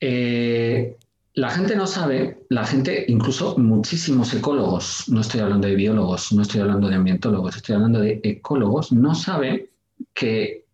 Eh, 0.00 0.96
la 1.34 1.50
gente 1.50 1.76
no 1.76 1.86
sabe, 1.86 2.46
la 2.48 2.64
gente, 2.64 3.04
incluso 3.08 3.58
muchísimos 3.58 4.32
ecólogos, 4.32 5.10
no 5.10 5.20
estoy 5.20 5.40
hablando 5.40 5.68
de 5.68 5.74
biólogos, 5.74 6.32
no 6.32 6.40
estoy 6.40 6.62
hablando 6.62 6.88
de 6.88 6.94
ambientólogos, 6.94 7.56
estoy 7.56 7.74
hablando 7.74 8.00
de 8.00 8.18
ecólogos, 8.24 8.92
no 8.92 9.14
saben 9.14 9.68
que 10.14 10.64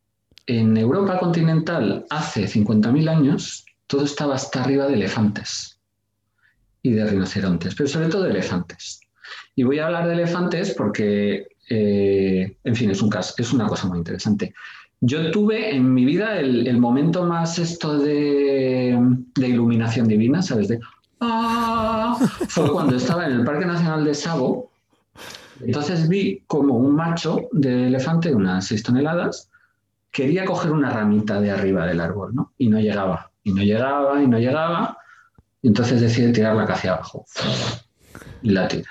en 0.46 0.76
Europa 0.76 1.18
continental 1.18 2.06
hace 2.08 2.44
50.000 2.46 3.08
años 3.08 3.66
todo 3.88 4.04
estaba 4.04 4.36
hasta 4.36 4.62
arriba 4.62 4.86
de 4.86 4.94
elefantes 4.94 5.77
y 6.82 6.92
de 6.92 7.04
rinocerontes, 7.04 7.74
pero 7.74 7.88
sobre 7.88 8.08
todo 8.08 8.24
de 8.24 8.30
elefantes. 8.30 9.00
Y 9.54 9.62
voy 9.62 9.78
a 9.78 9.86
hablar 9.86 10.06
de 10.06 10.14
elefantes 10.14 10.74
porque, 10.74 11.48
eh, 11.68 12.56
en 12.64 12.76
fin, 12.76 12.90
es, 12.90 13.02
un 13.02 13.10
caso, 13.10 13.34
es 13.38 13.52
una 13.52 13.66
cosa 13.66 13.88
muy 13.88 13.98
interesante. 13.98 14.54
Yo 15.00 15.30
tuve 15.30 15.74
en 15.74 15.92
mi 15.92 16.04
vida 16.04 16.40
el, 16.40 16.78
momento 16.78 17.24
más 17.24 17.58
esto 17.58 17.98
de, 17.98 18.98
iluminación 19.36 20.08
divina, 20.08 20.42
¿sabes? 20.42 20.68
De, 20.68 20.80
¡Ah! 21.20 22.16
Fue 22.48 22.70
cuando 22.70 22.96
estaba 22.96 23.26
en 23.26 23.32
el 23.32 23.44
Parque 23.44 23.66
Nacional 23.66 24.04
de 24.04 24.14
Savo. 24.14 24.70
Entonces 25.60 26.08
vi 26.08 26.42
como 26.46 26.76
un 26.76 26.94
macho 26.94 27.48
de 27.52 27.88
elefante 27.88 28.30
de 28.30 28.36
unas 28.36 28.66
6 28.66 28.82
toneladas 28.82 29.50
quería 30.10 30.44
coger 30.44 30.72
una 30.72 30.90
ramita 30.90 31.40
de 31.40 31.50
arriba 31.50 31.86
del 31.86 32.00
árbol, 32.00 32.34
¿no? 32.34 32.52
Y 32.58 32.68
no 32.68 32.80
llegaba, 32.80 33.30
y 33.44 33.52
no 33.52 33.62
llegaba, 33.62 34.22
y 34.22 34.26
no 34.26 34.38
llegaba. 34.38 34.98
Y 35.62 35.68
entonces 35.68 36.00
decide 36.00 36.32
tirarla 36.32 36.64
hacia 36.64 36.94
abajo. 36.94 37.24
Y 38.42 38.50
la 38.50 38.68
tira. 38.68 38.90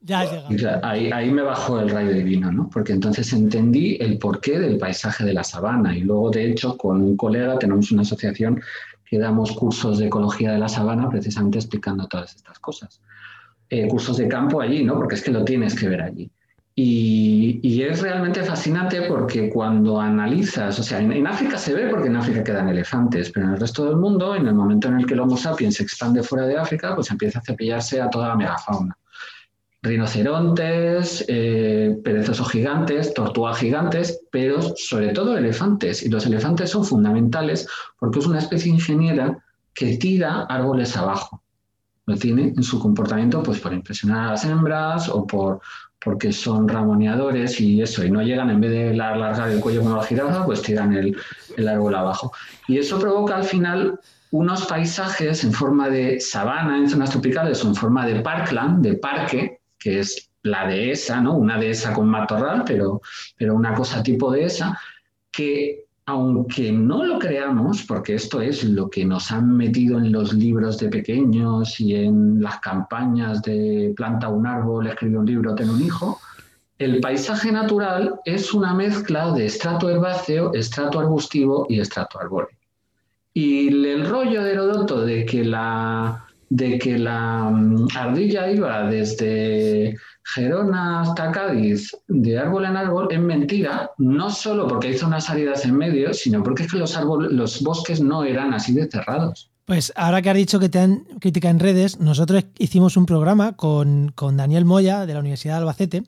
Ya 0.00 0.24
llega. 0.48 0.80
Ahí, 0.82 1.10
ahí 1.10 1.30
me 1.32 1.42
bajó 1.42 1.80
el 1.80 1.90
rayo 1.90 2.12
divino, 2.12 2.52
¿no? 2.52 2.70
Porque 2.70 2.92
entonces 2.92 3.32
entendí 3.32 3.96
el 4.00 4.18
porqué 4.18 4.58
del 4.58 4.78
paisaje 4.78 5.24
de 5.24 5.32
la 5.32 5.42
sabana. 5.42 5.96
Y 5.96 6.02
luego, 6.02 6.30
de 6.30 6.48
hecho, 6.48 6.76
con 6.76 7.00
un 7.02 7.16
colega 7.16 7.58
tenemos 7.58 7.90
una 7.90 8.02
asociación 8.02 8.62
que 9.04 9.18
damos 9.18 9.52
cursos 9.52 9.98
de 9.98 10.06
ecología 10.06 10.52
de 10.52 10.58
la 10.58 10.68
sabana 10.68 11.08
precisamente 11.08 11.58
explicando 11.58 12.06
todas 12.06 12.36
estas 12.36 12.58
cosas. 12.60 13.00
Eh, 13.68 13.88
cursos 13.88 14.16
de 14.16 14.28
campo 14.28 14.60
allí, 14.60 14.84
¿no? 14.84 14.94
Porque 14.94 15.16
es 15.16 15.22
que 15.22 15.32
lo 15.32 15.44
tienes 15.44 15.74
que 15.74 15.88
ver 15.88 16.02
allí. 16.02 16.30
Y, 16.78 17.82
es 17.82 18.02
realmente 18.02 18.42
fascinante 18.42 19.02
porque 19.08 19.48
cuando 19.48 19.98
analizas, 19.98 20.78
o 20.78 20.82
sea, 20.82 21.00
en, 21.00 21.26
África 21.26 21.56
se 21.56 21.72
ve 21.72 21.88
porque 21.88 22.08
en 22.08 22.16
África 22.16 22.44
quedan 22.44 22.68
elefantes, 22.68 23.30
pero 23.30 23.46
en 23.46 23.54
el 23.54 23.60
resto 23.60 23.86
del 23.86 23.96
mundo, 23.96 24.34
en 24.34 24.46
el 24.46 24.54
momento 24.54 24.88
en 24.88 25.00
el 25.00 25.06
que 25.06 25.14
el 25.14 25.20
Homo 25.20 25.38
sapiens 25.38 25.76
se 25.76 25.84
expande 25.84 26.22
fuera 26.22 26.46
de 26.46 26.58
África, 26.58 26.94
pues 26.94 27.10
empieza 27.10 27.38
a 27.38 27.42
cepillarse 27.42 28.02
a 28.02 28.10
toda 28.10 28.28
la 28.28 28.36
megafauna. 28.36 28.98
Rinocerontes, 29.80 31.24
eh, 31.28 31.96
perezosos 32.04 32.50
gigantes, 32.50 33.14
tortugas 33.14 33.58
gigantes, 33.58 34.20
pero 34.30 34.60
sobre 34.76 35.14
todo 35.14 35.38
elefantes. 35.38 36.02
Y 36.02 36.10
los 36.10 36.26
elefantes 36.26 36.70
son 36.70 36.84
fundamentales 36.84 37.66
porque 37.98 38.18
es 38.18 38.26
una 38.26 38.40
especie 38.40 38.70
ingeniera 38.70 39.42
que 39.72 39.96
tira 39.96 40.42
árboles 40.42 40.94
abajo. 40.94 41.42
Lo 42.04 42.16
tiene 42.16 42.52
en 42.54 42.62
su 42.62 42.78
comportamiento 42.78 43.42
pues 43.42 43.60
por 43.60 43.72
impresionar 43.72 44.28
a 44.28 44.30
las 44.32 44.44
hembras 44.44 45.08
o 45.08 45.26
por 45.26 45.60
porque 46.06 46.32
son 46.32 46.68
ramoneadores 46.68 47.60
y 47.60 47.82
eso, 47.82 48.04
y 48.04 48.12
no 48.12 48.22
llegan, 48.22 48.48
en 48.48 48.60
vez 48.60 48.70
de 48.70 48.90
alargar 48.90 49.50
el 49.50 49.58
cuello 49.58 49.82
como 49.82 49.96
la 49.96 50.04
jirafa, 50.04 50.44
pues 50.44 50.62
tiran 50.62 50.92
el, 50.92 51.16
el 51.56 51.66
árbol 51.66 51.96
abajo. 51.96 52.30
Y 52.68 52.78
eso 52.78 53.00
provoca 53.00 53.34
al 53.34 53.42
final 53.42 53.98
unos 54.30 54.66
paisajes 54.66 55.42
en 55.42 55.52
forma 55.52 55.88
de 55.88 56.20
sabana 56.20 56.78
en 56.78 56.88
zonas 56.88 57.10
tropicales 57.10 57.64
o 57.64 57.66
en 57.66 57.74
forma 57.74 58.06
de 58.06 58.20
parkland, 58.20 58.84
de 58.84 58.94
parque, 58.94 59.58
que 59.76 59.98
es 59.98 60.30
la 60.44 60.68
dehesa, 60.68 61.20
¿no? 61.20 61.34
Una 61.36 61.58
dehesa 61.58 61.92
con 61.92 62.08
matorral, 62.08 62.62
pero, 62.64 63.00
pero 63.36 63.56
una 63.56 63.74
cosa 63.74 64.00
tipo 64.00 64.30
dehesa, 64.30 64.78
que 65.32 65.85
aunque 66.06 66.70
no 66.70 67.04
lo 67.04 67.18
creamos, 67.18 67.82
porque 67.82 68.14
esto 68.14 68.40
es 68.40 68.62
lo 68.62 68.88
que 68.88 69.04
nos 69.04 69.32
han 69.32 69.56
metido 69.56 69.98
en 69.98 70.12
los 70.12 70.32
libros 70.32 70.78
de 70.78 70.88
pequeños 70.88 71.80
y 71.80 71.96
en 71.96 72.40
las 72.40 72.60
campañas 72.60 73.42
de 73.42 73.92
planta 73.96 74.28
un 74.28 74.46
árbol, 74.46 74.86
escribe 74.86 75.18
un 75.18 75.26
libro, 75.26 75.54
ten 75.56 75.68
un 75.68 75.82
hijo, 75.82 76.20
el 76.78 77.00
paisaje 77.00 77.50
natural 77.50 78.20
es 78.24 78.54
una 78.54 78.72
mezcla 78.74 79.32
de 79.32 79.46
estrato 79.46 79.90
herbáceo, 79.90 80.52
estrato 80.52 81.00
arbustivo 81.00 81.66
y 81.68 81.80
estrato 81.80 82.20
arbóreo. 82.20 82.56
Y 83.32 83.68
el 83.88 84.08
rollo 84.08 84.42
de 84.42 84.52
Herodoto 84.52 85.04
de 85.04 85.24
que 85.24 85.44
la, 85.44 86.24
de 86.50 86.78
que 86.78 86.98
la 86.98 87.50
mm, 87.50 87.88
ardilla 87.96 88.50
iba 88.50 88.88
desde 88.88 89.96
Gerona 90.34 91.02
hasta 91.02 91.30
Cádiz, 91.30 91.96
de 92.08 92.38
árbol 92.38 92.64
en 92.64 92.76
árbol, 92.76 93.08
es 93.10 93.20
mentira, 93.20 93.92
no 93.98 94.28
solo 94.28 94.66
porque 94.66 94.90
hizo 94.90 95.06
unas 95.06 95.24
salidas 95.24 95.64
en 95.64 95.76
medio, 95.76 96.12
sino 96.12 96.42
porque 96.42 96.64
es 96.64 96.72
que 96.72 96.78
los, 96.78 96.96
árboles, 96.96 97.30
los 97.30 97.62
bosques 97.62 98.00
no 98.00 98.24
eran 98.24 98.52
así 98.52 98.74
de 98.74 98.90
cerrados. 98.90 99.50
Pues 99.64 99.92
ahora 99.94 100.22
que 100.22 100.30
has 100.30 100.36
dicho 100.36 100.58
que 100.58 100.68
te 100.68 100.80
han 100.80 101.04
criticado 101.20 101.52
en 101.52 101.60
redes, 101.60 102.00
nosotros 102.00 102.44
hicimos 102.58 102.96
un 102.96 103.06
programa 103.06 103.52
con, 103.52 104.14
Daniel 104.16 104.64
Moya 104.64 105.06
de 105.06 105.14
la 105.14 105.20
Universidad 105.20 105.54
de 105.54 105.58
Albacete, 105.60 106.02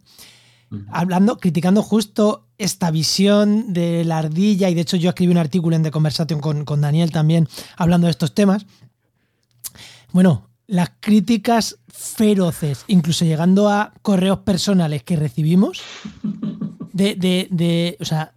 hablando, 0.91 1.39
criticando 1.39 1.83
justo 1.83 2.49
esta 2.59 2.91
visión 2.91 3.73
de 3.73 4.05
la 4.05 4.19
ardilla, 4.19 4.69
y 4.69 4.75
de 4.75 4.81
hecho 4.81 4.97
yo 4.97 5.11
escribí 5.11 5.31
un 5.31 5.39
artículo 5.39 5.77
en 5.77 5.85
The 5.85 5.93
Conversation 5.93 6.41
con, 6.41 6.65
con 6.65 6.81
Daniel 6.81 7.13
también 7.13 7.49
hablando 7.77 8.07
de 8.07 8.11
estos 8.11 8.35
temas. 8.35 8.67
Bueno, 10.13 10.48
las 10.69 10.93
críticas 11.01 11.79
feroces, 11.89 12.85
incluso 12.87 13.25
llegando 13.25 13.69
a 13.69 13.93
correos 14.03 14.41
personales 14.41 15.03
que 15.03 15.17
recibimos, 15.17 15.81
de, 16.93 17.49
de, 17.51 17.97
o 18.01 18.05
sea, 18.05 18.33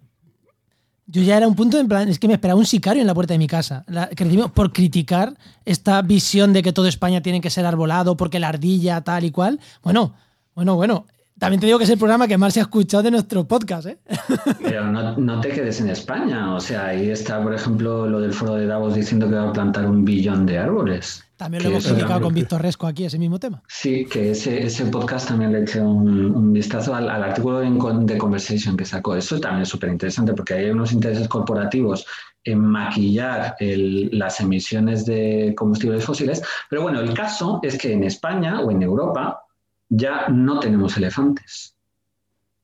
Yo 1.05 1.21
ya 1.21 1.35
era 1.35 1.47
un 1.47 1.55
punto 1.55 1.77
en 1.77 1.89
plan, 1.89 2.07
es 2.07 2.19
que 2.19 2.27
me 2.27 2.35
esperaba 2.35 2.57
un 2.57 2.65
sicario 2.65 3.01
en 3.01 3.07
la 3.07 3.13
puerta 3.13 3.33
de 3.33 3.37
mi 3.37 3.47
casa. 3.47 3.83
Que 4.15 4.23
recibimos 4.23 4.51
por 4.51 4.71
criticar 4.71 5.37
esta 5.65 6.01
visión 6.01 6.53
de 6.53 6.63
que 6.63 6.71
todo 6.71 6.87
España 6.87 7.21
tiene 7.21 7.41
que 7.41 7.49
ser 7.49 7.65
arbolado 7.65 8.15
porque 8.15 8.39
la 8.39 8.47
ardilla 8.47 9.01
tal 9.01 9.25
y 9.25 9.31
cual. 9.31 9.59
Bueno, 9.83 10.15
bueno, 10.55 10.75
bueno. 10.75 11.05
También 11.37 11.59
te 11.59 11.65
digo 11.65 11.79
que 11.79 11.85
es 11.85 11.89
el 11.89 11.97
programa 11.97 12.27
que 12.27 12.37
más 12.37 12.53
se 12.53 12.59
ha 12.59 12.63
escuchado 12.63 13.01
de 13.01 13.09
nuestro 13.09 13.47
podcast, 13.47 13.87
¿eh? 13.87 13.97
Pero 14.61 14.85
no, 14.91 15.17
no 15.17 15.41
te 15.41 15.49
quedes 15.49 15.81
en 15.81 15.89
España. 15.89 16.53
O 16.53 16.59
sea, 16.59 16.85
ahí 16.85 17.09
está, 17.09 17.41
por 17.41 17.55
ejemplo, 17.55 18.05
lo 18.05 18.21
del 18.21 18.31
foro 18.31 18.53
de 18.53 18.67
Davos 18.67 18.93
diciendo 18.93 19.27
que 19.27 19.33
va 19.35 19.49
a 19.49 19.53
plantar 19.53 19.87
un 19.87 20.05
billón 20.05 20.45
de 20.45 20.59
árboles. 20.59 21.23
También 21.41 21.63
lo 21.63 21.69
hemos 21.69 21.87
criticado 21.87 22.21
con 22.21 22.35
Víctor 22.35 22.61
Resco 22.61 22.85
aquí, 22.85 23.05
ese 23.05 23.17
mismo 23.17 23.39
tema. 23.39 23.63
Sí, 23.67 24.05
que 24.05 24.29
ese, 24.29 24.63
ese 24.63 24.85
podcast 24.85 25.27
también 25.27 25.51
le 25.51 25.61
eché 25.63 25.81
un, 25.81 26.35
un 26.35 26.53
vistazo 26.53 26.93
al, 26.93 27.09
al 27.09 27.23
artículo 27.23 27.61
de 27.61 28.17
Conversation 28.19 28.77
que 28.77 28.85
sacó. 28.85 29.15
Eso 29.15 29.39
también 29.39 29.63
es 29.63 29.69
súper 29.69 29.89
interesante 29.89 30.33
porque 30.35 30.53
hay 30.53 30.69
unos 30.69 30.91
intereses 30.91 31.27
corporativos 31.27 32.05
en 32.43 32.59
maquillar 32.59 33.55
el- 33.59 34.09
las 34.11 34.39
emisiones 34.39 35.03
de 35.07 35.55
combustibles 35.57 36.05
fósiles. 36.05 36.43
Pero 36.69 36.83
bueno, 36.83 36.99
el 36.99 37.11
caso 37.15 37.59
es 37.63 37.75
que 37.75 37.91
en 37.91 38.03
España 38.03 38.59
o 38.61 38.69
en 38.69 38.83
Europa 38.83 39.41
ya 39.89 40.27
no 40.29 40.59
tenemos 40.59 40.95
elefantes. 40.95 41.75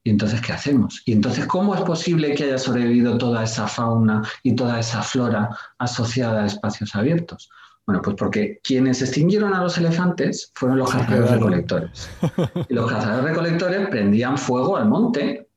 ¿Y 0.04 0.12
entonces 0.12 0.40
qué 0.40 0.54
hacemos? 0.54 1.02
¿Y 1.04 1.14
entonces 1.14 1.48
cómo 1.48 1.74
es 1.74 1.82
posible 1.82 2.36
que 2.36 2.44
haya 2.44 2.60
sobrevivido 2.60 3.18
toda 3.18 3.44
esa 3.44 3.68
fauna 3.68 4.22
y 4.44 4.56
toda 4.56 4.80
esa 4.80 5.02
flora 5.02 5.50
asociada 5.80 6.44
a 6.44 6.46
espacios 6.46 6.94
abiertos? 6.94 7.50
Bueno, 7.88 8.02
pues 8.02 8.18
porque 8.18 8.60
quienes 8.62 9.02
extinguieron 9.02 9.54
a 9.54 9.64
los 9.64 9.78
elefantes 9.78 10.52
fueron 10.56 10.78
los 10.80 10.92
cazadores 10.92 11.20
Claro. 11.22 11.34
recolectores. 11.36 12.10
Y 12.68 12.74
los 12.74 12.92
cazadores 12.92 13.24
recolectores 13.24 13.88
prendían 13.88 14.38
fuego 14.38 14.76
al 14.76 14.90
monte 14.90 15.48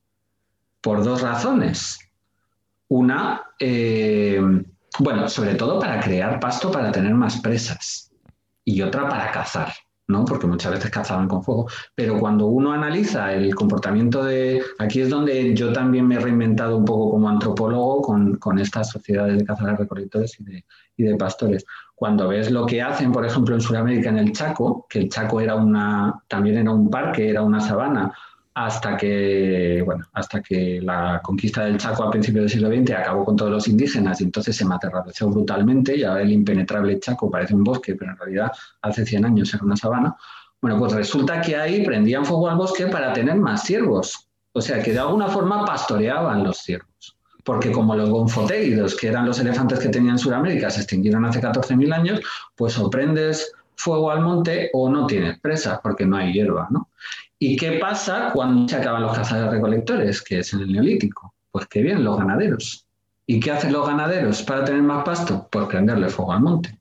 por 0.80 1.02
dos 1.02 1.22
razones. 1.22 1.98
Una, 2.88 3.42
eh, 3.58 4.40
bueno, 5.00 5.28
sobre 5.28 5.56
todo 5.56 5.80
para 5.80 6.00
crear 6.00 6.38
pasto 6.38 6.70
para 6.70 6.92
tener 6.92 7.14
más 7.14 7.40
presas. 7.40 8.12
Y 8.64 8.80
otra 8.82 9.08
para 9.08 9.32
cazar, 9.32 9.72
¿no? 10.10 10.24
Porque 10.24 10.46
muchas 10.46 10.72
veces 10.72 10.90
cazaban 10.90 11.28
con 11.28 11.42
fuego. 11.42 11.68
Pero 11.94 12.18
cuando 12.18 12.46
uno 12.46 12.72
analiza 12.72 13.32
el 13.32 13.54
comportamiento 13.54 14.24
de... 14.24 14.62
Aquí 14.78 15.00
es 15.00 15.10
donde 15.10 15.54
yo 15.54 15.72
también 15.72 16.06
me 16.06 16.16
he 16.16 16.20
reinventado 16.20 16.76
un 16.76 16.84
poco 16.84 17.12
como 17.12 17.28
antropólogo 17.28 18.02
con, 18.02 18.36
con 18.36 18.58
estas 18.58 18.90
sociedades 18.90 19.38
de 19.38 19.44
cazadores 19.44 19.78
recolectores 19.78 20.38
y 20.40 20.44
de, 20.44 20.64
y 20.96 21.02
de 21.04 21.16
pastores 21.16 21.64
cuando 22.00 22.28
ves 22.28 22.50
lo 22.50 22.64
que 22.64 22.80
hacen, 22.80 23.12
por 23.12 23.26
ejemplo, 23.26 23.54
en 23.54 23.60
Sudamérica, 23.60 24.08
en 24.08 24.16
el 24.16 24.32
Chaco, 24.32 24.86
que 24.88 25.00
el 25.00 25.10
Chaco 25.10 25.38
era 25.38 25.54
una, 25.54 26.22
también 26.28 26.56
era 26.56 26.70
un 26.70 26.88
parque, 26.88 27.28
era 27.28 27.42
una 27.42 27.60
sabana, 27.60 28.10
hasta 28.66 28.96
que, 28.96 29.82
bueno, 29.84 30.06
hasta 30.12 30.42
que 30.42 30.80
la 30.82 31.20
conquista 31.22 31.64
del 31.64 31.78
Chaco 31.78 32.04
a 32.04 32.10
principios 32.10 32.42
del 32.42 32.50
siglo 32.50 32.68
XX 32.68 32.90
acabó 32.92 33.24
con 33.24 33.36
todos 33.36 33.50
los 33.50 33.68
indígenas 33.68 34.20
y 34.20 34.24
entonces 34.24 34.54
se 34.54 34.64
materializó 34.64 35.28
brutalmente 35.30 35.96
y 35.96 36.04
ahora 36.04 36.22
el 36.22 36.30
impenetrable 36.30 37.00
Chaco 37.00 37.30
parece 37.30 37.54
un 37.54 37.64
bosque, 37.64 37.94
pero 37.94 38.12
en 38.12 38.18
realidad 38.18 38.52
hace 38.82 39.06
100 39.06 39.24
años 39.24 39.54
era 39.54 39.64
una 39.64 39.76
sabana. 39.76 40.14
Bueno, 40.60 40.78
pues 40.78 40.92
resulta 40.92 41.40
que 41.40 41.56
ahí 41.56 41.84
prendían 41.84 42.24
fuego 42.24 42.48
al 42.50 42.56
bosque 42.56 42.86
para 42.86 43.12
tener 43.12 43.36
más 43.36 43.62
ciervos. 43.64 44.28
O 44.52 44.60
sea, 44.60 44.82
que 44.82 44.92
de 44.92 44.98
alguna 44.98 45.28
forma 45.28 45.64
pastoreaban 45.64 46.44
los 46.44 46.58
ciervos 46.58 47.16
porque 47.42 47.72
como 47.72 47.96
los 47.96 48.10
gonfotélidos, 48.10 48.94
que 48.94 49.08
eran 49.08 49.26
los 49.26 49.40
elefantes 49.40 49.78
que 49.78 49.88
tenían 49.88 50.18
Sudamérica, 50.18 50.68
se 50.70 50.82
extinguieron 50.82 51.24
hace 51.24 51.40
14.000 51.40 51.92
años, 51.94 52.20
pues 52.54 52.78
o 52.78 52.90
prendes 52.90 53.52
fuego 53.74 54.10
al 54.10 54.20
monte 54.20 54.68
o 54.74 54.90
no 54.90 55.06
tienes 55.06 55.40
presas 55.40 55.80
porque 55.82 56.04
no 56.04 56.16
hay 56.16 56.34
hierba, 56.34 56.68
¿no? 56.70 56.90
¿Y 57.42 57.56
qué 57.56 57.78
pasa 57.78 58.30
cuando 58.34 58.68
se 58.68 58.76
acaban 58.76 59.00
los 59.00 59.16
cazadores 59.16 59.54
recolectores, 59.54 60.20
que 60.20 60.40
es 60.40 60.52
en 60.52 60.60
el 60.60 60.72
neolítico? 60.72 61.34
Pues 61.50 61.66
que 61.68 61.80
bien, 61.80 62.04
los 62.04 62.18
ganaderos. 62.18 62.86
¿Y 63.26 63.40
qué 63.40 63.50
hacen 63.50 63.72
los 63.72 63.86
ganaderos 63.86 64.42
para 64.42 64.62
tener 64.62 64.82
más 64.82 65.04
pasto? 65.04 65.48
Pues 65.50 65.66
prenderle 65.66 66.10
fuego 66.10 66.34
al 66.34 66.42
monte. 66.42 66.78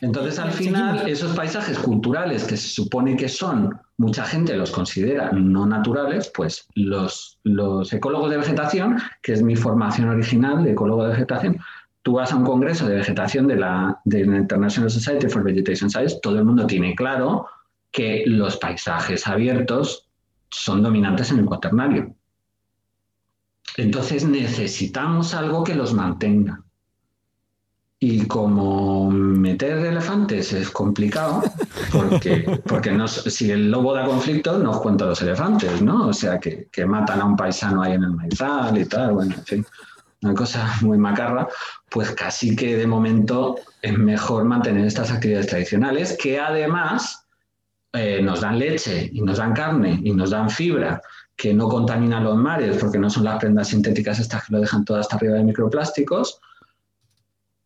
Entonces, 0.00 0.40
al 0.40 0.50
final, 0.50 1.08
esos 1.08 1.36
paisajes 1.36 1.78
culturales 1.78 2.42
que 2.44 2.56
se 2.56 2.68
supone 2.68 3.16
que 3.16 3.28
son, 3.28 3.78
mucha 3.96 4.24
gente 4.24 4.56
los 4.56 4.72
considera 4.72 5.30
no 5.30 5.66
naturales, 5.66 6.32
pues 6.34 6.66
los, 6.74 7.38
los 7.44 7.92
ecólogos 7.92 8.30
de 8.30 8.38
vegetación, 8.38 8.98
que 9.22 9.34
es 9.34 9.42
mi 9.42 9.54
formación 9.54 10.08
original 10.08 10.64
de 10.64 10.72
ecólogo 10.72 11.04
de 11.04 11.10
vegetación, 11.10 11.58
tú 12.02 12.14
vas 12.14 12.32
a 12.32 12.36
un 12.36 12.44
congreso 12.44 12.88
de 12.88 12.96
vegetación 12.96 13.46
de 13.46 13.56
la, 13.56 14.00
de 14.04 14.24
la 14.26 14.38
International 14.38 14.90
Society 14.90 15.28
for 15.28 15.44
Vegetation 15.44 15.88
Science, 15.88 16.18
todo 16.20 16.38
el 16.38 16.44
mundo 16.44 16.66
tiene 16.66 16.96
claro 16.96 17.46
que 17.90 18.24
los 18.26 18.56
paisajes 18.56 19.26
abiertos 19.26 20.08
son 20.50 20.82
dominantes 20.82 21.30
en 21.30 21.40
el 21.40 21.46
cuaternario. 21.46 22.14
Entonces 23.76 24.24
necesitamos 24.24 25.34
algo 25.34 25.64
que 25.64 25.74
los 25.74 25.94
mantenga. 25.94 26.62
Y 28.02 28.26
como 28.26 29.10
meter 29.10 29.76
elefantes 29.84 30.54
es 30.54 30.70
complicado, 30.70 31.42
porque, 31.92 32.62
porque 32.66 32.98
si 33.08 33.50
el 33.50 33.70
lobo 33.70 33.92
da 33.92 34.06
conflicto, 34.06 34.58
nos 34.58 34.80
cuenta 34.80 35.04
los 35.04 35.20
elefantes, 35.20 35.82
¿no? 35.82 36.08
O 36.08 36.12
sea, 36.14 36.38
que, 36.38 36.68
que, 36.72 36.86
matan 36.86 37.20
a 37.20 37.26
un 37.26 37.36
paisano 37.36 37.82
ahí 37.82 37.92
en 37.92 38.04
el 38.04 38.12
maizal 38.12 38.78
y 38.78 38.86
tal, 38.86 39.12
bueno, 39.12 39.34
en 39.34 39.44
fin, 39.44 39.66
una 40.22 40.34
cosa 40.34 40.76
muy 40.80 40.96
macarra, 40.96 41.46
pues 41.90 42.10
casi 42.12 42.56
que 42.56 42.76
de 42.76 42.86
momento 42.86 43.56
es 43.82 43.96
mejor 43.96 44.44
mantener 44.44 44.86
estas 44.86 45.10
actividades 45.10 45.48
tradicionales 45.48 46.16
que 46.20 46.38
además 46.38 47.26
eh, 47.92 48.20
nos 48.22 48.40
dan 48.40 48.58
leche 48.58 49.10
y 49.12 49.20
nos 49.20 49.38
dan 49.38 49.52
carne 49.52 50.00
y 50.02 50.12
nos 50.12 50.30
dan 50.30 50.48
fibra 50.48 51.00
que 51.34 51.52
no 51.52 51.68
contaminan 51.68 52.24
los 52.24 52.36
mares 52.36 52.76
porque 52.76 52.98
no 52.98 53.10
son 53.10 53.24
las 53.24 53.38
prendas 53.38 53.68
sintéticas 53.68 54.20
estas 54.20 54.44
que 54.44 54.52
lo 54.52 54.60
dejan 54.60 54.84
todo 54.84 54.98
hasta 54.98 55.16
arriba 55.16 55.34
de 55.34 55.44
microplásticos 55.44 56.40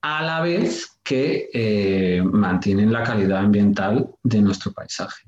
a 0.01 0.23
la 0.23 0.41
vez 0.41 0.99
que 1.03 1.51
eh, 1.53 2.23
mantienen 2.23 2.93
la 2.93 3.03
calidad 3.03 3.39
ambiental 3.39 4.09
de 4.23 4.41
nuestro 4.41 4.73
paisaje. 4.73 5.25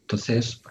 Entonces, 0.00 0.62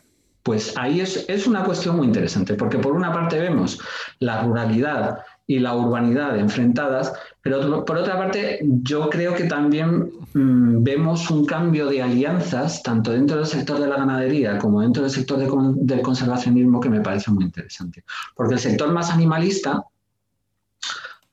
pues 0.42 0.74
ahí 0.78 1.02
es, 1.02 1.26
es, 1.28 1.48
una 1.48 1.64
cuestión 1.64 1.98
muy 1.98 2.08
interesante, 2.08 2.56
porque 2.56 2.78
por 2.78 2.94
una 2.94 3.12
parte 3.12 3.40
vemos 3.40 3.80
la 4.20 4.42
ruralidad 4.42 5.20
y 5.48 5.60
la 5.60 5.76
urbanidad 5.76 6.38
enfrentadas, 6.38 7.14
pero 7.42 7.86
por 7.86 7.98
otra 7.98 8.18
parte 8.18 8.60
yo 8.82 9.10
creo 9.10 9.36
que 9.36 9.44
también 9.44 10.12
mmm, 10.34 10.84
vemos 10.84 11.30
un 11.30 11.46
cambio 11.46 11.86
de 11.88 12.02
alianzas, 12.02 12.82
tanto 12.82 13.12
dentro 13.12 13.38
del 13.38 13.46
sector 13.46 13.80
de 13.80 13.88
la 13.88 13.98
ganadería 13.98 14.58
como 14.58 14.82
dentro 14.82 15.04
del 15.04 15.12
sector 15.12 15.38
de 15.38 15.48
del 15.86 16.02
conservacionismo, 16.02 16.80
que 16.80 16.90
me 16.90 17.02
parece 17.02 17.30
muy 17.32 17.44
interesante. 17.44 18.04
Porque 18.36 18.56
el 18.56 18.60
sector 18.60 18.92
más 18.92 19.12
animalista 19.12 19.84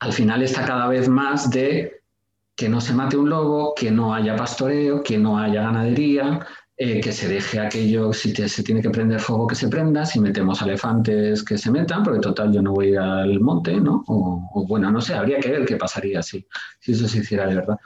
al 0.00 0.12
final 0.12 0.42
está 0.42 0.64
cada 0.64 0.88
vez 0.88 1.08
más 1.08 1.50
de 1.50 2.02
que 2.54 2.68
no 2.68 2.80
se 2.80 2.92
mate 2.92 3.16
un 3.16 3.30
lobo, 3.30 3.72
que 3.74 3.90
no 3.90 4.12
haya 4.12 4.36
pastoreo, 4.36 5.02
que 5.02 5.16
no 5.16 5.38
haya 5.38 5.62
ganadería, 5.62 6.46
eh, 6.84 7.00
que 7.00 7.12
se 7.12 7.28
deje 7.28 7.60
aquello, 7.60 8.12
si 8.12 8.34
se 8.34 8.62
tiene 8.64 8.82
que 8.82 8.90
prender 8.90 9.20
fuego, 9.20 9.46
que 9.46 9.54
se 9.54 9.68
prenda, 9.68 10.04
si 10.04 10.18
metemos 10.18 10.60
elefantes, 10.62 11.44
que 11.44 11.56
se 11.56 11.70
metan, 11.70 12.02
porque 12.02 12.18
total 12.18 12.52
yo 12.52 12.60
no 12.60 12.72
voy 12.72 12.96
al 12.96 13.38
monte, 13.38 13.80
¿no? 13.80 14.02
O, 14.08 14.50
o 14.52 14.66
bueno, 14.66 14.90
no 14.90 15.00
sé, 15.00 15.14
habría 15.14 15.38
que 15.38 15.52
ver 15.52 15.64
qué 15.64 15.76
pasaría 15.76 16.24
si, 16.24 16.44
si 16.80 16.90
eso 16.90 17.06
se 17.06 17.18
hiciera 17.18 17.46
de 17.46 17.54
verdad. 17.54 17.76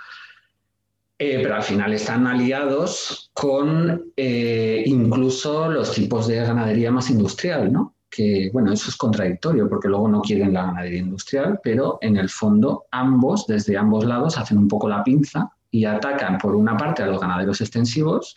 Eh, 1.19 1.41
pero 1.43 1.57
al 1.57 1.63
final 1.63 1.93
están 1.93 2.27
aliados 2.27 3.31
con 3.35 4.13
eh, 4.17 4.83
incluso 4.87 5.71
los 5.71 5.93
tipos 5.93 6.27
de 6.27 6.37
ganadería 6.37 6.91
más 6.91 7.11
industrial, 7.11 7.71
¿no? 7.71 7.97
que, 8.09 8.49
bueno, 8.51 8.73
eso 8.73 8.89
es 8.89 8.97
contradictorio 8.97 9.69
porque 9.69 9.89
luego 9.89 10.09
no 10.09 10.23
quieren 10.23 10.55
la 10.55 10.69
ganadería 10.69 11.01
industrial, 11.01 11.61
pero 11.63 11.99
en 12.01 12.17
el 12.17 12.31
fondo 12.31 12.87
ambos, 12.93 13.47
desde 13.47 13.77
ambos 13.77 14.07
lados, 14.07 14.39
hacen 14.39 14.57
un 14.57 14.69
poco 14.69 14.89
la 14.89 15.05
pinza 15.05 15.51
y 15.71 15.85
atacan 15.85 16.39
por 16.39 16.57
una 16.57 16.79
parte 16.79 17.03
a 17.03 17.07
los 17.07 17.21
ganaderos 17.21 17.61
extensivos, 17.61 18.35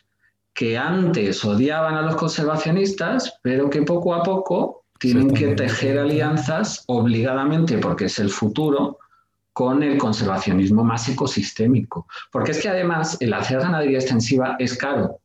que 0.59 0.77
antes 0.77 1.45
odiaban 1.45 1.95
a 1.95 2.01
los 2.01 2.17
conservacionistas, 2.17 3.39
pero 3.41 3.69
que 3.69 3.83
poco 3.83 4.13
a 4.13 4.23
poco 4.23 4.83
tienen 4.99 5.33
que 5.33 5.55
tejer 5.55 5.97
alianzas 5.97 6.83
obligadamente, 6.87 7.77
porque 7.77 8.05
es 8.05 8.19
el 8.19 8.29
futuro, 8.29 8.97
con 9.53 9.81
el 9.83 9.97
conservacionismo 9.97 10.83
más 10.83 11.07
ecosistémico. 11.07 12.07
Porque 12.29 12.51
es 12.51 12.61
que 12.61 12.67
además 12.67 13.15
el 13.21 13.33
hacer 13.33 13.59
ganadería 13.59 13.99
extensiva 13.99 14.57
es 14.59 14.77
caro, 14.77 15.21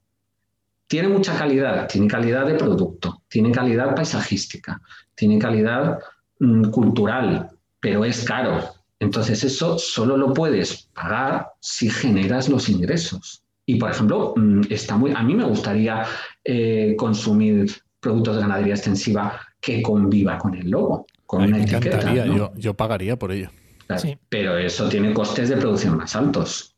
tiene 0.87 1.09
mucha 1.09 1.37
calidad, 1.37 1.89
tiene 1.89 2.07
calidad 2.07 2.47
de 2.47 2.55
producto, 2.55 3.23
tiene 3.27 3.51
calidad 3.51 3.93
paisajística, 3.97 4.81
tiene 5.17 5.41
calidad 5.41 5.99
mmm, 6.39 6.71
cultural, 6.71 7.51
pero 7.81 8.05
es 8.05 8.23
caro. 8.23 8.61
Entonces 9.01 9.43
eso 9.43 9.81
solo 9.81 10.17
lo 10.17 10.33
puedes 10.33 10.89
pagar 10.95 11.49
si 11.59 11.91
generas 11.91 12.49
los 12.49 12.69
ingresos. 12.69 13.44
Y 13.67 13.77
por 13.77 13.91
ejemplo, 13.91 14.35
mmm, 14.37 14.63
está 14.71 14.97
muy, 14.97 15.13
a 15.15 15.23
mí 15.23 15.35
me 15.35 15.45
gustaría 15.45 16.05
eh, 16.45 16.95
consumir 16.99 17.73
productos 18.01 18.37
de 18.37 18.43
ganadería 18.43 18.75
extensiva 18.75 19.41
que 19.61 19.81
conviva 19.83 20.37
con 20.39 20.55
el 20.55 20.69
logo, 20.71 21.07
con 21.25 21.43
Ay, 21.43 21.49
una 21.49 21.57
me 21.59 21.63
etiqueta. 21.65 21.97
encantaría, 21.97 22.25
¿no? 22.27 22.37
yo, 22.37 22.53
yo 22.57 22.75
pagaría 22.75 23.17
por 23.19 23.33
ello. 23.33 23.49
Claro, 23.87 24.03
Sí. 24.03 24.19
Pero 24.29 24.59
eso 24.59 24.89
tiene 24.89 25.13
costes 25.15 25.49
de 25.49 25.57
producción 25.57 25.97
más 25.97 26.15
altos. 26.15 26.75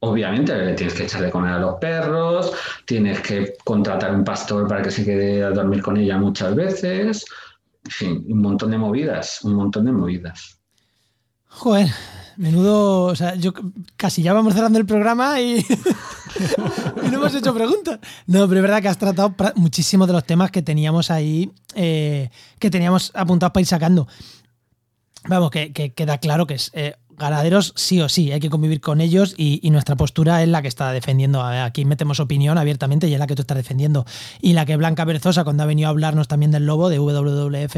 Obviamente 0.00 0.54
le 0.56 0.74
tienes 0.74 0.94
que 0.94 1.04
echar 1.04 1.22
de 1.22 1.30
comer 1.30 1.52
a 1.54 1.58
los 1.58 1.74
perros, 1.80 2.52
tienes 2.86 3.20
que 3.20 3.54
contratar 3.64 4.14
un 4.14 4.22
pastor 4.22 4.68
para 4.68 4.82
que 4.82 4.92
se 4.92 5.04
quede 5.04 5.42
a 5.42 5.50
dormir 5.50 5.82
con 5.82 5.96
ella 5.96 6.16
muchas 6.18 6.54
veces. 6.54 7.24
en 7.84 7.90
fin, 7.90 8.24
un 8.28 8.40
montón 8.42 8.70
de 8.70 8.78
movidas, 8.78 9.42
un 9.42 9.54
montón 9.54 9.86
de 9.86 9.92
movidas. 9.92 10.60
Joder, 11.48 11.88
menudo, 12.38 13.02
o 13.02 13.16
sea, 13.16 13.34
yo 13.34 13.52
casi 13.96 14.22
ya 14.22 14.32
vamos 14.32 14.54
cerrando 14.54 14.78
el 14.78 14.86
programa 14.86 15.40
y, 15.42 15.64
no 17.10 17.16
hemos 17.16 17.34
hecho 17.34 17.52
preguntas. 17.52 17.98
No, 18.26 18.48
pero 18.48 18.60
es 18.60 18.62
verdad 18.62 18.80
que 18.80 18.88
has 18.88 18.98
tratado 18.98 19.34
muchísimos 19.56 20.06
de 20.06 20.14
los 20.14 20.24
temas 20.24 20.50
que 20.50 20.62
teníamos 20.62 21.10
ahí, 21.10 21.50
eh, 21.74 22.30
que 22.58 22.70
teníamos 22.70 23.10
apuntados 23.14 23.52
para 23.52 23.60
ir 23.60 23.66
sacando. 23.66 24.06
Vamos, 25.28 25.50
que, 25.50 25.72
queda 25.72 26.18
claro 26.18 26.46
que 26.46 26.54
es 26.54 26.70
eh, 26.74 26.94
ganaderos 27.18 27.72
sí 27.76 28.00
o 28.00 28.08
sí, 28.08 28.32
hay 28.32 28.40
que 28.40 28.50
convivir 28.50 28.80
con 28.80 29.00
ellos 29.00 29.34
y, 29.36 29.68
nuestra 29.68 29.96
postura 29.96 30.42
es 30.42 30.48
la 30.48 30.62
que 30.62 30.68
está 30.68 30.92
defendiendo. 30.92 31.42
Aquí 31.42 31.84
metemos 31.84 32.20
opinión 32.20 32.56
abiertamente 32.56 33.06
y 33.06 33.12
es 33.12 33.18
la 33.18 33.26
que 33.26 33.34
tú 33.34 33.42
estás 33.42 33.56
defendiendo. 33.56 34.06
Y 34.40 34.54
la 34.54 34.64
que 34.64 34.76
Blanca 34.76 35.04
Berzosa, 35.04 35.44
cuando 35.44 35.62
ha 35.62 35.66
venido 35.66 35.88
a 35.88 35.90
hablarnos 35.90 36.26
también 36.26 36.50
del 36.50 36.64
lobo 36.64 36.88
de 36.88 36.98
WWF, 36.98 37.76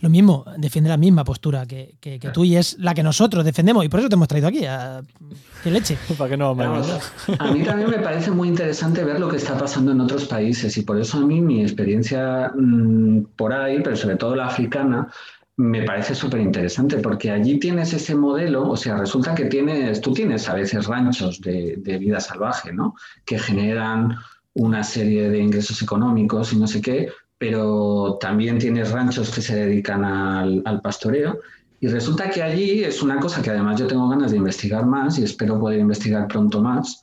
lo 0.00 0.08
mismo, 0.08 0.44
defiende 0.56 0.88
la 0.90 0.96
misma 0.96 1.24
postura 1.24 1.66
que, 1.66 1.96
tú 2.32 2.44
y 2.44 2.56
es 2.56 2.76
la 2.78 2.94
que 2.94 3.02
nosotros 3.02 3.44
defendemos. 3.44 3.84
Y 3.84 3.88
por 3.88 4.00
eso 4.00 4.08
te 4.08 4.14
hemos 4.14 4.28
traído 4.28 4.46
aquí. 4.46 4.64
A, 4.64 5.02
¡Qué 5.64 5.70
leche! 5.70 5.96
¿Para 6.18 6.30
qué 6.30 6.36
no 6.36 6.50
a 6.50 7.52
mí 7.52 7.62
también 7.62 7.90
me 7.90 7.98
parece 7.98 8.30
muy 8.30 8.48
interesante 8.48 9.02
ver 9.02 9.18
lo 9.18 9.28
que 9.28 9.38
está 9.38 9.56
pasando 9.56 9.92
en 9.92 10.00
otros 10.00 10.26
países 10.26 10.76
y 10.76 10.82
por 10.82 11.00
eso 11.00 11.18
a 11.18 11.20
mí 11.22 11.40
mi 11.40 11.62
experiencia 11.62 12.52
mm, 12.54 13.24
por 13.36 13.52
ahí, 13.52 13.80
pero 13.82 13.96
sobre 13.96 14.16
todo 14.16 14.36
la 14.36 14.46
africana, 14.46 15.08
me 15.56 15.82
parece 15.84 16.14
súper 16.14 16.40
interesante 16.40 16.98
porque 16.98 17.30
allí 17.30 17.58
tienes 17.58 17.92
ese 17.92 18.14
modelo, 18.14 18.68
o 18.70 18.76
sea, 18.76 18.96
resulta 18.96 19.34
que 19.34 19.44
tienes, 19.44 20.00
tú 20.00 20.12
tienes 20.12 20.48
a 20.48 20.54
veces 20.54 20.86
ranchos 20.86 21.40
de, 21.40 21.76
vida 21.98 22.20
salvaje, 22.20 22.72
¿no? 22.72 22.94
Que 23.24 23.38
generan 23.38 24.16
una 24.54 24.82
serie 24.82 25.30
de 25.30 25.38
ingresos 25.38 25.80
económicos 25.82 26.52
y 26.52 26.56
no 26.56 26.66
sé 26.66 26.80
qué, 26.80 27.08
pero 27.38 28.18
también 28.20 28.58
tienes 28.58 28.90
ranchos 28.90 29.32
que 29.32 29.42
se 29.42 29.54
dedican 29.54 30.04
al, 30.04 30.80
pastoreo. 30.82 31.40
Y 31.78 31.88
resulta 31.88 32.30
que 32.30 32.42
allí 32.42 32.82
es 32.82 33.02
una 33.02 33.20
cosa 33.20 33.42
que 33.42 33.50
además 33.50 33.78
yo 33.78 33.86
tengo 33.86 34.08
ganas 34.08 34.30
de 34.30 34.38
investigar 34.38 34.86
más 34.86 35.18
y 35.18 35.24
espero 35.24 35.60
poder 35.60 35.78
investigar 35.78 36.26
pronto 36.26 36.62
más. 36.62 37.00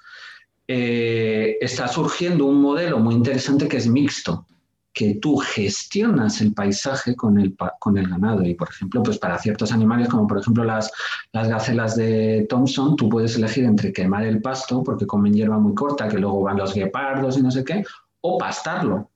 Eh, 0.68 1.58
está 1.62 1.88
surgiendo 1.88 2.46
un 2.46 2.62
modelo 2.62 3.00
muy 3.00 3.14
interesante 3.16 3.68
que 3.68 3.78
es 3.78 3.88
mixto 3.88 4.46
que 4.94 5.16
tú 5.16 5.38
gestionas 5.38 6.42
el 6.42 6.54
paisaje 6.54 7.16
con 7.16 7.40
el, 7.40 7.56
con 7.80 7.98
el 7.98 8.08
ganado. 8.10 8.44
Y, 8.44 8.56
por 8.56 8.70
ejemplo, 8.70 9.02
pues 9.04 9.18
para 9.18 9.38
ciertos 9.38 9.72
animales, 9.72 10.10
como 10.10 10.28
por 10.28 10.40
ejemplo 10.40 10.64
las, 10.64 10.92
las 11.32 11.48
gacelas 11.48 11.96
de 11.96 12.46
Thompson, 12.50 12.96
tú 12.96 13.10
puedes 13.10 13.36
elegir 13.36 13.66
entre 13.66 13.94
quemar 13.94 14.24
el 14.24 14.42
pasto, 14.42 14.84
porque 14.84 15.08
comen 15.08 15.34
hierba 15.34 15.58
muy 15.58 15.74
corta, 15.74 16.08
que 16.08 16.18
luego 16.18 16.42
van 16.42 16.58
los 16.58 16.74
guepardos 16.74 17.38
y 17.38 17.42
no 17.42 17.52
sé 17.52 17.64
qué, 17.64 17.84
o 18.22 18.38
pastarlo 18.38 19.10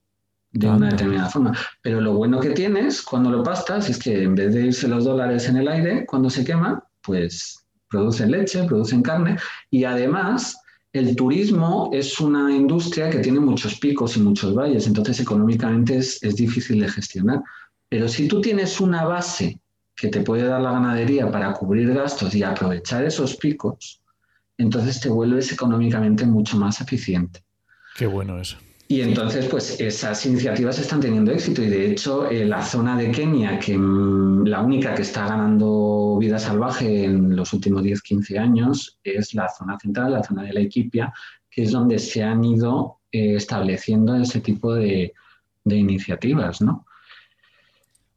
de 0.51 0.69
una 0.69 0.89
determinada 0.89 1.29
forma. 1.29 1.53
Pero 1.81 1.99
lo 1.99 2.13
bueno 2.13 2.39
que 2.39 2.51
tienes 2.51 3.01
cuando 3.01 3.29
lo 3.29 3.43
pastas 3.43 3.89
es 3.89 3.99
que 3.99 4.23
en 4.23 4.35
vez 4.35 4.53
de 4.53 4.67
irse 4.67 4.87
los 4.87 5.03
dólares 5.03 5.49
en 5.49 5.57
el 5.57 5.67
aire, 5.67 6.05
cuando 6.05 6.29
se 6.29 6.45
quema, 6.45 6.81
pues 7.01 7.65
producen 7.89 8.31
leche, 8.31 8.63
producen 8.63 9.01
carne 9.01 9.37
y 9.69 9.83
además 9.83 10.57
el 10.99 11.15
turismo 11.15 11.89
es 11.91 12.19
una 12.21 12.55
industria 12.55 13.09
que 13.09 13.19
tiene 13.19 13.41
muchos 13.41 13.77
picos 13.79 14.15
y 14.15 14.21
muchos 14.21 14.55
valles, 14.55 14.87
entonces 14.87 15.19
económicamente 15.19 15.97
es, 15.97 16.19
difícil 16.35 16.79
de 16.79 16.87
gestionar. 16.87 17.43
Pero 17.89 18.07
si 18.07 18.29
tú 18.29 18.39
tienes 18.39 18.79
una 18.79 19.03
base 19.03 19.59
que 19.93 20.07
te 20.07 20.21
puede 20.21 20.43
dar 20.43 20.61
la 20.61 20.71
ganadería 20.71 21.29
para 21.29 21.51
cubrir 21.51 21.93
gastos 21.93 22.33
y 22.33 22.43
aprovechar 22.43 23.03
esos 23.03 23.35
picos, 23.35 24.01
entonces 24.57 25.01
te 25.01 25.09
vuelves 25.09 25.51
económicamente 25.51 26.25
mucho 26.25 26.57
más 26.57 26.79
eficiente. 26.79 27.43
Qué 27.97 28.07
bueno 28.07 28.39
eso. 28.39 28.57
Y 28.87 29.01
entonces, 29.01 29.47
pues 29.47 29.79
esas 29.81 30.23
iniciativas 30.27 30.77
están 30.77 30.99
teniendo 30.99 31.31
éxito 31.31 31.63
y 31.63 31.69
de 31.69 31.91
hecho 31.91 32.29
eh, 32.29 32.45
la 32.45 32.61
zona 32.63 32.95
de 32.95 33.11
Kenia, 33.11 33.57
que 33.57 33.75
mm, 33.75 34.45
la 34.45 34.61
única 34.61 34.93
que 34.93 35.01
está 35.01 35.27
ganando 35.27 36.17
vida 36.19 36.37
salvaje 36.37 37.05
en 37.05 37.35
los 37.35 37.51
últimos 37.53 37.81
10-15 37.81 38.37
años, 38.37 38.99
es 39.03 39.33
la 39.33 39.49
zona 39.49 39.79
central, 39.79 40.13
la 40.13 40.23
zona 40.23 40.43
de 40.43 40.53
la 40.53 40.59
Equipia, 40.59 41.11
que 41.49 41.63
es 41.63 41.71
donde 41.71 41.97
se 41.97 42.23
han 42.23 42.43
ido 42.43 42.99
eh, 43.11 43.35
estableciendo 43.35 44.15
ese 44.17 44.39
tipo 44.41 44.75
de, 44.75 45.13
de 45.63 45.75
iniciativas, 45.75 46.61
¿no? 46.61 46.85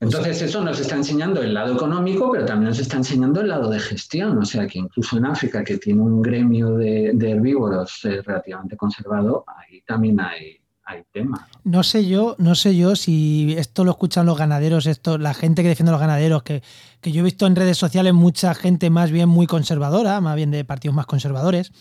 Entonces 0.01 0.43
eso 0.43 0.63
nos 0.63 0.79
está 0.79 0.95
enseñando 0.95 1.43
el 1.43 1.53
lado 1.53 1.75
económico, 1.75 2.31
pero 2.31 2.45
también 2.45 2.69
nos 2.69 2.79
está 2.79 2.99
enseñando 2.99 3.41
el 3.41 3.49
lado 3.49 3.69
de 3.69 3.81
gestión. 3.81 4.39
O 4.39 4.45
sea 4.45 4.67
que 4.67 4.79
incluso 4.79 5.19
en 5.19 5.27
África, 5.27 5.65
que 5.65 5.79
tiene 5.79 6.03
un 6.03 6.23
gremio 6.23 6.77
de, 6.77 7.09
herbívoros 7.09 8.05
eh, 8.05 8.23
relativamente 8.23 8.77
conservado, 8.77 9.45
ahí 9.49 9.83
también 9.83 10.21
hay, 10.21 10.58
hay 10.89 11.03
tema. 11.13 11.47
¿no? 11.65 11.83
sé 11.83 12.07
yo, 12.07 12.35
no 12.39 12.55
sé 12.55 12.77
yo 12.77 12.97
si 12.97 13.55
esto 13.59 13.85
lo 13.85 13.93
escuchan 13.93 14.27
los 14.27 14.39
ganaderos, 14.39 14.87
esto, 14.87 15.19
la 15.19 15.35
gente 15.35 15.63
que 15.63 15.69
defiende 15.69 15.91
a 15.91 15.93
los 15.93 16.01
ganaderos, 16.01 16.43
que, 16.43 16.63
que 17.01 17.13
yo 17.13 17.21
he 17.21 17.25
visto 17.25 17.47
en 17.47 17.57
redes 17.57 17.79
sociales 17.79 18.15
mucha 18.15 18.55
gente 18.55 18.91
más 18.91 19.11
bien 19.11 19.29
muy 19.29 19.47
conservadora, 19.47 20.21
más 20.21 20.35
bien 20.35 20.51
de 20.51 20.65
partidos 20.65 20.97
más 20.97 21.07
conservadores 21.07 21.73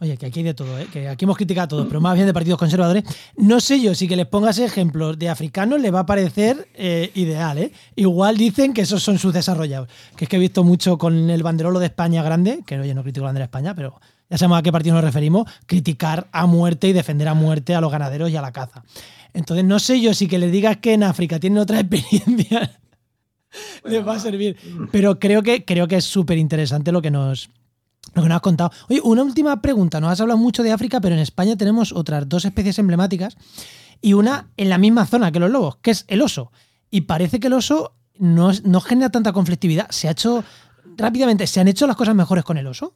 Oye, 0.00 0.16
que 0.16 0.26
aquí 0.26 0.40
hay 0.40 0.44
de 0.44 0.54
todo, 0.54 0.78
¿eh? 0.78 0.86
que 0.92 1.08
aquí 1.08 1.24
hemos 1.24 1.36
criticado 1.36 1.64
a 1.64 1.68
todos, 1.68 1.86
pero 1.88 2.00
más 2.00 2.14
bien 2.14 2.26
de 2.26 2.32
partidos 2.32 2.58
conservadores. 2.58 3.02
No 3.36 3.60
sé 3.60 3.80
yo, 3.80 3.94
si 3.96 4.06
que 4.06 4.14
les 4.14 4.26
pongas 4.26 4.58
ejemplos 4.58 5.18
de 5.18 5.28
africanos 5.28 5.80
le 5.80 5.90
va 5.90 6.00
a 6.00 6.06
parecer 6.06 6.68
eh, 6.74 7.10
ideal. 7.14 7.58
¿eh? 7.58 7.72
Igual 7.96 8.36
dicen 8.36 8.72
que 8.72 8.82
esos 8.82 9.02
son 9.02 9.18
sus 9.18 9.32
desarrollados. 9.32 9.88
Que 10.16 10.24
es 10.24 10.28
que 10.28 10.36
he 10.36 10.40
visto 10.40 10.62
mucho 10.62 10.98
con 10.98 11.30
el 11.30 11.42
banderolo 11.42 11.80
de 11.80 11.86
España 11.86 12.22
grande, 12.22 12.60
que 12.64 12.78
oye, 12.78 12.94
no 12.94 13.02
critico 13.02 13.24
la 13.24 13.30
bandera 13.30 13.44
de 13.44 13.48
España, 13.48 13.74
pero 13.74 14.00
ya 14.30 14.38
sabemos 14.38 14.58
a 14.58 14.62
qué 14.62 14.72
partido 14.72 14.94
nos 14.94 15.04
referimos, 15.04 15.50
criticar 15.66 16.28
a 16.32 16.46
muerte 16.46 16.88
y 16.88 16.92
defender 16.92 17.28
a 17.28 17.34
muerte 17.34 17.74
a 17.74 17.80
los 17.80 17.90
ganaderos 17.90 18.30
y 18.30 18.36
a 18.36 18.42
la 18.42 18.52
caza. 18.52 18.82
Entonces, 19.32 19.64
no 19.64 19.78
sé 19.78 20.00
yo 20.00 20.14
si 20.14 20.26
que 20.26 20.38
le 20.38 20.50
digas 20.50 20.78
que 20.78 20.94
en 20.94 21.02
África 21.02 21.38
tienen 21.38 21.58
otra 21.58 21.80
experiencia 21.80 22.78
les 23.84 24.06
va 24.06 24.14
a 24.14 24.18
servir. 24.18 24.56
Pero 24.90 25.18
creo 25.18 25.42
que, 25.42 25.64
creo 25.64 25.88
que 25.88 25.96
es 25.96 26.04
súper 26.04 26.38
interesante 26.38 26.92
lo 26.92 27.02
que 27.02 27.10
nos, 27.10 27.50
lo 28.14 28.22
que 28.22 28.28
nos 28.28 28.36
has 28.36 28.42
contado. 28.42 28.70
Oye, 28.88 29.00
una 29.02 29.22
última 29.22 29.60
pregunta. 29.60 30.00
Nos 30.00 30.12
has 30.12 30.20
hablado 30.20 30.38
mucho 30.38 30.62
de 30.62 30.72
África, 30.72 31.00
pero 31.00 31.14
en 31.14 31.20
España 31.20 31.56
tenemos 31.56 31.92
otras 31.92 32.28
dos 32.28 32.44
especies 32.44 32.78
emblemáticas 32.78 33.36
y 34.00 34.12
una 34.12 34.50
en 34.56 34.68
la 34.68 34.78
misma 34.78 35.06
zona 35.06 35.32
que 35.32 35.40
los 35.40 35.50
lobos, 35.50 35.76
que 35.76 35.90
es 35.90 36.04
el 36.08 36.22
oso. 36.22 36.52
Y 36.90 37.02
parece 37.02 37.40
que 37.40 37.48
el 37.48 37.54
oso 37.54 37.94
no, 38.18 38.50
no 38.64 38.80
genera 38.80 39.10
tanta 39.10 39.32
conflictividad. 39.32 39.90
Se 39.90 40.08
ha 40.08 40.12
hecho 40.12 40.44
rápidamente, 40.96 41.46
¿se 41.46 41.60
han 41.60 41.68
hecho 41.68 41.86
las 41.86 41.96
cosas 41.96 42.14
mejores 42.14 42.44
con 42.44 42.58
el 42.58 42.66
oso? 42.66 42.94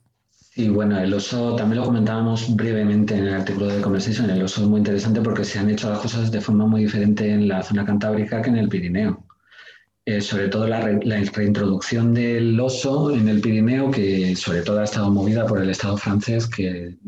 Sí, 0.55 0.68
bueno, 0.68 0.98
el 0.98 1.14
oso 1.14 1.57
también 1.57 1.80
lo 1.80 1.86
comentábamos 1.86 2.55
brevemente 2.55 3.16
en 3.16 3.24
el 3.24 3.32
artículo 3.32 3.68
de 3.68 3.80
Conversation. 3.80 4.28
El 4.28 4.42
oso 4.42 4.61
es 4.61 4.68
muy 4.68 4.80
interesante 4.80 5.22
porque 5.22 5.44
se 5.44 5.59
han 5.59 5.70
hecho 5.70 5.88
las 5.88 6.00
cosas 6.00 6.30
de 6.30 6.42
forma 6.42 6.66
muy 6.66 6.82
diferente 6.82 7.30
en 7.30 7.48
la 7.48 7.62
zona 7.62 7.86
cantábrica 7.86 8.42
que 8.42 8.50
en 8.50 8.59
el 8.59 8.68
Pirineo. 8.68 9.24
Eh, 10.05 10.20
sobre 10.20 10.48
todo 10.48 10.66
la, 10.66 10.82
reintroducción 10.82 12.12
del 12.12 12.61
oso 12.61 13.11
en 13.12 13.28
el 13.28 13.40
Pirineo, 13.40 13.90
que 13.90 14.36
sobre 14.36 14.61
todo 14.61 14.80
ha 14.80 14.84
estado 14.84 15.11
movida 15.11 15.46
por 15.46 15.62
el 15.62 15.70
Estado 15.70 15.96
francés, 15.96 16.46
que 16.46 16.98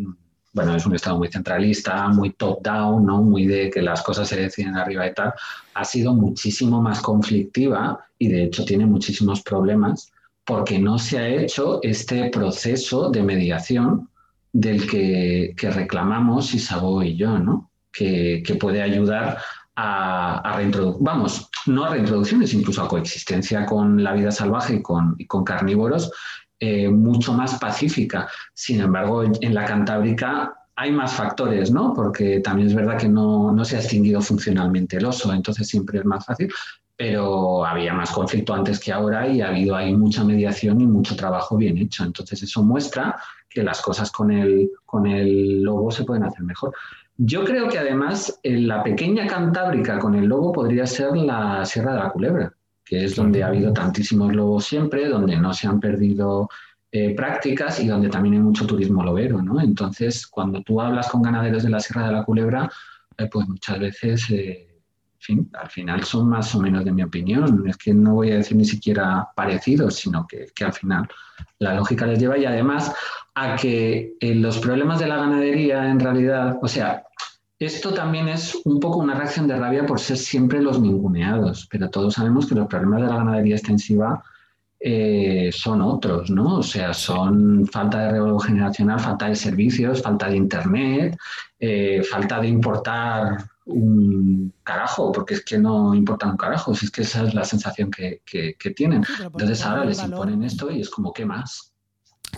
bueno, 0.54 0.74
es 0.74 0.86
un 0.86 0.94
Estado 0.94 1.18
muy 1.18 1.28
centralista, 1.28 2.08
muy 2.08 2.30
top-down, 2.30 3.04
¿no? 3.04 3.20
muy 3.22 3.46
de 3.46 3.68
que 3.68 3.82
las 3.82 4.00
cosas 4.02 4.26
se 4.26 4.40
deciden 4.40 4.74
arriba 4.76 5.06
y 5.06 5.12
tal, 5.12 5.34
ha 5.74 5.84
sido 5.84 6.14
muchísimo 6.14 6.80
más 6.80 7.02
conflictiva 7.02 8.06
y 8.18 8.28
de 8.28 8.44
hecho 8.44 8.64
tiene 8.64 8.86
muchísimos 8.86 9.42
problemas 9.42 10.13
porque 10.44 10.78
no 10.78 10.98
se 10.98 11.18
ha 11.18 11.28
hecho 11.28 11.80
este 11.82 12.30
proceso 12.30 13.10
de 13.10 13.22
mediación 13.22 14.08
del 14.52 14.88
que, 14.88 15.54
reclamamos 15.70 16.54
Isabó 16.54 17.02
y 17.02 17.16
yo, 17.16 17.38
¿no? 17.38 17.70
que, 17.92 18.42
que 18.44 18.54
puede 18.56 18.82
ayudar 18.82 19.38
a, 19.76 20.56
a 20.56 20.60
vamos, 21.00 21.50
no 21.66 21.84
a 21.84 21.90
reintroducciones, 21.90 22.54
incluso 22.54 22.82
a 22.82 22.88
coexistencia 22.88 23.66
con 23.66 24.02
la 24.02 24.12
vida 24.12 24.30
salvaje 24.30 24.74
y 24.74 24.82
con, 24.82 25.16
con 25.26 25.44
carnívoros, 25.44 26.12
eh, 26.60 26.88
mucho 26.88 27.32
más 27.32 27.58
pacífica. 27.58 28.28
Sin 28.52 28.80
embargo, 28.80 29.24
en 29.24 29.54
la 29.54 29.64
Cantábrica 29.64 30.54
hay 30.76 30.92
más 30.92 31.12
factores, 31.14 31.70
¿no? 31.70 31.92
Porque 31.94 32.40
también 32.40 32.68
es 32.68 32.74
verdad 32.74 32.98
que 32.98 33.08
no, 33.08 33.52
no, 33.52 33.64
se 33.64 33.76
ha 33.76 33.80
extinguido 33.80 34.20
funcionalmente 34.20 34.96
el 34.96 35.06
oso, 35.06 35.32
entonces 35.32 35.68
siempre 35.68 36.00
es 36.00 36.04
más 36.04 36.24
fácil, 36.24 36.52
pero 36.96 37.64
había 37.64 37.92
más 37.92 38.12
conflicto 38.12 38.54
antes 38.54 38.78
que 38.78 38.92
ahora 38.92 39.26
y 39.26 39.40
ha 39.40 39.48
habido 39.48 39.74
ahí 39.74 39.94
mucha 39.96 40.24
mediación 40.24 40.80
y 40.80 40.86
mucho 40.86 41.16
trabajo 41.16 41.56
bien 41.56 41.76
hecho. 41.78 42.04
Entonces 42.04 42.42
eso 42.42 42.62
muestra 42.62 43.16
que 43.48 43.62
las 43.62 43.80
cosas 43.82 44.10
con 44.10 44.30
el, 44.30 44.70
con 44.84 45.06
el 45.06 45.62
lobo 45.62 45.90
se 45.90 46.04
pueden 46.04 46.24
hacer 46.24 46.42
mejor. 46.42 46.74
Yo 47.16 47.44
creo 47.44 47.68
que 47.68 47.78
además 47.78 48.40
en 48.42 48.66
la 48.66 48.82
pequeña 48.82 49.26
Cantábrica 49.26 49.98
con 49.98 50.14
el 50.14 50.26
lobo 50.26 50.52
podría 50.52 50.86
ser 50.86 51.16
la 51.16 51.64
Sierra 51.64 51.92
de 51.92 51.98
la 52.00 52.10
Culebra, 52.10 52.52
que 52.84 53.04
es 53.04 53.14
donde 53.14 53.42
ha 53.42 53.48
habido 53.48 53.72
tantísimos 53.72 54.34
lobos 54.34 54.64
siempre, 54.64 55.08
donde 55.08 55.36
no 55.36 55.54
se 55.54 55.68
han 55.68 55.78
perdido 55.78 56.48
eh, 56.90 57.14
prácticas 57.14 57.80
y 57.80 57.86
donde 57.86 58.08
también 58.08 58.34
hay 58.34 58.40
mucho 58.40 58.66
turismo 58.66 59.02
lobero, 59.02 59.42
¿no? 59.42 59.60
Entonces, 59.60 60.26
cuando 60.26 60.62
tú 60.62 60.80
hablas 60.80 61.08
con 61.08 61.22
ganaderos 61.22 61.62
de 61.62 61.70
la 61.70 61.80
Sierra 61.80 62.06
de 62.06 62.12
la 62.12 62.24
Culebra, 62.24 62.70
eh, 63.16 63.28
pues 63.30 63.48
muchas 63.48 63.78
veces, 63.78 64.30
eh, 64.30 64.73
fin, 65.24 65.50
al 65.52 65.70
final 65.70 66.04
son 66.04 66.28
más 66.28 66.54
o 66.54 66.60
menos 66.60 66.84
de 66.84 66.92
mi 66.92 67.02
opinión. 67.02 67.64
Es 67.66 67.76
que 67.76 67.92
no 67.92 68.14
voy 68.14 68.30
a 68.30 68.36
decir 68.36 68.56
ni 68.56 68.64
siquiera 68.64 69.28
parecidos, 69.34 69.96
sino 69.96 70.26
que, 70.26 70.46
que 70.54 70.64
al 70.64 70.72
final 70.72 71.08
la 71.58 71.74
lógica 71.74 72.06
les 72.06 72.18
lleva 72.18 72.38
y 72.38 72.44
además 72.44 72.92
a 73.34 73.56
que 73.56 74.14
los 74.20 74.58
problemas 74.58 75.00
de 75.00 75.08
la 75.08 75.16
ganadería 75.16 75.88
en 75.90 75.98
realidad, 76.00 76.58
o 76.62 76.68
sea, 76.68 77.02
Esto 77.58 77.94
también 77.94 78.28
es 78.28 78.54
un 78.64 78.78
poco 78.80 78.98
una 78.98 79.14
reacción 79.14 79.46
de 79.46 79.56
rabia 79.56 79.86
por 79.86 79.98
ser 79.98 80.16
siempre 80.16 80.60
los 80.60 80.80
ninguneados, 80.80 81.66
pero 81.70 81.88
todos 81.88 82.14
sabemos 82.14 82.46
que 82.46 82.54
los 82.54 82.66
problemas 82.66 83.00
de 83.02 83.08
la 83.08 83.16
ganadería 83.16 83.54
extensiva 83.56 84.22
eh, 84.80 85.50
son 85.52 85.80
otros, 85.80 86.30
¿no? 86.30 86.56
O 86.58 86.62
sea, 86.62 86.92
son 86.92 87.66
falta 87.66 88.00
de 88.00 88.10
relevo 88.10 88.38
generacional, 88.38 89.00
falta 89.00 89.28
de 89.28 89.34
servicios, 89.34 90.02
falta 90.02 90.28
de 90.28 90.36
internet, 90.36 91.16
eh, 91.58 92.02
falta 92.02 92.40
de 92.40 92.48
importar 92.48 93.38
un 93.66 94.52
carajo, 94.62 95.10
porque 95.12 95.34
es 95.34 95.44
que 95.44 95.58
no 95.58 95.94
importa 95.94 96.26
un 96.26 96.36
carajo, 96.36 96.74
si 96.74 96.86
es 96.86 96.90
que 96.90 97.02
esa 97.02 97.26
es 97.26 97.34
la 97.34 97.44
sensación 97.44 97.90
que, 97.90 98.20
tienen. 98.76 99.04
Entonces 99.20 99.64
ahora 99.64 99.84
les 99.84 100.02
imponen 100.02 100.42
esto 100.42 100.70
y 100.70 100.80
es 100.80 100.90
como, 100.90 101.12
¿qué 101.12 101.24
más? 101.24 101.72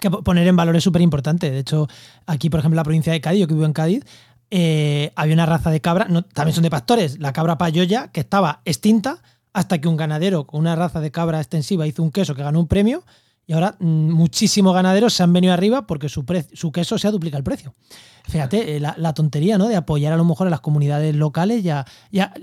Que 0.00 0.10
poner 0.10 0.46
en 0.46 0.56
valor 0.56 0.76
es 0.76 0.84
súper 0.84 1.02
importante. 1.02 1.50
De 1.50 1.58
hecho, 1.58 1.88
aquí, 2.26 2.50
por 2.50 2.60
ejemplo, 2.60 2.74
en 2.74 2.78
la 2.78 2.84
provincia 2.84 3.12
de 3.12 3.20
Cádiz, 3.20 3.40
yo 3.40 3.48
que 3.48 3.54
vivo 3.54 3.66
en 3.66 3.72
Cádiz, 3.72 4.04
eh, 4.50 5.12
había 5.16 5.34
una 5.34 5.46
raza 5.46 5.70
de 5.70 5.80
cabra, 5.80 6.06
también 6.32 6.54
son 6.54 6.62
de 6.62 6.70
pastores, 6.70 7.18
la 7.18 7.32
cabra 7.32 7.58
payoya, 7.58 8.08
que 8.12 8.20
estaba 8.20 8.60
extinta 8.64 9.22
hasta 9.52 9.80
que 9.80 9.88
un 9.88 9.96
ganadero 9.96 10.46
con 10.46 10.60
una 10.60 10.76
raza 10.76 11.00
de 11.00 11.10
cabra 11.10 11.38
extensiva 11.40 11.86
hizo 11.86 12.02
un 12.02 12.12
queso 12.12 12.34
que 12.34 12.42
ganó 12.42 12.60
un 12.60 12.68
premio 12.68 13.04
y 13.46 13.52
ahora 13.52 13.76
mm, 13.78 14.10
muchísimos 14.10 14.74
ganaderos 14.74 15.14
se 15.14 15.22
han 15.22 15.32
venido 15.32 15.52
arriba 15.52 15.86
porque 15.86 16.08
su, 16.08 16.24
su 16.52 16.72
queso 16.72 16.98
se 16.98 17.06
ha 17.06 17.10
duplicado 17.10 17.38
el 17.38 17.44
precio. 17.44 17.74
Fíjate, 18.28 18.76
eh, 18.76 18.80
la, 18.80 19.14
tontería, 19.14 19.56
¿no? 19.56 19.68
De 19.68 19.76
apoyar 19.76 20.12
a 20.12 20.16
lo 20.16 20.24
mejor 20.24 20.48
a 20.48 20.50
las 20.50 20.60
comunidades 20.60 21.14
locales 21.14 21.64
y 21.64 21.70
a, 21.70 21.84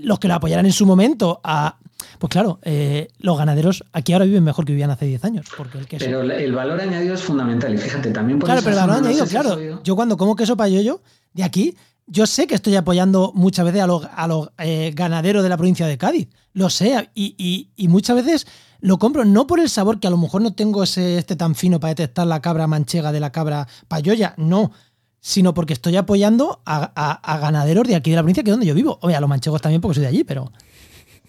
los 0.00 0.18
que 0.18 0.28
lo 0.28 0.34
apoyaran 0.34 0.64
en 0.64 0.72
su 0.72 0.86
momento 0.86 1.40
a... 1.44 1.78
Pues 2.18 2.30
claro, 2.30 2.58
eh, 2.62 3.08
los 3.18 3.36
ganaderos 3.36 3.84
aquí 3.92 4.12
ahora 4.12 4.24
viven 4.24 4.44
mejor 4.44 4.64
que 4.64 4.72
vivían 4.72 4.90
hace 4.90 5.06
10 5.06 5.24
años. 5.24 5.46
Porque 5.56 5.78
el 5.78 5.86
queso... 5.86 6.04
Pero 6.04 6.22
el 6.22 6.52
valor 6.52 6.80
añadido 6.80 7.14
es 7.14 7.22
fundamental 7.22 7.74
y 7.74 7.78
fíjate, 7.78 8.10
también 8.10 8.38
por 8.38 8.46
Claro, 8.46 8.62
pero 8.64 8.76
el 8.76 8.86
valor 8.86 9.04
añadido, 9.04 9.26
claro. 9.26 9.82
Yo 9.82 9.96
cuando 9.96 10.16
como 10.16 10.36
queso 10.36 10.56
payoyo, 10.56 11.02
de 11.34 11.44
aquí, 11.44 11.76
yo 12.06 12.26
sé 12.26 12.46
que 12.46 12.54
estoy 12.54 12.76
apoyando 12.76 13.32
muchas 13.34 13.64
veces 13.64 13.82
a 13.82 13.86
los, 13.86 14.06
a 14.10 14.26
los 14.26 14.50
eh, 14.58 14.92
ganaderos 14.94 15.42
de 15.42 15.48
la 15.48 15.56
provincia 15.56 15.86
de 15.86 15.98
Cádiz. 15.98 16.28
Lo 16.54 16.70
sé. 16.70 17.10
Y, 17.14 17.68
muchas 17.88 18.16
veces 18.16 18.46
lo 18.80 18.98
compro 18.98 19.24
no 19.24 19.46
por 19.46 19.60
el 19.60 19.68
sabor, 19.68 20.00
que 20.00 20.06
a 20.06 20.10
lo 20.10 20.16
mejor 20.16 20.40
no 20.40 20.54
tengo 20.54 20.82
ese, 20.82 21.18
este 21.18 21.36
tan 21.36 21.54
fino 21.54 21.80
para 21.80 21.90
detectar 21.90 22.26
la 22.26 22.40
cabra 22.40 22.66
manchega 22.66 23.12
de 23.12 23.20
la 23.20 23.32
cabra 23.32 23.68
payoya. 23.88 24.34
No. 24.36 24.72
Sino 25.20 25.54
porque 25.54 25.72
estoy 25.72 25.96
apoyando 25.96 26.62
a, 26.66 27.38
ganaderos 27.40 27.88
de 27.88 27.96
aquí 27.96 28.10
de 28.10 28.16
la 28.16 28.22
provincia, 28.22 28.42
que 28.42 28.50
es 28.50 28.52
donde 28.52 28.66
yo 28.66 28.74
vivo. 28.74 28.98
Oye, 29.02 29.16
a 29.16 29.20
los 29.20 29.28
manchegos 29.28 29.60
también, 29.60 29.80
porque 29.80 29.96
soy 29.96 30.02
de 30.02 30.08
allí, 30.08 30.24
pero. 30.24 30.52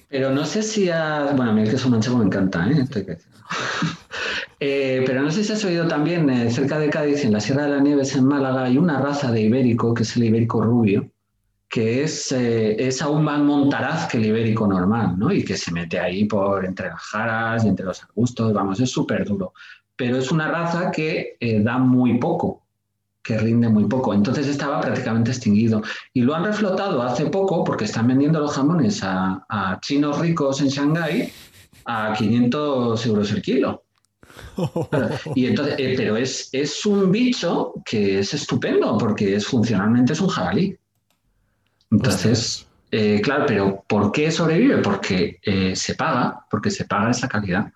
Pero 0.09 0.31
no 0.31 0.45
sé 0.45 0.63
si 0.63 0.89
a. 0.89 1.31
Bueno, 1.35 1.51
a 1.51 1.53
mí 1.53 1.61
el 1.61 1.69
queso 1.69 1.89
manchego 1.89 2.17
me 2.17 2.25
encanta, 2.25 2.67
¿eh? 2.69 2.85
Eh, 4.59 5.03
pero 5.05 5.21
no 5.21 5.29
sé 5.31 5.43
si 5.43 5.51
has 5.51 5.63
oído 5.65 5.87
también, 5.87 6.29
eh, 6.29 6.49
cerca 6.49 6.79
de 6.79 6.89
Cádiz, 6.89 7.25
en 7.25 7.33
la 7.33 7.41
Sierra 7.41 7.63
de 7.63 7.71
las 7.71 7.81
Nieves, 7.83 8.15
en 8.15 8.25
Málaga, 8.25 8.63
hay 8.63 8.77
una 8.77 8.99
raza 8.99 9.31
de 9.31 9.41
ibérico, 9.41 9.93
que 9.93 10.03
es 10.03 10.15
el 10.15 10.23
ibérico 10.23 10.61
rubio, 10.61 11.11
que 11.75 12.03
es, 12.03 12.31
eh, 12.31 12.87
es 12.87 13.01
aún 13.01 13.25
más 13.25 13.37
montaraz 13.41 14.07
que 14.07 14.15
el 14.15 14.27
ibérico 14.27 14.65
normal, 14.65 15.19
¿no? 15.19 15.29
Y 15.33 15.43
que 15.43 15.57
se 15.57 15.73
mete 15.73 15.99
ahí 15.99 16.23
por 16.23 16.63
entre 16.63 16.87
las 16.87 17.01
jaras 17.01 17.65
y 17.65 17.67
entre 17.67 17.85
los 17.85 18.01
arbustos, 18.01 18.53
vamos, 18.53 18.79
es 18.79 18.89
súper 18.89 19.25
duro. 19.25 19.51
Pero 19.93 20.15
es 20.15 20.31
una 20.31 20.47
raza 20.47 20.89
que 20.89 21.35
da 21.61 21.77
muy 21.77 22.17
poco, 22.17 22.63
que 23.21 23.37
rinde 23.37 23.67
muy 23.67 23.83
poco. 23.89 24.13
Entonces 24.13 24.47
estaba 24.47 24.79
prácticamente 24.79 25.31
extinguido. 25.31 25.81
Y 26.13 26.21
lo 26.21 26.33
han 26.33 26.45
reflotado 26.45 27.01
hace 27.01 27.25
poco 27.25 27.65
porque 27.65 27.83
están 27.83 28.07
vendiendo 28.07 28.39
los 28.39 28.53
jamones 28.53 29.01
a, 29.03 29.77
chinos 29.81 30.19
ricos 30.19 30.61
en 30.61 30.69
Shanghái 30.69 31.29
a 31.83 32.13
500 32.17 33.05
euros 33.05 33.33
el 33.33 33.41
kilo. 33.41 33.83
Y 35.35 35.47
entonces, 35.47 35.75
eh, 35.77 35.95
pero 35.97 36.15
es, 36.15 36.47
es 36.53 36.85
un 36.85 37.11
bicho 37.11 37.73
que 37.83 38.19
es 38.19 38.33
estupendo 38.33 38.97
porque 38.97 39.35
es 39.35 39.45
funcionalmente 39.45 40.13
es 40.13 40.21
un 40.21 40.29
jabalí. 40.29 40.77
Entonces, 41.91 42.67
eh, 42.91 43.21
claro, 43.21 43.45
pero 43.47 43.83
¿por 43.87 44.11
qué 44.11 44.31
sobrevive? 44.31 44.77
Porque 44.79 45.39
eh, 45.43 45.75
se 45.75 45.95
paga, 45.95 46.45
porque 46.49 46.71
se 46.71 46.85
paga 46.85 47.11
esa 47.11 47.27
calidad. 47.27 47.71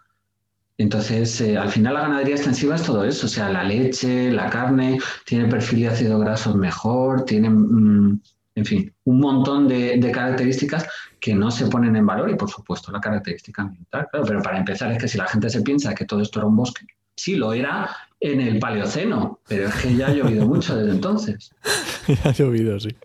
Entonces, 0.78 1.41
al 1.57 1.70
final 1.70 1.93
la 1.93 2.01
ganadería 2.01 2.36
extensiva 2.36 2.76
es 2.76 2.84
todo 2.84 3.03
eso, 3.03 3.26
o 3.26 3.30
sea, 3.30 3.49
la 3.49 3.66
leche, 3.66 4.32
la 4.32 4.49
carne, 4.49 4.97
tiene 5.26 5.49
perfil 5.49 5.82
de 5.82 5.88
ácido 5.89 6.18
graso 6.20 6.55
mejor, 6.55 7.26
tiene, 7.26 7.49
mm, 7.49 8.22
en 8.55 8.66
fin, 8.66 8.93
un 9.03 9.20
montón 9.20 9.68
de, 9.68 9.97
de 9.97 10.12
características 10.12 10.88
que 11.20 11.36
no 11.36 11.51
se 11.51 11.68
ponen 11.68 11.95
en 11.95 12.05
valor 12.05 12.30
y 12.30 12.36
por 12.36 12.49
supuesto 12.49 12.91
la 12.91 13.01
característica 13.01 13.62
ambiental. 13.62 14.07
pero 14.12 14.41
para 14.41 14.57
empezar 14.57 14.91
es 14.91 14.99
que 14.99 15.07
si 15.07 15.18
la 15.18 15.28
gente 15.28 15.49
se 15.49 15.62
piensa 15.62 15.93
que 15.93 16.05
todo 16.05 16.22
esto 16.22 16.39
era 16.39 16.47
un 16.47 16.55
bosque, 16.55 16.86
sí 17.16 17.36
lo 17.36 17.53
era 17.53 17.89
en 18.20 18.41
el 18.41 18.60
Paleoceno, 18.60 19.39
pero 19.47 19.68
es 19.68 19.76
que 19.76 19.95
ya 19.95 20.07
ha 20.07 20.14
llovido 20.14 20.45
mucho 20.45 20.76
desde 20.76 20.91
entonces. 20.91 21.53
ya 22.07 22.30
ha 22.30 22.34
llovido, 22.34 22.80
sí. 22.80 22.95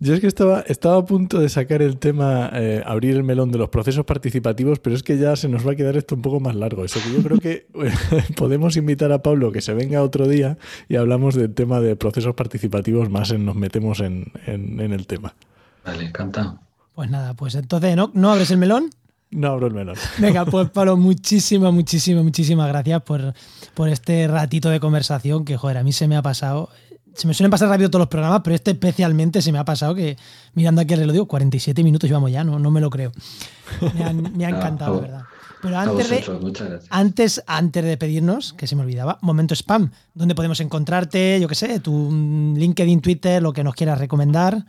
Yo 0.00 0.14
es 0.14 0.20
que 0.20 0.26
estaba, 0.26 0.60
estaba 0.62 0.96
a 0.96 1.04
punto 1.04 1.38
de 1.38 1.48
sacar 1.48 1.82
el 1.82 1.98
tema, 1.98 2.50
eh, 2.54 2.82
abrir 2.86 3.16
el 3.16 3.22
melón 3.22 3.52
de 3.52 3.58
los 3.58 3.68
procesos 3.68 4.04
participativos, 4.04 4.78
pero 4.78 4.96
es 4.96 5.02
que 5.02 5.18
ya 5.18 5.36
se 5.36 5.48
nos 5.48 5.66
va 5.66 5.72
a 5.72 5.76
quedar 5.76 5.96
esto 5.96 6.14
un 6.14 6.22
poco 6.22 6.40
más 6.40 6.54
largo. 6.54 6.84
Eso 6.84 7.00
que 7.00 7.12
yo 7.12 7.22
creo 7.22 7.38
que 7.38 7.66
podemos 8.36 8.76
invitar 8.76 9.12
a 9.12 9.22
Pablo 9.22 9.52
que 9.52 9.60
se 9.60 9.74
venga 9.74 10.02
otro 10.02 10.26
día 10.26 10.56
y 10.88 10.96
hablamos 10.96 11.34
del 11.34 11.52
tema 11.52 11.80
de 11.80 11.96
procesos 11.96 12.34
participativos 12.34 13.10
más 13.10 13.30
en 13.30 13.44
nos 13.44 13.56
metemos 13.56 14.00
en 14.00 14.32
el 14.46 15.06
tema. 15.06 15.34
Vale, 15.84 16.06
encantado. 16.06 16.58
Pues 16.94 17.10
nada, 17.10 17.34
pues 17.34 17.54
entonces, 17.54 17.96
¿no, 17.96 18.10
¿no 18.14 18.30
abres 18.30 18.50
el 18.50 18.58
melón? 18.58 18.90
No 19.30 19.48
abro 19.48 19.68
el 19.68 19.74
melón. 19.74 19.96
Venga, 20.18 20.44
pues 20.44 20.68
Pablo, 20.74 20.96
muchísimas, 20.96 21.72
muchísimas, 21.72 22.24
muchísimas 22.24 22.68
gracias 22.68 23.02
por, 23.02 23.32
por 23.74 23.88
este 23.88 24.26
ratito 24.28 24.70
de 24.70 24.80
conversación 24.80 25.44
que, 25.44 25.56
joder, 25.56 25.78
a 25.78 25.82
mí 25.82 25.92
se 25.92 26.08
me 26.08 26.16
ha 26.16 26.22
pasado. 26.22 26.68
Se 27.14 27.26
me 27.26 27.34
suelen 27.34 27.50
pasar 27.50 27.68
rápido 27.68 27.90
todos 27.90 28.00
los 28.00 28.08
programas, 28.08 28.40
pero 28.42 28.54
este 28.54 28.72
especialmente 28.72 29.42
se 29.42 29.52
me 29.52 29.58
ha 29.58 29.64
pasado 29.64 29.94
que, 29.94 30.16
mirando 30.54 30.80
aquí 30.80 30.94
el 30.94 31.00
reloj, 31.00 31.12
digo, 31.12 31.28
47 31.28 31.82
minutos 31.82 32.08
llevamos 32.08 32.30
ya, 32.30 32.44
no, 32.44 32.58
no 32.58 32.70
me 32.70 32.80
lo 32.80 32.90
creo. 32.90 33.12
Me, 34.34 34.46
ha 34.46 34.48
encantado, 34.48 34.96
de 34.96 35.00
verdad. 35.02 35.22
Pero 35.62 35.78
antes 35.78 36.08
de, 36.08 36.80
antes, 36.88 37.42
antes 37.46 37.84
de 37.84 37.96
pedirnos, 37.98 38.54
que 38.54 38.66
se 38.66 38.76
me 38.76 38.82
olvidaba, 38.82 39.18
momento 39.20 39.54
spam, 39.54 39.90
donde 40.14 40.34
podemos 40.34 40.60
encontrarte, 40.60 41.38
yo 41.38 41.48
qué 41.48 41.54
sé, 41.54 41.80
tu 41.80 42.10
LinkedIn, 42.56 43.00
Twitter, 43.00 43.42
lo 43.42 43.52
que 43.52 43.62
nos 43.62 43.74
quieras 43.74 43.98
recomendar. 43.98 44.64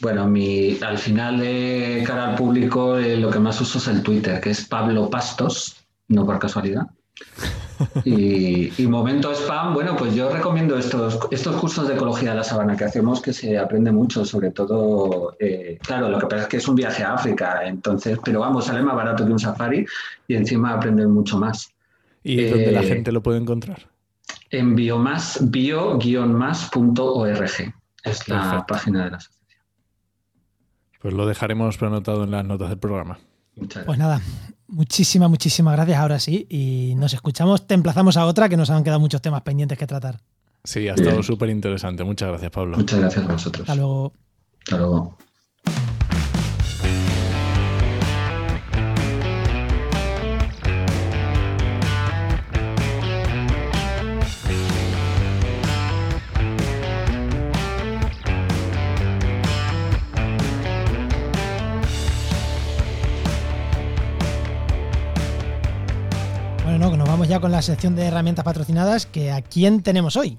Bueno, 0.00 0.26
mi, 0.26 0.76
al 0.80 0.98
final 0.98 1.38
de 1.38 2.02
cara 2.04 2.30
al 2.30 2.34
público 2.34 2.98
eh, 2.98 3.16
lo 3.16 3.30
que 3.30 3.38
más 3.38 3.60
uso 3.60 3.78
es 3.78 3.86
el 3.86 4.02
Twitter, 4.02 4.40
que 4.40 4.50
es 4.50 4.64
Pablo 4.66 5.08
Pastos, 5.08 5.76
no 6.08 6.26
por 6.26 6.40
casualidad. 6.40 6.86
Y, 8.04 8.86
momento 8.86 9.32
spam, 9.34 9.74
bueno, 9.74 9.96
pues 9.96 10.14
yo 10.14 10.30
recomiendo 10.30 10.78
estos, 10.78 11.18
estos 11.30 11.56
cursos 11.56 11.88
de 11.88 11.94
ecología 11.94 12.30
de 12.30 12.36
la 12.36 12.44
sabana 12.44 12.76
que 12.76 12.84
hacemos, 12.84 13.20
que 13.20 13.32
se 13.32 13.58
aprende 13.58 13.90
mucho, 13.90 14.24
sobre 14.24 14.50
todo, 14.50 15.36
eh, 15.40 15.78
claro, 15.82 16.08
lo 16.08 16.18
que 16.18 16.26
pasa 16.26 16.42
es 16.42 16.48
que 16.48 16.58
es 16.58 16.68
un 16.68 16.76
viaje 16.76 17.02
a 17.02 17.14
África, 17.14 17.66
entonces, 17.66 18.18
pero 18.24 18.40
vamos, 18.40 18.66
sale 18.66 18.82
más 18.82 18.94
barato 18.94 19.26
que 19.26 19.32
un 19.32 19.38
safari 19.38 19.86
y 20.28 20.34
encima 20.34 20.74
aprenden 20.74 21.10
mucho 21.10 21.38
más. 21.38 21.72
¿Y 22.22 22.44
dónde 22.48 22.72
la 22.72 22.82
eh, 22.82 22.86
gente 22.86 23.10
lo 23.12 23.22
puede 23.22 23.38
encontrar? 23.38 23.88
En 24.50 24.76
biomas, 24.76 25.38
bio-más.org, 25.50 26.14
es 28.04 28.28
la 28.28 28.64
página 28.66 29.04
de 29.04 29.10
la 29.10 29.16
asociación. 29.16 29.62
Pues 31.00 31.14
lo 31.14 31.26
dejaremos 31.26 31.82
anotado 31.82 32.24
en 32.24 32.30
las 32.30 32.44
notas 32.44 32.68
del 32.70 32.78
programa. 32.78 33.18
Pues 33.86 33.98
nada, 33.98 34.20
muchísimas, 34.68 35.30
muchísimas 35.30 35.74
gracias 35.74 35.98
ahora 35.98 36.18
sí. 36.18 36.46
Y 36.50 36.94
nos 36.96 37.12
escuchamos, 37.14 37.66
te 37.66 37.74
emplazamos 37.74 38.16
a 38.16 38.26
otra 38.26 38.48
que 38.48 38.56
nos 38.56 38.70
han 38.70 38.84
quedado 38.84 39.00
muchos 39.00 39.22
temas 39.22 39.42
pendientes 39.42 39.78
que 39.78 39.86
tratar. 39.86 40.20
Sí, 40.64 40.88
ha 40.88 40.94
estado 40.94 41.22
súper 41.22 41.50
interesante. 41.50 42.04
Muchas 42.04 42.30
gracias, 42.30 42.50
Pablo. 42.50 42.76
Muchas 42.76 42.98
gracias 42.98 43.24
a 43.24 43.32
vosotros. 43.32 43.68
Hasta 43.68 43.74
luego. 43.74 44.12
Hasta 44.60 44.78
luego. 44.78 45.16
Ya 67.28 67.40
con 67.40 67.52
la 67.52 67.62
sección 67.62 67.96
de 67.96 68.04
herramientas 68.04 68.44
patrocinadas, 68.44 69.06
que 69.06 69.32
¿a 69.32 69.42
quién 69.42 69.82
tenemos 69.82 70.16
hoy? 70.16 70.38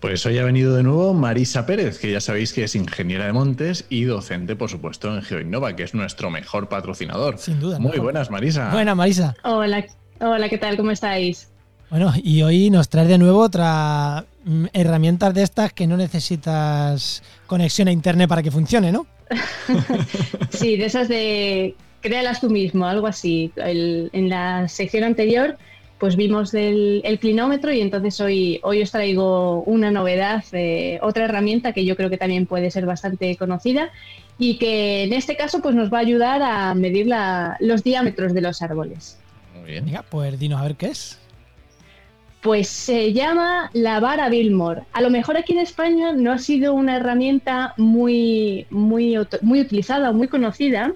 Pues 0.00 0.26
hoy 0.26 0.38
ha 0.38 0.44
venido 0.44 0.76
de 0.76 0.82
nuevo 0.82 1.14
Marisa 1.14 1.64
Pérez, 1.64 1.98
que 1.98 2.12
ya 2.12 2.20
sabéis 2.20 2.52
que 2.52 2.64
es 2.64 2.74
ingeniera 2.74 3.26
de 3.26 3.32
montes 3.32 3.86
y 3.88 4.04
docente, 4.04 4.54
por 4.54 4.68
supuesto, 4.68 5.14
en 5.14 5.22
GeoInnova, 5.22 5.74
que 5.74 5.84
es 5.84 5.94
nuestro 5.94 6.30
mejor 6.30 6.68
patrocinador. 6.68 7.38
Sin 7.38 7.60
duda. 7.60 7.78
Muy 7.78 7.98
buenas, 7.98 8.30
Marisa. 8.30 8.70
Buenas, 8.72 8.94
Marisa. 8.94 9.34
Hola, 9.42 9.86
hola, 10.20 10.48
¿qué 10.48 10.58
tal? 10.58 10.76
¿Cómo 10.76 10.90
estáis? 10.90 11.48
Bueno, 11.90 12.12
y 12.22 12.42
hoy 12.42 12.68
nos 12.68 12.88
traes 12.88 13.08
de 13.08 13.16
nuevo 13.16 13.40
otra 13.40 14.26
mm, 14.44 14.66
herramientas 14.72 15.32
de 15.32 15.42
estas 15.42 15.72
que 15.72 15.86
no 15.86 15.96
necesitas 15.96 17.22
conexión 17.46 17.88
a 17.88 17.92
internet 17.92 18.28
para 18.28 18.42
que 18.42 18.50
funcione, 18.50 18.92
¿no? 18.92 19.06
sí, 20.50 20.76
de 20.76 20.84
esas 20.84 21.08
de 21.08 21.74
créalas 22.00 22.40
tú 22.40 22.50
mismo, 22.50 22.86
algo 22.86 23.06
así. 23.06 23.52
en 23.56 24.28
la 24.28 24.68
sección 24.68 25.04
anterior 25.04 25.56
pues 25.98 26.16
vimos 26.16 26.52
el, 26.54 27.00
el, 27.04 27.18
clinómetro 27.18 27.72
y 27.72 27.80
entonces 27.80 28.20
hoy, 28.20 28.60
hoy 28.62 28.82
os 28.82 28.90
traigo 28.90 29.62
una 29.62 29.90
novedad, 29.90 30.44
eh, 30.52 30.98
otra 31.02 31.24
herramienta 31.24 31.72
que 31.72 31.84
yo 31.84 31.96
creo 31.96 32.10
que 32.10 32.18
también 32.18 32.46
puede 32.46 32.70
ser 32.70 32.84
bastante 32.84 33.34
conocida 33.36 33.90
y 34.38 34.58
que 34.58 35.04
en 35.04 35.12
este 35.12 35.36
caso 35.36 35.62
pues 35.62 35.74
nos 35.74 35.92
va 35.92 35.98
a 35.98 36.02
ayudar 36.02 36.42
a 36.42 36.74
medir 36.74 37.06
la, 37.06 37.56
los 37.60 37.82
diámetros 37.82 38.34
de 38.34 38.42
los 38.42 38.60
árboles. 38.60 39.18
Muy 39.58 39.70
bien. 39.70 39.86
pues 40.10 40.38
dinos 40.38 40.60
a 40.60 40.64
ver 40.64 40.76
qué 40.76 40.86
es. 40.86 41.18
Pues 42.42 42.68
se 42.68 43.12
llama 43.12 43.70
la 43.72 43.98
vara 43.98 44.28
Billmore. 44.28 44.82
A 44.92 45.00
lo 45.00 45.10
mejor 45.10 45.36
aquí 45.36 45.52
en 45.52 45.58
España 45.58 46.12
no 46.12 46.30
ha 46.30 46.38
sido 46.38 46.74
una 46.74 46.96
herramienta 46.96 47.74
muy, 47.76 48.66
muy, 48.70 49.16
muy 49.40 49.60
utilizada 49.60 50.10
o 50.10 50.12
muy 50.12 50.28
conocida, 50.28 50.92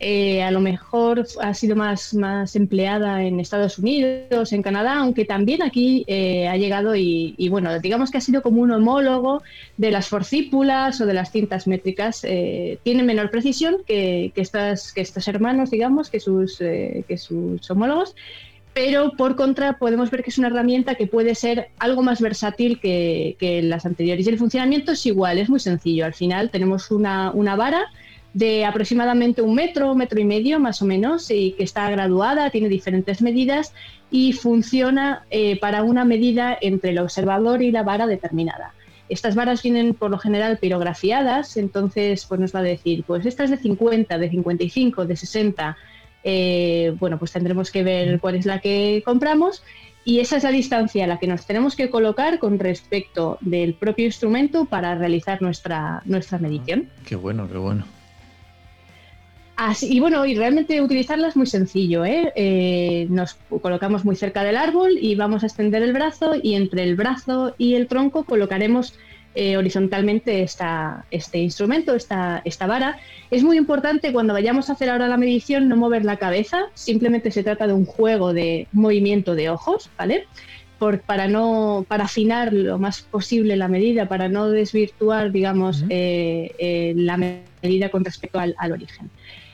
eh, 0.00 0.42
a 0.42 0.52
lo 0.52 0.60
mejor 0.60 1.26
ha 1.40 1.54
sido 1.54 1.74
más, 1.74 2.14
más 2.14 2.54
empleada 2.54 3.24
en 3.24 3.40
Estados 3.40 3.78
Unidos, 3.78 4.52
en 4.52 4.62
Canadá, 4.62 4.98
aunque 4.98 5.24
también 5.24 5.60
aquí 5.62 6.04
eh, 6.06 6.46
ha 6.46 6.56
llegado 6.56 6.94
y, 6.94 7.48
bueno, 7.50 7.78
digamos 7.80 8.10
que 8.10 8.18
ha 8.18 8.20
sido 8.20 8.42
como 8.42 8.62
un 8.62 8.70
homólogo 8.70 9.42
de 9.76 9.90
las 9.90 10.08
forcípulas 10.08 11.00
o 11.00 11.06
de 11.06 11.14
las 11.14 11.32
cintas 11.32 11.66
métricas. 11.66 12.20
Eh, 12.22 12.78
tiene 12.84 13.02
menor 13.02 13.30
precisión 13.30 13.78
que, 13.86 14.32
estas, 14.36 14.92
que 14.92 15.00
estos 15.00 15.26
hermanos, 15.26 15.70
digamos, 15.70 16.10
que 16.10 16.20
sus, 16.20 16.58
que 16.58 17.18
sus 17.18 17.68
homólogos, 17.68 18.14
pero 18.74 19.12
por 19.16 19.34
contra 19.34 19.78
podemos 19.78 20.12
ver 20.12 20.22
que 20.22 20.30
es 20.30 20.38
una 20.38 20.46
herramienta 20.46 20.94
que 20.94 21.08
puede 21.08 21.34
ser 21.34 21.70
algo 21.80 22.02
más 22.02 22.20
versátil 22.20 22.78
que, 22.78 23.34
que 23.40 23.62
las 23.62 23.84
anteriores. 23.84 24.24
Y 24.24 24.30
el 24.30 24.38
funcionamiento 24.38 24.92
es 24.92 25.04
igual, 25.06 25.38
es 25.38 25.50
muy 25.50 25.58
sencillo. 25.58 26.04
Al 26.04 26.14
final 26.14 26.50
tenemos 26.50 26.92
una, 26.92 27.32
una 27.32 27.56
vara 27.56 27.90
de 28.38 28.64
aproximadamente 28.64 29.42
un 29.42 29.56
metro, 29.56 29.96
metro 29.96 30.20
y 30.20 30.24
medio 30.24 30.60
más 30.60 30.80
o 30.80 30.84
menos, 30.84 31.28
y 31.28 31.52
que 31.52 31.64
está 31.64 31.90
graduada, 31.90 32.50
tiene 32.50 32.68
diferentes 32.68 33.20
medidas 33.20 33.74
y 34.12 34.32
funciona 34.32 35.24
eh, 35.30 35.58
para 35.58 35.82
una 35.82 36.04
medida 36.04 36.56
entre 36.60 36.90
el 36.90 37.00
observador 37.00 37.62
y 37.62 37.72
la 37.72 37.82
vara 37.82 38.06
determinada. 38.06 38.74
Estas 39.08 39.34
varas 39.34 39.60
vienen 39.64 39.92
por 39.92 40.12
lo 40.12 40.18
general 40.18 40.58
pirografiadas, 40.58 41.56
entonces 41.56 42.26
pues 42.26 42.40
nos 42.40 42.54
va 42.54 42.60
a 42.60 42.62
decir, 42.62 43.02
pues 43.04 43.26
esta 43.26 43.42
es 43.42 43.50
de 43.50 43.56
50, 43.56 44.16
de 44.16 44.30
55, 44.30 45.04
de 45.04 45.16
60, 45.16 45.76
eh, 46.22 46.94
bueno, 47.00 47.18
pues 47.18 47.32
tendremos 47.32 47.72
que 47.72 47.82
ver 47.82 48.20
cuál 48.20 48.36
es 48.36 48.46
la 48.46 48.60
que 48.60 49.02
compramos 49.04 49.64
y 50.04 50.20
esa 50.20 50.36
es 50.36 50.44
la 50.44 50.50
distancia 50.50 51.04
a 51.04 51.06
la 51.08 51.18
que 51.18 51.26
nos 51.26 51.44
tenemos 51.44 51.74
que 51.74 51.90
colocar 51.90 52.38
con 52.38 52.60
respecto 52.60 53.38
del 53.40 53.74
propio 53.74 54.04
instrumento 54.04 54.64
para 54.66 54.94
realizar 54.94 55.42
nuestra, 55.42 56.02
nuestra 56.04 56.38
medición. 56.38 56.88
Qué 57.04 57.16
bueno, 57.16 57.48
qué 57.48 57.58
bueno 57.58 57.97
y 59.80 59.98
bueno, 60.00 60.24
y 60.24 60.34
realmente 60.34 60.80
utilizarla 60.80 61.28
es 61.28 61.36
muy 61.36 61.46
sencillo. 61.46 62.04
¿eh? 62.04 62.32
¿eh? 62.36 63.06
nos 63.10 63.34
colocamos 63.60 64.04
muy 64.04 64.14
cerca 64.14 64.44
del 64.44 64.56
árbol 64.56 64.92
y 65.00 65.16
vamos 65.16 65.42
a 65.42 65.46
extender 65.46 65.82
el 65.82 65.92
brazo 65.92 66.34
y 66.40 66.54
entre 66.54 66.84
el 66.84 66.94
brazo 66.94 67.54
y 67.58 67.74
el 67.74 67.88
tronco 67.88 68.24
colocaremos 68.24 68.94
eh, 69.34 69.56
horizontalmente 69.56 70.42
esta, 70.42 71.04
este 71.10 71.38
instrumento, 71.38 71.94
esta, 71.94 72.40
esta 72.44 72.66
vara. 72.66 72.98
Es 73.30 73.42
muy 73.42 73.56
importante 73.56 74.12
cuando 74.12 74.32
vayamos 74.32 74.70
a 74.70 74.74
hacer 74.74 74.90
ahora 74.90 75.08
la 75.08 75.16
medición 75.16 75.68
no 75.68 75.76
mover 75.76 76.04
la 76.04 76.16
cabeza, 76.16 76.66
simplemente 76.74 77.30
se 77.30 77.42
trata 77.42 77.66
de 77.66 77.72
un 77.72 77.84
juego 77.84 78.32
de 78.32 78.68
movimiento 78.72 79.34
de 79.34 79.50
ojos, 79.50 79.90
¿vale? 79.98 80.26
Por, 80.78 81.00
para 81.00 81.26
no 81.26 81.84
para 81.88 82.04
afinar 82.04 82.52
lo 82.52 82.78
más 82.78 83.02
posible 83.02 83.56
la 83.56 83.66
medida, 83.66 84.06
para 84.06 84.28
no 84.28 84.48
desvirtuar, 84.48 85.32
digamos, 85.32 85.84
eh, 85.88 86.92
la 86.96 87.16
medida 87.16 87.88
con 87.90 88.04
respecto 88.04 88.38
al 88.38 88.72
origen. 88.72 89.10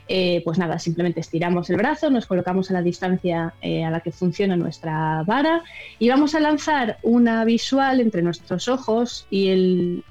Eh, 0.06 0.42
pues 0.44 0.58
nada, 0.58 0.78
simplemente 0.78 1.20
estiramos 1.20 1.70
el 1.70 1.76
brazo, 1.76 2.10
nos 2.10 2.26
colocamos 2.26 2.70
a 2.70 2.74
la 2.74 2.82
distancia 2.82 3.54
eh, 3.62 3.84
a 3.84 3.90
la 3.90 4.00
que 4.00 4.12
funciona 4.12 4.54
nuestra 4.54 5.22
vara 5.22 5.62
y 5.98 6.10
vamos 6.10 6.34
a 6.34 6.40
lanzar 6.40 6.98
una 7.02 7.42
visual 7.46 8.00
entre 8.00 8.20
nuestros 8.20 8.68
ojos 8.68 9.26
y 9.30 10.02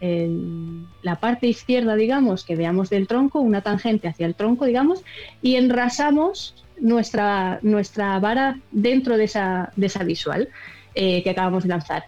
la 1.04 1.16
parte 1.20 1.46
izquierda, 1.46 1.96
digamos, 1.96 2.44
que 2.44 2.56
veamos 2.56 2.90
del 2.90 3.08
tronco, 3.08 3.40
una 3.40 3.62
tangente 3.62 4.08
hacia 4.08 4.26
el 4.26 4.34
tronco, 4.34 4.66
digamos, 4.66 5.04
y 5.44 5.58
enrasamos 5.58 6.56
nuestra, 6.80 7.60
nuestra 7.62 8.20
vara 8.20 8.60
dentro 8.72 9.18
de 9.18 9.26
esa, 9.26 9.72
de 9.76 9.88
esa 9.88 10.04
visual 10.04 10.50
eh, 10.96 11.24
que 11.24 11.30
acabamos 11.30 11.64
de 11.64 11.70
lanzar. 11.70 12.06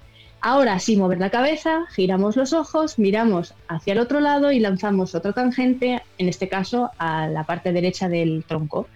Ahora, 0.48 0.78
sin 0.78 1.00
mover 1.00 1.18
la 1.18 1.32
cabeza, 1.32 1.88
giramos 1.90 2.36
los 2.36 2.54
ojos, 2.54 3.00
miramos 3.00 3.56
hacia 3.68 3.94
el 3.94 3.98
otro 3.98 4.20
lado 4.20 4.52
y 4.52 4.60
lanzamos 4.60 5.16
otra 5.16 5.34
tangente, 5.34 6.04
en 6.20 6.30
este 6.30 6.48
caso 6.48 6.92
a 7.00 7.28
la 7.28 7.46
parte 7.46 7.74
derecha 7.74 8.10
del 8.10 8.44
tronco. 8.48 8.88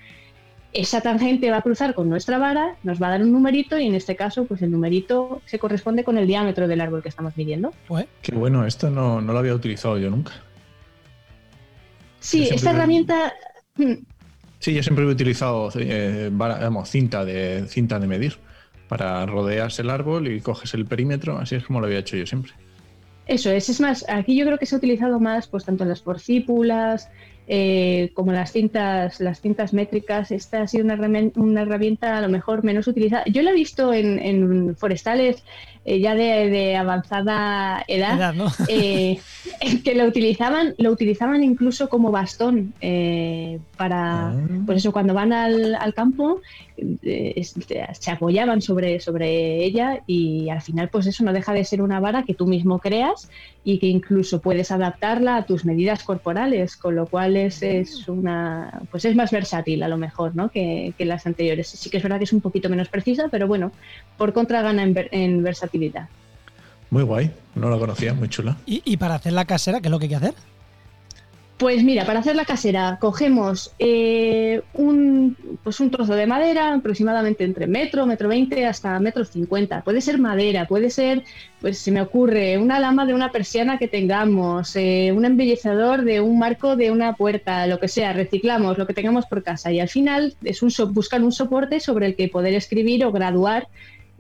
Esa 0.74 1.02
tangente 1.02 1.50
va 1.50 1.58
a 1.58 1.62
cruzar 1.64 1.96
con 1.96 2.08
nuestra 2.08 2.38
vara, 2.38 2.76
nos 2.84 3.02
va 3.02 3.08
a 3.08 3.10
dar 3.10 3.24
un 3.24 3.32
numerito 3.32 3.80
y 3.80 3.88
en 3.88 3.96
este 3.96 4.16
caso, 4.16 4.46
pues 4.46 4.62
el 4.62 4.70
numerito 4.70 5.42
se 5.48 5.58
corresponde 5.58 6.04
con 6.04 6.20
el 6.20 6.28
diámetro 6.28 6.68
del 6.68 6.82
árbol 6.82 7.02
que 7.02 7.10
estamos 7.10 7.36
midiendo. 7.36 7.74
Qué 8.22 8.36
bueno, 8.36 8.68
esto 8.68 8.92
no, 8.92 9.20
lo 9.20 9.40
había 9.40 9.56
utilizado 9.56 9.98
yo 9.98 10.12
nunca. 10.12 10.34
Sí, 12.20 12.48
esta 12.48 12.70
herramienta. 12.70 13.34
Sí, 14.60 14.72
yo 14.76 14.84
siempre 14.84 15.04
he 15.04 15.08
utilizado 15.08 15.72
eh, 15.80 16.30
cinta, 16.86 17.26
de, 17.26 17.66
cinta 17.68 17.98
de 17.98 18.06
medir 18.06 18.38
para 18.90 19.26
rodearse 19.26 19.84
el 19.84 19.90
árbol 19.90 20.28
y 20.28 20.42
coges 20.42 20.74
el 20.74 20.86
perímetro, 20.86 21.38
así 21.38 21.56
es 21.56 21.64
como 21.64 21.80
lo 21.80 21.86
había 21.86 22.00
hecho 22.00 22.18
yo 22.18 22.26
siempre. 22.26 22.52
Eso 23.28 23.52
es, 23.52 23.70
es 23.70 23.80
más, 23.80 24.04
aquí 24.10 24.36
yo 24.36 24.46
creo 24.46 24.58
que 24.58 24.66
se 24.66 24.76
ha 24.76 24.80
utilizado 24.80 25.20
más, 25.20 25.48
pues 25.48 25.64
tanto 25.64 25.86
las 25.86 26.02
forcípulas 26.02 27.10
eh, 27.52 28.12
como 28.14 28.32
las 28.32 28.52
cintas, 28.52 29.20
las 29.20 29.42
cintas 29.42 29.74
métricas. 29.74 30.32
Esta 30.32 30.62
ha 30.62 30.68
sido 30.68 30.86
una, 30.86 30.96
una, 31.36 31.62
herramienta 31.64 32.16
a 32.16 32.22
lo 32.22 32.30
mejor 32.30 32.64
menos 32.64 32.88
utilizada. 32.88 33.24
Yo 33.26 33.42
la 33.42 33.50
he 33.50 33.56
visto 33.56 33.92
en, 33.92 34.76
forestales 34.76 35.44
eh, 35.86 36.00
ya 36.00 36.16
de, 36.16 36.76
avanzada 36.76 37.84
edad, 37.88 38.36
eh, 38.68 39.20
que 39.84 39.96
lo 39.96 40.06
utilizaban, 40.06 40.76
lo 40.78 40.92
utilizaban 40.92 41.44
incluso 41.44 41.90
como 41.90 42.12
bastón 42.12 42.74
para, 43.78 44.30
ah. 44.30 44.36
pues 44.66 44.80
eso, 44.80 44.92
cuando 44.92 45.14
van 45.14 45.34
al, 45.34 45.76
al 45.76 45.94
campo 45.94 46.42
se 48.00 48.12
apoyaban 48.12 48.62
sobre, 48.62 49.00
sobre 49.00 49.64
ella 49.64 50.02
y 50.08 50.50
al 50.50 50.62
final 50.62 50.90
pues 50.90 51.08
eso 51.08 51.24
no 51.24 51.34
deja 51.34 51.54
de 51.54 51.66
ser 51.66 51.82
una 51.82 52.00
vara 52.00 52.24
que 52.24 52.34
tú 52.34 52.48
mismo 52.48 52.80
creas 52.80 53.30
y 53.64 53.80
que 53.80 53.88
incluso 53.88 54.42
puedes 54.42 54.72
adaptarla 54.72 55.38
a 55.38 55.46
tus 55.46 55.66
medidas 55.66 56.04
corporales, 56.04 56.76
con 56.76 56.96
lo 56.96 57.06
cual 57.08 57.36
es, 57.36 57.62
es 57.62 58.08
una 58.08 58.82
pues 58.92 59.06
es 59.06 59.16
más 59.16 59.32
versátil 59.32 59.84
a 59.84 59.88
lo 59.88 59.98
mejor 59.98 60.36
¿no? 60.36 60.50
que, 60.50 60.94
las 61.00 61.26
anteriores. 61.26 61.68
Sí 61.68 61.90
que 61.90 61.98
es 61.98 62.04
verdad 62.04 62.18
que 62.18 62.26
es 62.26 62.34
un 62.34 62.42
poquito 62.42 62.70
menos 62.70 62.90
precisa, 62.90 63.28
pero 63.30 63.48
bueno, 63.48 63.72
por 64.18 64.34
contra 64.34 64.62
gana 64.62 64.84
en, 64.84 65.44
versatilidad. 65.44 65.79
Muy 66.90 67.04
guay, 67.04 67.32
no 67.56 67.70
la 67.70 67.78
conocía, 67.78 68.14
muy 68.14 68.30
chula. 68.30 68.58
¿Y, 68.66 68.82
¿Y 68.84 68.98
para 68.98 69.16
hacer 69.16 69.34
la 69.34 69.46
casera, 69.46 69.80
qué 69.80 69.88
es 69.88 69.92
lo 69.92 70.00
que 70.00 70.06
hay 70.06 70.10
que 70.10 70.16
hacer? 70.16 70.34
Pues 71.60 71.84
mira, 71.84 72.06
para 72.06 72.20
hacer 72.22 72.38
la 72.38 72.46
casera 72.46 73.00
cogemos 73.02 73.74
eh, 73.80 74.62
un, 74.74 75.36
pues 75.62 75.82
un 75.82 75.92
trozo 75.92 76.16
de 76.16 76.26
madera 76.26 76.74
aproximadamente 76.74 77.44
entre 77.44 77.68
metro, 77.68 78.06
metro 78.06 78.30
veinte 78.30 78.66
hasta 78.66 78.98
metro 79.02 79.26
cincuenta. 79.26 79.82
Puede 79.82 80.00
ser 80.00 80.20
madera, 80.20 80.68
puede 80.68 80.90
ser, 80.90 81.26
pues 81.60 81.78
se 81.78 81.92
me 81.92 82.02
ocurre, 82.02 82.58
una 82.58 82.80
lama 82.80 83.06
de 83.06 83.14
una 83.14 83.34
persiana 83.34 83.78
que 83.78 83.90
tengamos, 83.90 84.74
eh, 84.78 85.12
un 85.14 85.26
embellecedor 85.26 86.06
de 86.06 86.22
un 86.22 86.40
marco 86.40 86.78
de 86.78 86.92
una 86.92 87.16
puerta, 87.16 87.68
lo 87.68 87.78
que 87.78 87.90
sea, 87.90 88.14
reciclamos 88.14 88.78
lo 88.78 88.88
que 88.88 88.94
tengamos 88.94 89.26
por 89.26 89.44
casa 89.44 89.70
y 89.70 89.82
al 89.82 89.90
final 89.90 90.36
es 90.46 90.64
un 90.64 90.72
buscar 90.94 91.22
un 91.22 91.34
soporte 91.34 91.82
sobre 91.82 92.06
el 92.06 92.16
que 92.16 92.30
poder 92.30 92.54
escribir 92.54 93.04
o 93.04 93.12
graduar 93.12 93.68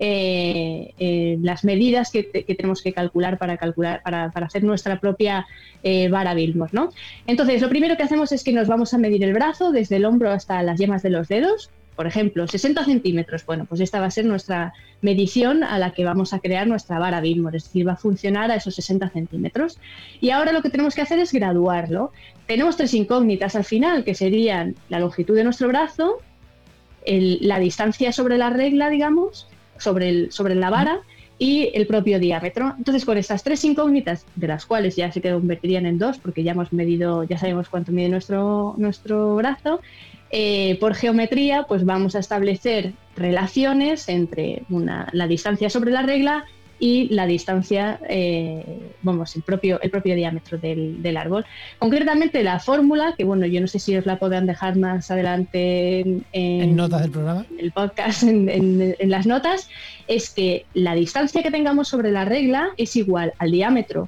eh, 0.02 0.94
eh, 0.98 1.38
las 1.42 1.66
medidas 1.66 2.10
que, 2.10 2.24
tenemos 2.24 2.82
que 2.82 2.94
calcular 2.94 3.38
para 3.38 3.58
calcular 3.58 4.02
para, 4.02 4.32
hacer 4.46 4.64
nuestra 4.64 5.02
propia 5.02 5.46
eh, 5.84 6.08
vara 6.08 6.34
Bilmore, 6.34 6.72
¿no? 6.74 6.92
Entonces, 7.28 7.62
lo 7.62 7.68
primero 7.68 7.98
que 7.98 8.04
hacemos 8.04 8.32
es 8.32 8.46
que 8.46 8.54
nos 8.54 8.70
vamos 8.70 8.94
a 8.94 8.98
medir 8.98 9.22
el 9.26 9.34
brazo 9.34 9.74
desde 9.74 9.98
el 9.98 10.06
hombro 10.06 10.32
hasta 10.32 10.64
las 10.64 10.80
yemas 10.80 11.04
de 11.04 11.10
los 11.10 11.28
dedos. 11.28 11.70
Por 11.98 12.08
ejemplo, 12.08 12.48
60 12.48 12.86
centímetros. 12.86 13.46
Bueno, 13.46 13.66
pues 13.66 13.82
esta 13.82 14.00
va 14.00 14.06
a 14.06 14.12
ser 14.12 14.24
nuestra 14.24 14.72
medición 15.02 15.66
a 15.66 15.78
la 15.78 15.92
que 15.92 16.06
vamos 16.06 16.32
a 16.32 16.40
crear 16.40 16.66
nuestra 16.66 16.98
vara 16.98 17.20
Bilmore, 17.20 17.58
es 17.58 17.66
decir, 17.66 17.86
va 17.86 17.94
a 17.94 17.98
funcionar 17.98 18.52
a 18.52 18.56
esos 18.56 18.76
60 18.76 19.10
centímetros. 19.10 19.80
Y 20.22 20.30
ahora 20.30 20.54
lo 20.54 20.62
que 20.62 20.70
tenemos 20.70 20.96
que 20.96 21.02
hacer 21.02 21.20
es 21.20 21.34
graduarlo. 21.34 22.14
Tenemos 22.48 22.78
tres 22.78 22.94
incógnitas 22.94 23.58
al 23.58 23.66
final, 23.66 24.06
que 24.06 24.16
serían 24.16 24.76
la 24.88 25.02
longitud 25.02 25.36
de 25.36 25.44
nuestro 25.44 25.68
brazo, 25.68 26.22
la 27.06 27.60
distancia 27.60 28.14
sobre 28.14 28.38
la 28.38 28.50
regla, 28.50 28.90
digamos, 28.90 29.50
sobre, 29.80 30.10
el, 30.10 30.32
sobre 30.32 30.56
la 30.56 30.70
vara 30.70 31.00
y 31.40 31.72
el 31.74 31.88
propio 31.88 32.20
diámetro. 32.20 32.76
Entonces, 32.78 33.06
con 33.06 33.18
estas 33.18 33.44
tres 33.44 33.64
incógnitas, 33.64 34.26
de 34.36 34.48
las 34.48 34.66
cuales 34.66 34.96
ya 34.96 35.12
se 35.12 35.22
convertirían 35.22 35.86
en 35.86 35.98
dos, 35.98 36.18
porque 36.18 36.44
ya 36.44 36.52
hemos 36.52 36.72
medido, 36.74 37.24
ya 37.24 37.38
sabemos 37.38 37.70
cuánto 37.70 37.92
mide 37.92 38.10
nuestro, 38.10 38.76
nuestro 38.78 39.36
brazo, 39.36 39.80
eh, 40.32 40.78
por 40.80 40.94
geometría, 40.94 41.64
pues 41.64 41.86
vamos 41.86 42.16
a 42.16 42.20
establecer 42.20 42.94
relaciones 43.16 44.08
entre 44.10 44.64
la 45.12 45.28
distancia 45.28 45.70
sobre 45.70 45.92
la 45.92 46.04
regla 46.04 46.46
y 46.80 47.10
la 47.10 47.26
distancia, 47.26 48.00
eh, 48.08 48.94
vamos, 49.02 49.36
el 49.36 49.44
propio, 49.44 49.80
el 49.82 49.90
propio 49.90 50.16
diámetro 50.16 50.58
del, 50.58 51.04
del, 51.04 51.18
árbol. 51.18 51.46
Concretamente 51.78 52.42
la 52.42 52.60
fórmula, 52.60 53.14
que 53.18 53.26
bueno, 53.26 53.46
yo 53.46 53.60
no 53.60 53.68
sé 53.68 53.80
si 53.80 53.96
os 53.98 54.06
la 54.06 54.18
podrán 54.18 54.46
dejar 54.46 54.78
más 54.78 55.12
adelante 55.12 56.00
en, 56.00 56.26
en 56.32 56.76
notas 56.76 57.02
del 57.02 57.12
programa, 57.12 57.46
en 57.52 57.60
el 57.60 57.72
podcast, 57.72 58.24
en, 58.24 58.50
en, 58.50 59.10
las 59.10 59.28
notas, 59.28 59.70
es 60.08 60.30
que 60.30 60.66
la 60.74 60.96
distancia 60.96 61.44
que 61.44 61.52
tengamos 61.52 61.90
sobre 61.90 62.12
la 62.12 62.24
regla 62.24 62.70
es 62.78 62.96
igual 62.96 63.34
al 63.38 63.52
diámetro 63.52 64.08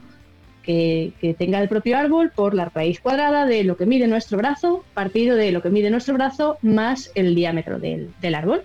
que, 0.64 1.12
que, 1.20 1.34
tenga 1.34 1.60
el 1.60 1.68
propio 1.68 1.98
árbol 1.98 2.32
por 2.34 2.54
la 2.54 2.66
raíz 2.66 3.02
cuadrada 3.02 3.46
de 3.46 3.64
lo 3.64 3.76
que 3.78 3.86
mide 3.86 4.08
nuestro 4.08 4.38
brazo, 4.38 4.86
partido 4.94 5.36
de 5.36 5.52
lo 5.52 5.62
que 5.62 5.70
mide 5.70 5.90
nuestro 5.90 6.14
brazo 6.14 6.58
más 6.62 7.12
el 7.16 7.36
diámetro 7.36 7.80
del, 7.80 8.12
del 8.22 8.36
árbol 8.36 8.64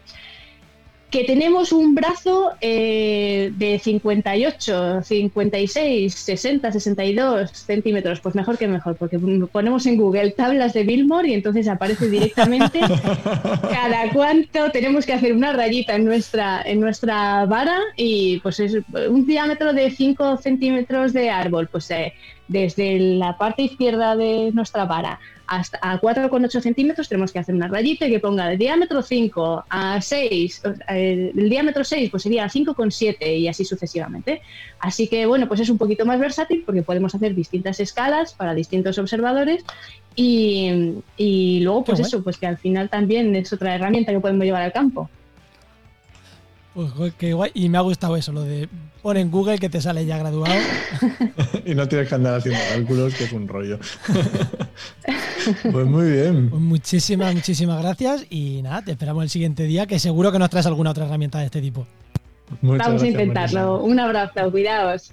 que 1.10 1.24
tenemos 1.24 1.72
un 1.72 1.94
brazo 1.94 2.52
eh, 2.60 3.52
de 3.56 3.78
58, 3.78 5.02
56, 5.02 6.14
60, 6.14 6.72
62 6.72 7.50
centímetros, 7.50 8.20
pues 8.20 8.34
mejor 8.34 8.58
que 8.58 8.66
mejor, 8.66 8.96
porque 8.96 9.18
ponemos 9.52 9.86
en 9.86 9.96
Google 9.96 10.32
tablas 10.32 10.72
de 10.72 10.82
Billmore 10.82 11.28
y 11.28 11.34
entonces 11.34 11.68
aparece 11.68 12.08
directamente 12.08 12.80
cada 13.70 14.10
cuánto 14.12 14.70
tenemos 14.72 15.06
que 15.06 15.12
hacer 15.12 15.32
una 15.32 15.52
rayita 15.52 15.94
en 15.94 16.04
nuestra, 16.04 16.62
en 16.62 16.80
nuestra 16.80 17.46
vara 17.46 17.78
y 17.96 18.40
pues 18.40 18.58
es 18.58 18.78
un 19.08 19.26
diámetro 19.26 19.72
de 19.72 19.90
5 19.90 20.38
centímetros 20.38 21.12
de 21.12 21.30
árbol, 21.30 21.68
pues 21.68 21.90
eh, 21.92 22.14
desde 22.48 22.98
la 22.98 23.36
parte 23.38 23.62
izquierda 23.62 24.16
de 24.16 24.50
nuestra 24.52 24.84
vara 24.84 25.18
hasta 25.46 25.78
a 25.80 26.00
4,8 26.00 26.60
centímetros 26.60 27.08
tenemos 27.08 27.32
que 27.32 27.38
hacer 27.38 27.54
una 27.54 27.68
rayita 27.68 28.06
que 28.08 28.18
ponga 28.18 28.48
de 28.48 28.56
diámetro 28.56 29.02
5 29.02 29.64
a 29.68 30.00
6, 30.00 30.62
el, 30.88 31.48
diámetro 31.48 31.84
6 31.84 32.10
pues 32.10 32.22
sería 32.24 32.46
5,7 32.46 33.38
y 33.38 33.48
así 33.48 33.64
sucesivamente. 33.64 34.42
Así 34.80 35.08
que 35.08 35.26
bueno, 35.26 35.46
pues 35.48 35.60
es 35.60 35.70
un 35.70 35.78
poquito 35.78 36.04
más 36.04 36.18
versátil 36.18 36.62
porque 36.66 36.82
podemos 36.82 37.14
hacer 37.14 37.34
distintas 37.34 37.80
escalas 37.80 38.34
para 38.34 38.54
distintos 38.54 38.98
observadores 38.98 39.64
y, 40.14 40.94
y 41.16 41.60
luego 41.60 41.84
pues 41.84 42.00
eso, 42.00 42.22
pues 42.22 42.38
que 42.38 42.46
al 42.46 42.58
final 42.58 42.88
también 42.88 43.34
es 43.36 43.52
otra 43.52 43.74
herramienta 43.74 44.12
que 44.12 44.20
podemos 44.20 44.44
llevar 44.44 44.62
al 44.62 44.72
campo. 44.72 45.08
Pues 46.76 47.14
qué 47.14 47.32
guay. 47.32 47.52
Y 47.54 47.70
me 47.70 47.78
ha 47.78 47.80
gustado 47.80 48.16
eso, 48.16 48.32
lo 48.32 48.42
de 48.42 48.68
pon 49.00 49.16
en 49.16 49.30
Google 49.30 49.58
que 49.58 49.70
te 49.70 49.80
sale 49.80 50.04
ya 50.04 50.18
graduado. 50.18 50.54
y 51.64 51.74
no 51.74 51.88
tienes 51.88 52.06
que 52.06 52.14
andar 52.14 52.34
haciendo 52.34 52.60
cálculos, 52.68 53.14
que 53.14 53.24
es 53.24 53.32
un 53.32 53.48
rollo. 53.48 53.78
pues 55.72 55.86
muy 55.86 56.10
bien. 56.10 56.50
Pues 56.50 56.60
muchísimas, 56.60 57.34
muchísimas 57.34 57.80
gracias. 57.80 58.26
Y 58.28 58.60
nada, 58.60 58.82
te 58.82 58.90
esperamos 58.90 59.22
el 59.22 59.30
siguiente 59.30 59.62
día, 59.62 59.86
que 59.86 59.98
seguro 59.98 60.30
que 60.30 60.38
nos 60.38 60.50
traes 60.50 60.66
alguna 60.66 60.90
otra 60.90 61.06
herramienta 61.06 61.38
de 61.38 61.46
este 61.46 61.62
tipo. 61.62 61.86
Vamos 62.60 63.02
a 63.02 63.06
intentarlo. 63.06 63.82
Un 63.82 63.98
abrazo, 63.98 64.50
cuidaos. 64.50 65.12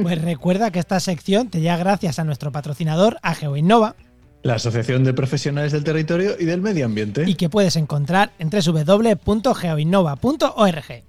Pues 0.00 0.22
recuerda 0.22 0.70
que 0.70 0.78
esta 0.78 0.98
sección 0.98 1.50
te 1.50 1.60
llega 1.60 1.76
gracias 1.76 2.18
a 2.20 2.24
nuestro 2.24 2.52
patrocinador, 2.52 3.18
a 3.22 3.34
GeoInnova 3.34 3.96
la 4.42 4.54
Asociación 4.54 5.04
de 5.04 5.14
Profesionales 5.14 5.70
del 5.72 5.84
Territorio 5.84 6.32
y 6.38 6.44
del 6.44 6.60
Medio 6.60 6.84
Ambiente. 6.86 7.24
Y 7.26 7.34
que 7.34 7.48
puedes 7.48 7.76
encontrar 7.76 8.32
en 8.38 8.50
www.geoinnova.org. 8.50 11.02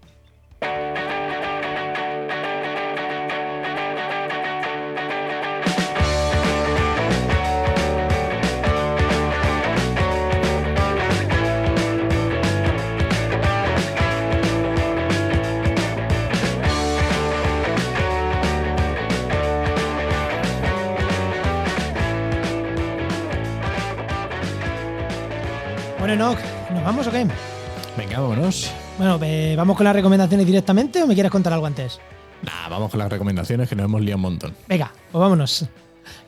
Bueno, 26.16 26.36
¿nos 26.72 26.84
vamos 26.84 27.08
o 27.08 27.12
qué? 27.12 27.26
Venga, 27.98 28.20
vámonos. 28.20 28.70
Bueno, 29.00 29.20
¿vamos 29.58 29.76
con 29.76 29.84
las 29.84 29.96
recomendaciones 29.96 30.46
directamente 30.46 31.02
o 31.02 31.08
me 31.08 31.16
quieres 31.16 31.32
contar 31.32 31.54
algo 31.54 31.66
antes? 31.66 32.00
Nah, 32.44 32.70
vamos 32.70 32.92
con 32.92 33.00
las 33.00 33.12
recomendaciones 33.12 33.68
que 33.68 33.76
nos 33.76 33.86
hemos 33.86 34.00
liado 34.00 34.18
un 34.18 34.22
montón. 34.22 34.54
Venga, 34.70 34.94
pues 35.12 35.20
vámonos. 35.20 35.66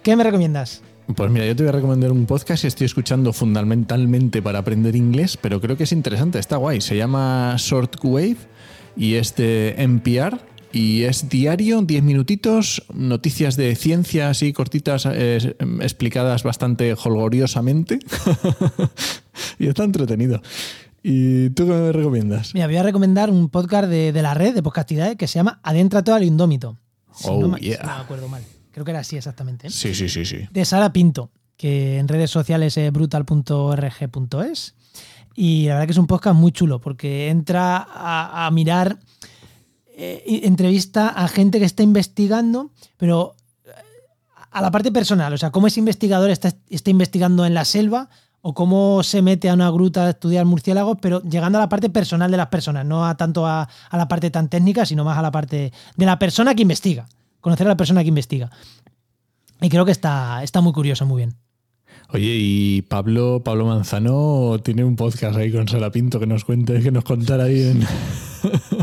¿Qué 0.01 0.15
me 0.15 0.23
recomiendas? 0.23 0.81
Pues 1.15 1.29
mira, 1.29 1.45
yo 1.45 1.55
te 1.55 1.61
voy 1.61 1.69
a 1.69 1.73
recomendar 1.73 2.11
un 2.11 2.25
podcast 2.25 2.63
que 2.63 2.67
estoy 2.67 2.85
escuchando 2.85 3.31
fundamentalmente 3.31 4.41
para 4.41 4.57
aprender 4.57 4.95
inglés, 4.95 5.37
pero 5.37 5.61
creo 5.61 5.77
que 5.77 5.83
es 5.83 5.91
interesante, 5.91 6.39
está 6.39 6.57
guay. 6.57 6.81
Se 6.81 6.97
llama 6.97 7.53
Shortwave 7.55 8.37
y 8.97 9.13
es 9.13 9.35
de 9.35 9.75
NPR 9.77 10.39
y 10.71 11.03
es 11.03 11.29
diario, 11.29 11.83
10 11.83 12.01
minutitos, 12.01 12.83
noticias 12.91 13.55
de 13.55 13.75
ciencia 13.75 14.31
así 14.31 14.51
cortitas, 14.51 15.07
eh, 15.09 15.55
explicadas 15.79 16.41
bastante 16.41 16.91
holgoriosamente. 16.93 17.99
y 19.59 19.67
está 19.67 19.83
entretenido. 19.83 20.41
¿Y 21.03 21.51
tú 21.51 21.67
qué 21.67 21.73
me 21.73 21.91
recomiendas? 21.91 22.53
Mira, 22.53 22.67
voy 22.67 22.77
a 22.77 22.83
recomendar 22.83 23.29
un 23.29 23.49
podcast 23.49 23.87
de, 23.87 24.11
la 24.21 24.33
red 24.33 24.55
de 24.55 24.63
podcastidades 24.63 25.15
que 25.17 25.27
se 25.27 25.35
llama 25.35 25.59
Adéntrate 25.63 26.11
al 26.11 26.23
Indómito. 26.23 26.77
oh, 27.25 27.47
no, 27.47 27.57
yeah. 27.57 27.83
no 27.83 27.95
me 27.95 28.01
acuerdo 28.01 28.27
mal. 28.27 28.43
Creo 28.71 28.83
que 28.83 28.91
era 28.91 29.01
así 29.01 29.15
exactamente. 29.15 29.67
¿eh? 29.67 29.69
Sí, 29.69 29.93
sí, 29.93 30.09
sí, 30.09 30.25
sí. 30.25 30.47
De 30.51 30.65
Sara 30.65 30.91
Pinto, 30.91 31.31
que 31.57 31.99
en 31.99 32.07
redes 32.07 32.31
sociales 32.31 32.75
es 32.77 32.91
brutal.org.es. 32.91 34.75
Y 35.35 35.67
la 35.67 35.73
verdad 35.75 35.85
que 35.85 35.91
es 35.91 35.97
un 35.97 36.07
podcast 36.07 36.35
muy 36.35 36.51
chulo 36.51 36.81
porque 36.81 37.29
entra 37.29 37.87
a 37.87 38.49
mirar 38.51 38.97
eh, 39.97 40.41
entrevista 40.43 41.07
a 41.07 41.25
gente 41.29 41.57
que 41.57 41.63
está 41.63 41.81
investigando, 41.81 42.69
pero 42.97 43.33
eh, 43.63 43.71
a 44.51 44.61
la 44.61 44.69
parte 44.69 44.91
personal, 44.91 45.31
o 45.31 45.37
sea, 45.37 45.51
cómo 45.51 45.67
ese 45.67 45.79
investigador 45.79 46.31
está, 46.31 46.53
está 46.69 46.89
investigando 46.89 47.45
en 47.45 47.53
la 47.53 47.63
selva 47.63 48.09
o 48.47 48.53
cómo 48.53 49.01
se 49.01 49.23
mete 49.23 49.49
a 49.49 49.55
una 49.55 49.71
gruta 49.71 50.05
a 50.05 50.09
estudiar 50.11 50.45
murciélagos, 50.45 50.99
pero 51.01 51.19
llegando 51.23 51.57
a 51.57 51.61
la 51.61 51.67
parte 51.67 51.89
personal 51.89 52.29
de 52.29 52.37
las 52.37 52.45
personas, 52.49 52.85
no 52.85 53.03
a 53.03 53.17
tanto 53.17 53.47
a, 53.47 53.67
a, 53.89 53.97
la 53.97 54.07
parte 54.07 54.29
tan 54.29 54.49
técnica, 54.49 54.85
sino 54.85 55.03
más 55.03 55.17
a 55.17 55.23
la 55.23 55.31
parte 55.31 55.73
de 55.97 56.05
la 56.05 56.19
persona 56.19 56.53
que 56.53 56.61
investiga, 56.61 57.07
conocer 57.41 57.65
a 57.65 57.71
la 57.71 57.75
persona 57.75 58.03
que 58.03 58.09
investiga. 58.09 58.51
Y 59.61 59.69
creo 59.69 59.83
que 59.83 59.91
está, 59.91 60.43
está 60.43 60.61
muy 60.61 60.73
curioso, 60.73 61.07
muy 61.07 61.21
bien. 61.21 61.33
Oye, 62.09 62.37
y 62.37 62.81
Pablo, 62.83 63.41
Pablo 63.43 63.65
Manzano 63.65 64.59
tiene 64.63 64.83
un 64.83 64.95
podcast 64.95 65.35
ahí 65.37 65.51
con 65.51 65.67
Sara 65.67 65.91
Pinto 65.91 66.19
que 66.19 66.27
nos 66.27 66.45
cuente, 66.45 66.79
que 66.81 66.91
nos 66.91 67.03
contara 67.03 67.45
ahí 67.45 67.63
en. 67.63 67.81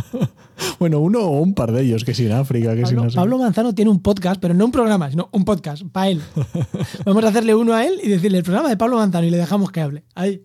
Bueno, 0.82 0.98
uno 0.98 1.20
o 1.20 1.40
un 1.40 1.54
par 1.54 1.70
de 1.70 1.80
ellos, 1.80 2.02
que 2.02 2.12
sí 2.12 2.26
en 2.26 2.32
África, 2.32 2.74
que 2.74 2.82
Pablo, 2.82 3.08
si 3.08 3.14
Pablo 3.14 3.38
Manzano 3.38 3.72
tiene 3.72 3.88
un 3.88 4.02
podcast, 4.02 4.40
pero 4.40 4.52
no 4.52 4.64
un 4.64 4.72
programa, 4.72 5.08
sino 5.08 5.28
un 5.30 5.44
podcast 5.44 5.84
para 5.84 6.08
él. 6.08 6.20
Vamos 7.04 7.22
a 7.22 7.28
hacerle 7.28 7.54
uno 7.54 7.72
a 7.72 7.86
él 7.86 8.00
y 8.02 8.08
decirle 8.08 8.38
el 8.38 8.42
programa 8.42 8.68
de 8.68 8.76
Pablo 8.76 8.96
Manzano 8.96 9.24
y 9.24 9.30
le 9.30 9.36
dejamos 9.36 9.70
que 9.70 9.80
hable. 9.80 10.02
Ahí. 10.16 10.42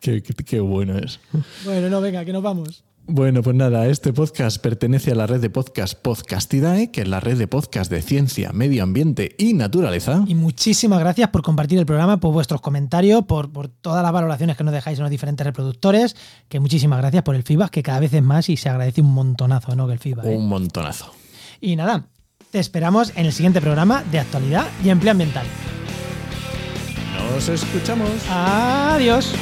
Qué, 0.00 0.22
qué, 0.22 0.32
qué 0.32 0.60
bueno 0.60 0.96
es. 0.96 1.20
Bueno, 1.66 1.90
no, 1.90 2.00
venga, 2.00 2.24
que 2.24 2.32
nos 2.32 2.42
vamos. 2.42 2.83
Bueno, 3.06 3.42
pues 3.42 3.54
nada, 3.54 3.86
este 3.86 4.14
podcast 4.14 4.58
pertenece 4.62 5.12
a 5.12 5.14
la 5.14 5.26
red 5.26 5.38
de 5.38 5.50
podcast 5.50 5.94
Podcastidae, 6.00 6.90
que 6.90 7.02
es 7.02 7.08
la 7.08 7.20
red 7.20 7.36
de 7.36 7.46
podcast 7.46 7.90
de 7.90 8.00
ciencia, 8.00 8.50
medio 8.54 8.82
ambiente 8.82 9.34
y 9.36 9.52
naturaleza. 9.52 10.24
Y 10.26 10.34
muchísimas 10.34 11.00
gracias 11.00 11.28
por 11.28 11.42
compartir 11.42 11.78
el 11.78 11.84
programa, 11.84 12.18
por 12.18 12.32
vuestros 12.32 12.62
comentarios, 12.62 13.24
por, 13.26 13.52
por 13.52 13.68
todas 13.68 14.02
las 14.02 14.10
valoraciones 14.10 14.56
que 14.56 14.64
nos 14.64 14.72
dejáis 14.72 14.98
en 14.98 15.02
los 15.02 15.10
diferentes 15.10 15.44
reproductores, 15.44 16.16
que 16.48 16.60
muchísimas 16.60 16.98
gracias 16.98 17.22
por 17.24 17.34
el 17.34 17.42
feedback, 17.42 17.70
que 17.70 17.82
cada 17.82 18.00
vez 18.00 18.14
es 18.14 18.22
más 18.22 18.48
y 18.48 18.56
se 18.56 18.70
agradece 18.70 19.02
un 19.02 19.12
montonazo, 19.12 19.76
¿no? 19.76 19.86
Que 19.86 19.92
el 19.92 19.98
feedback. 19.98 20.24
¿eh? 20.24 20.36
Un 20.36 20.48
montonazo. 20.48 21.12
Y 21.60 21.76
nada, 21.76 22.06
te 22.50 22.58
esperamos 22.58 23.12
en 23.16 23.26
el 23.26 23.34
siguiente 23.34 23.60
programa 23.60 24.02
de 24.10 24.20
actualidad 24.20 24.66
y 24.82 24.88
empleo 24.88 25.12
ambiental. 25.12 25.46
Nos 27.34 27.50
escuchamos. 27.50 28.08
Adiós. 28.30 29.34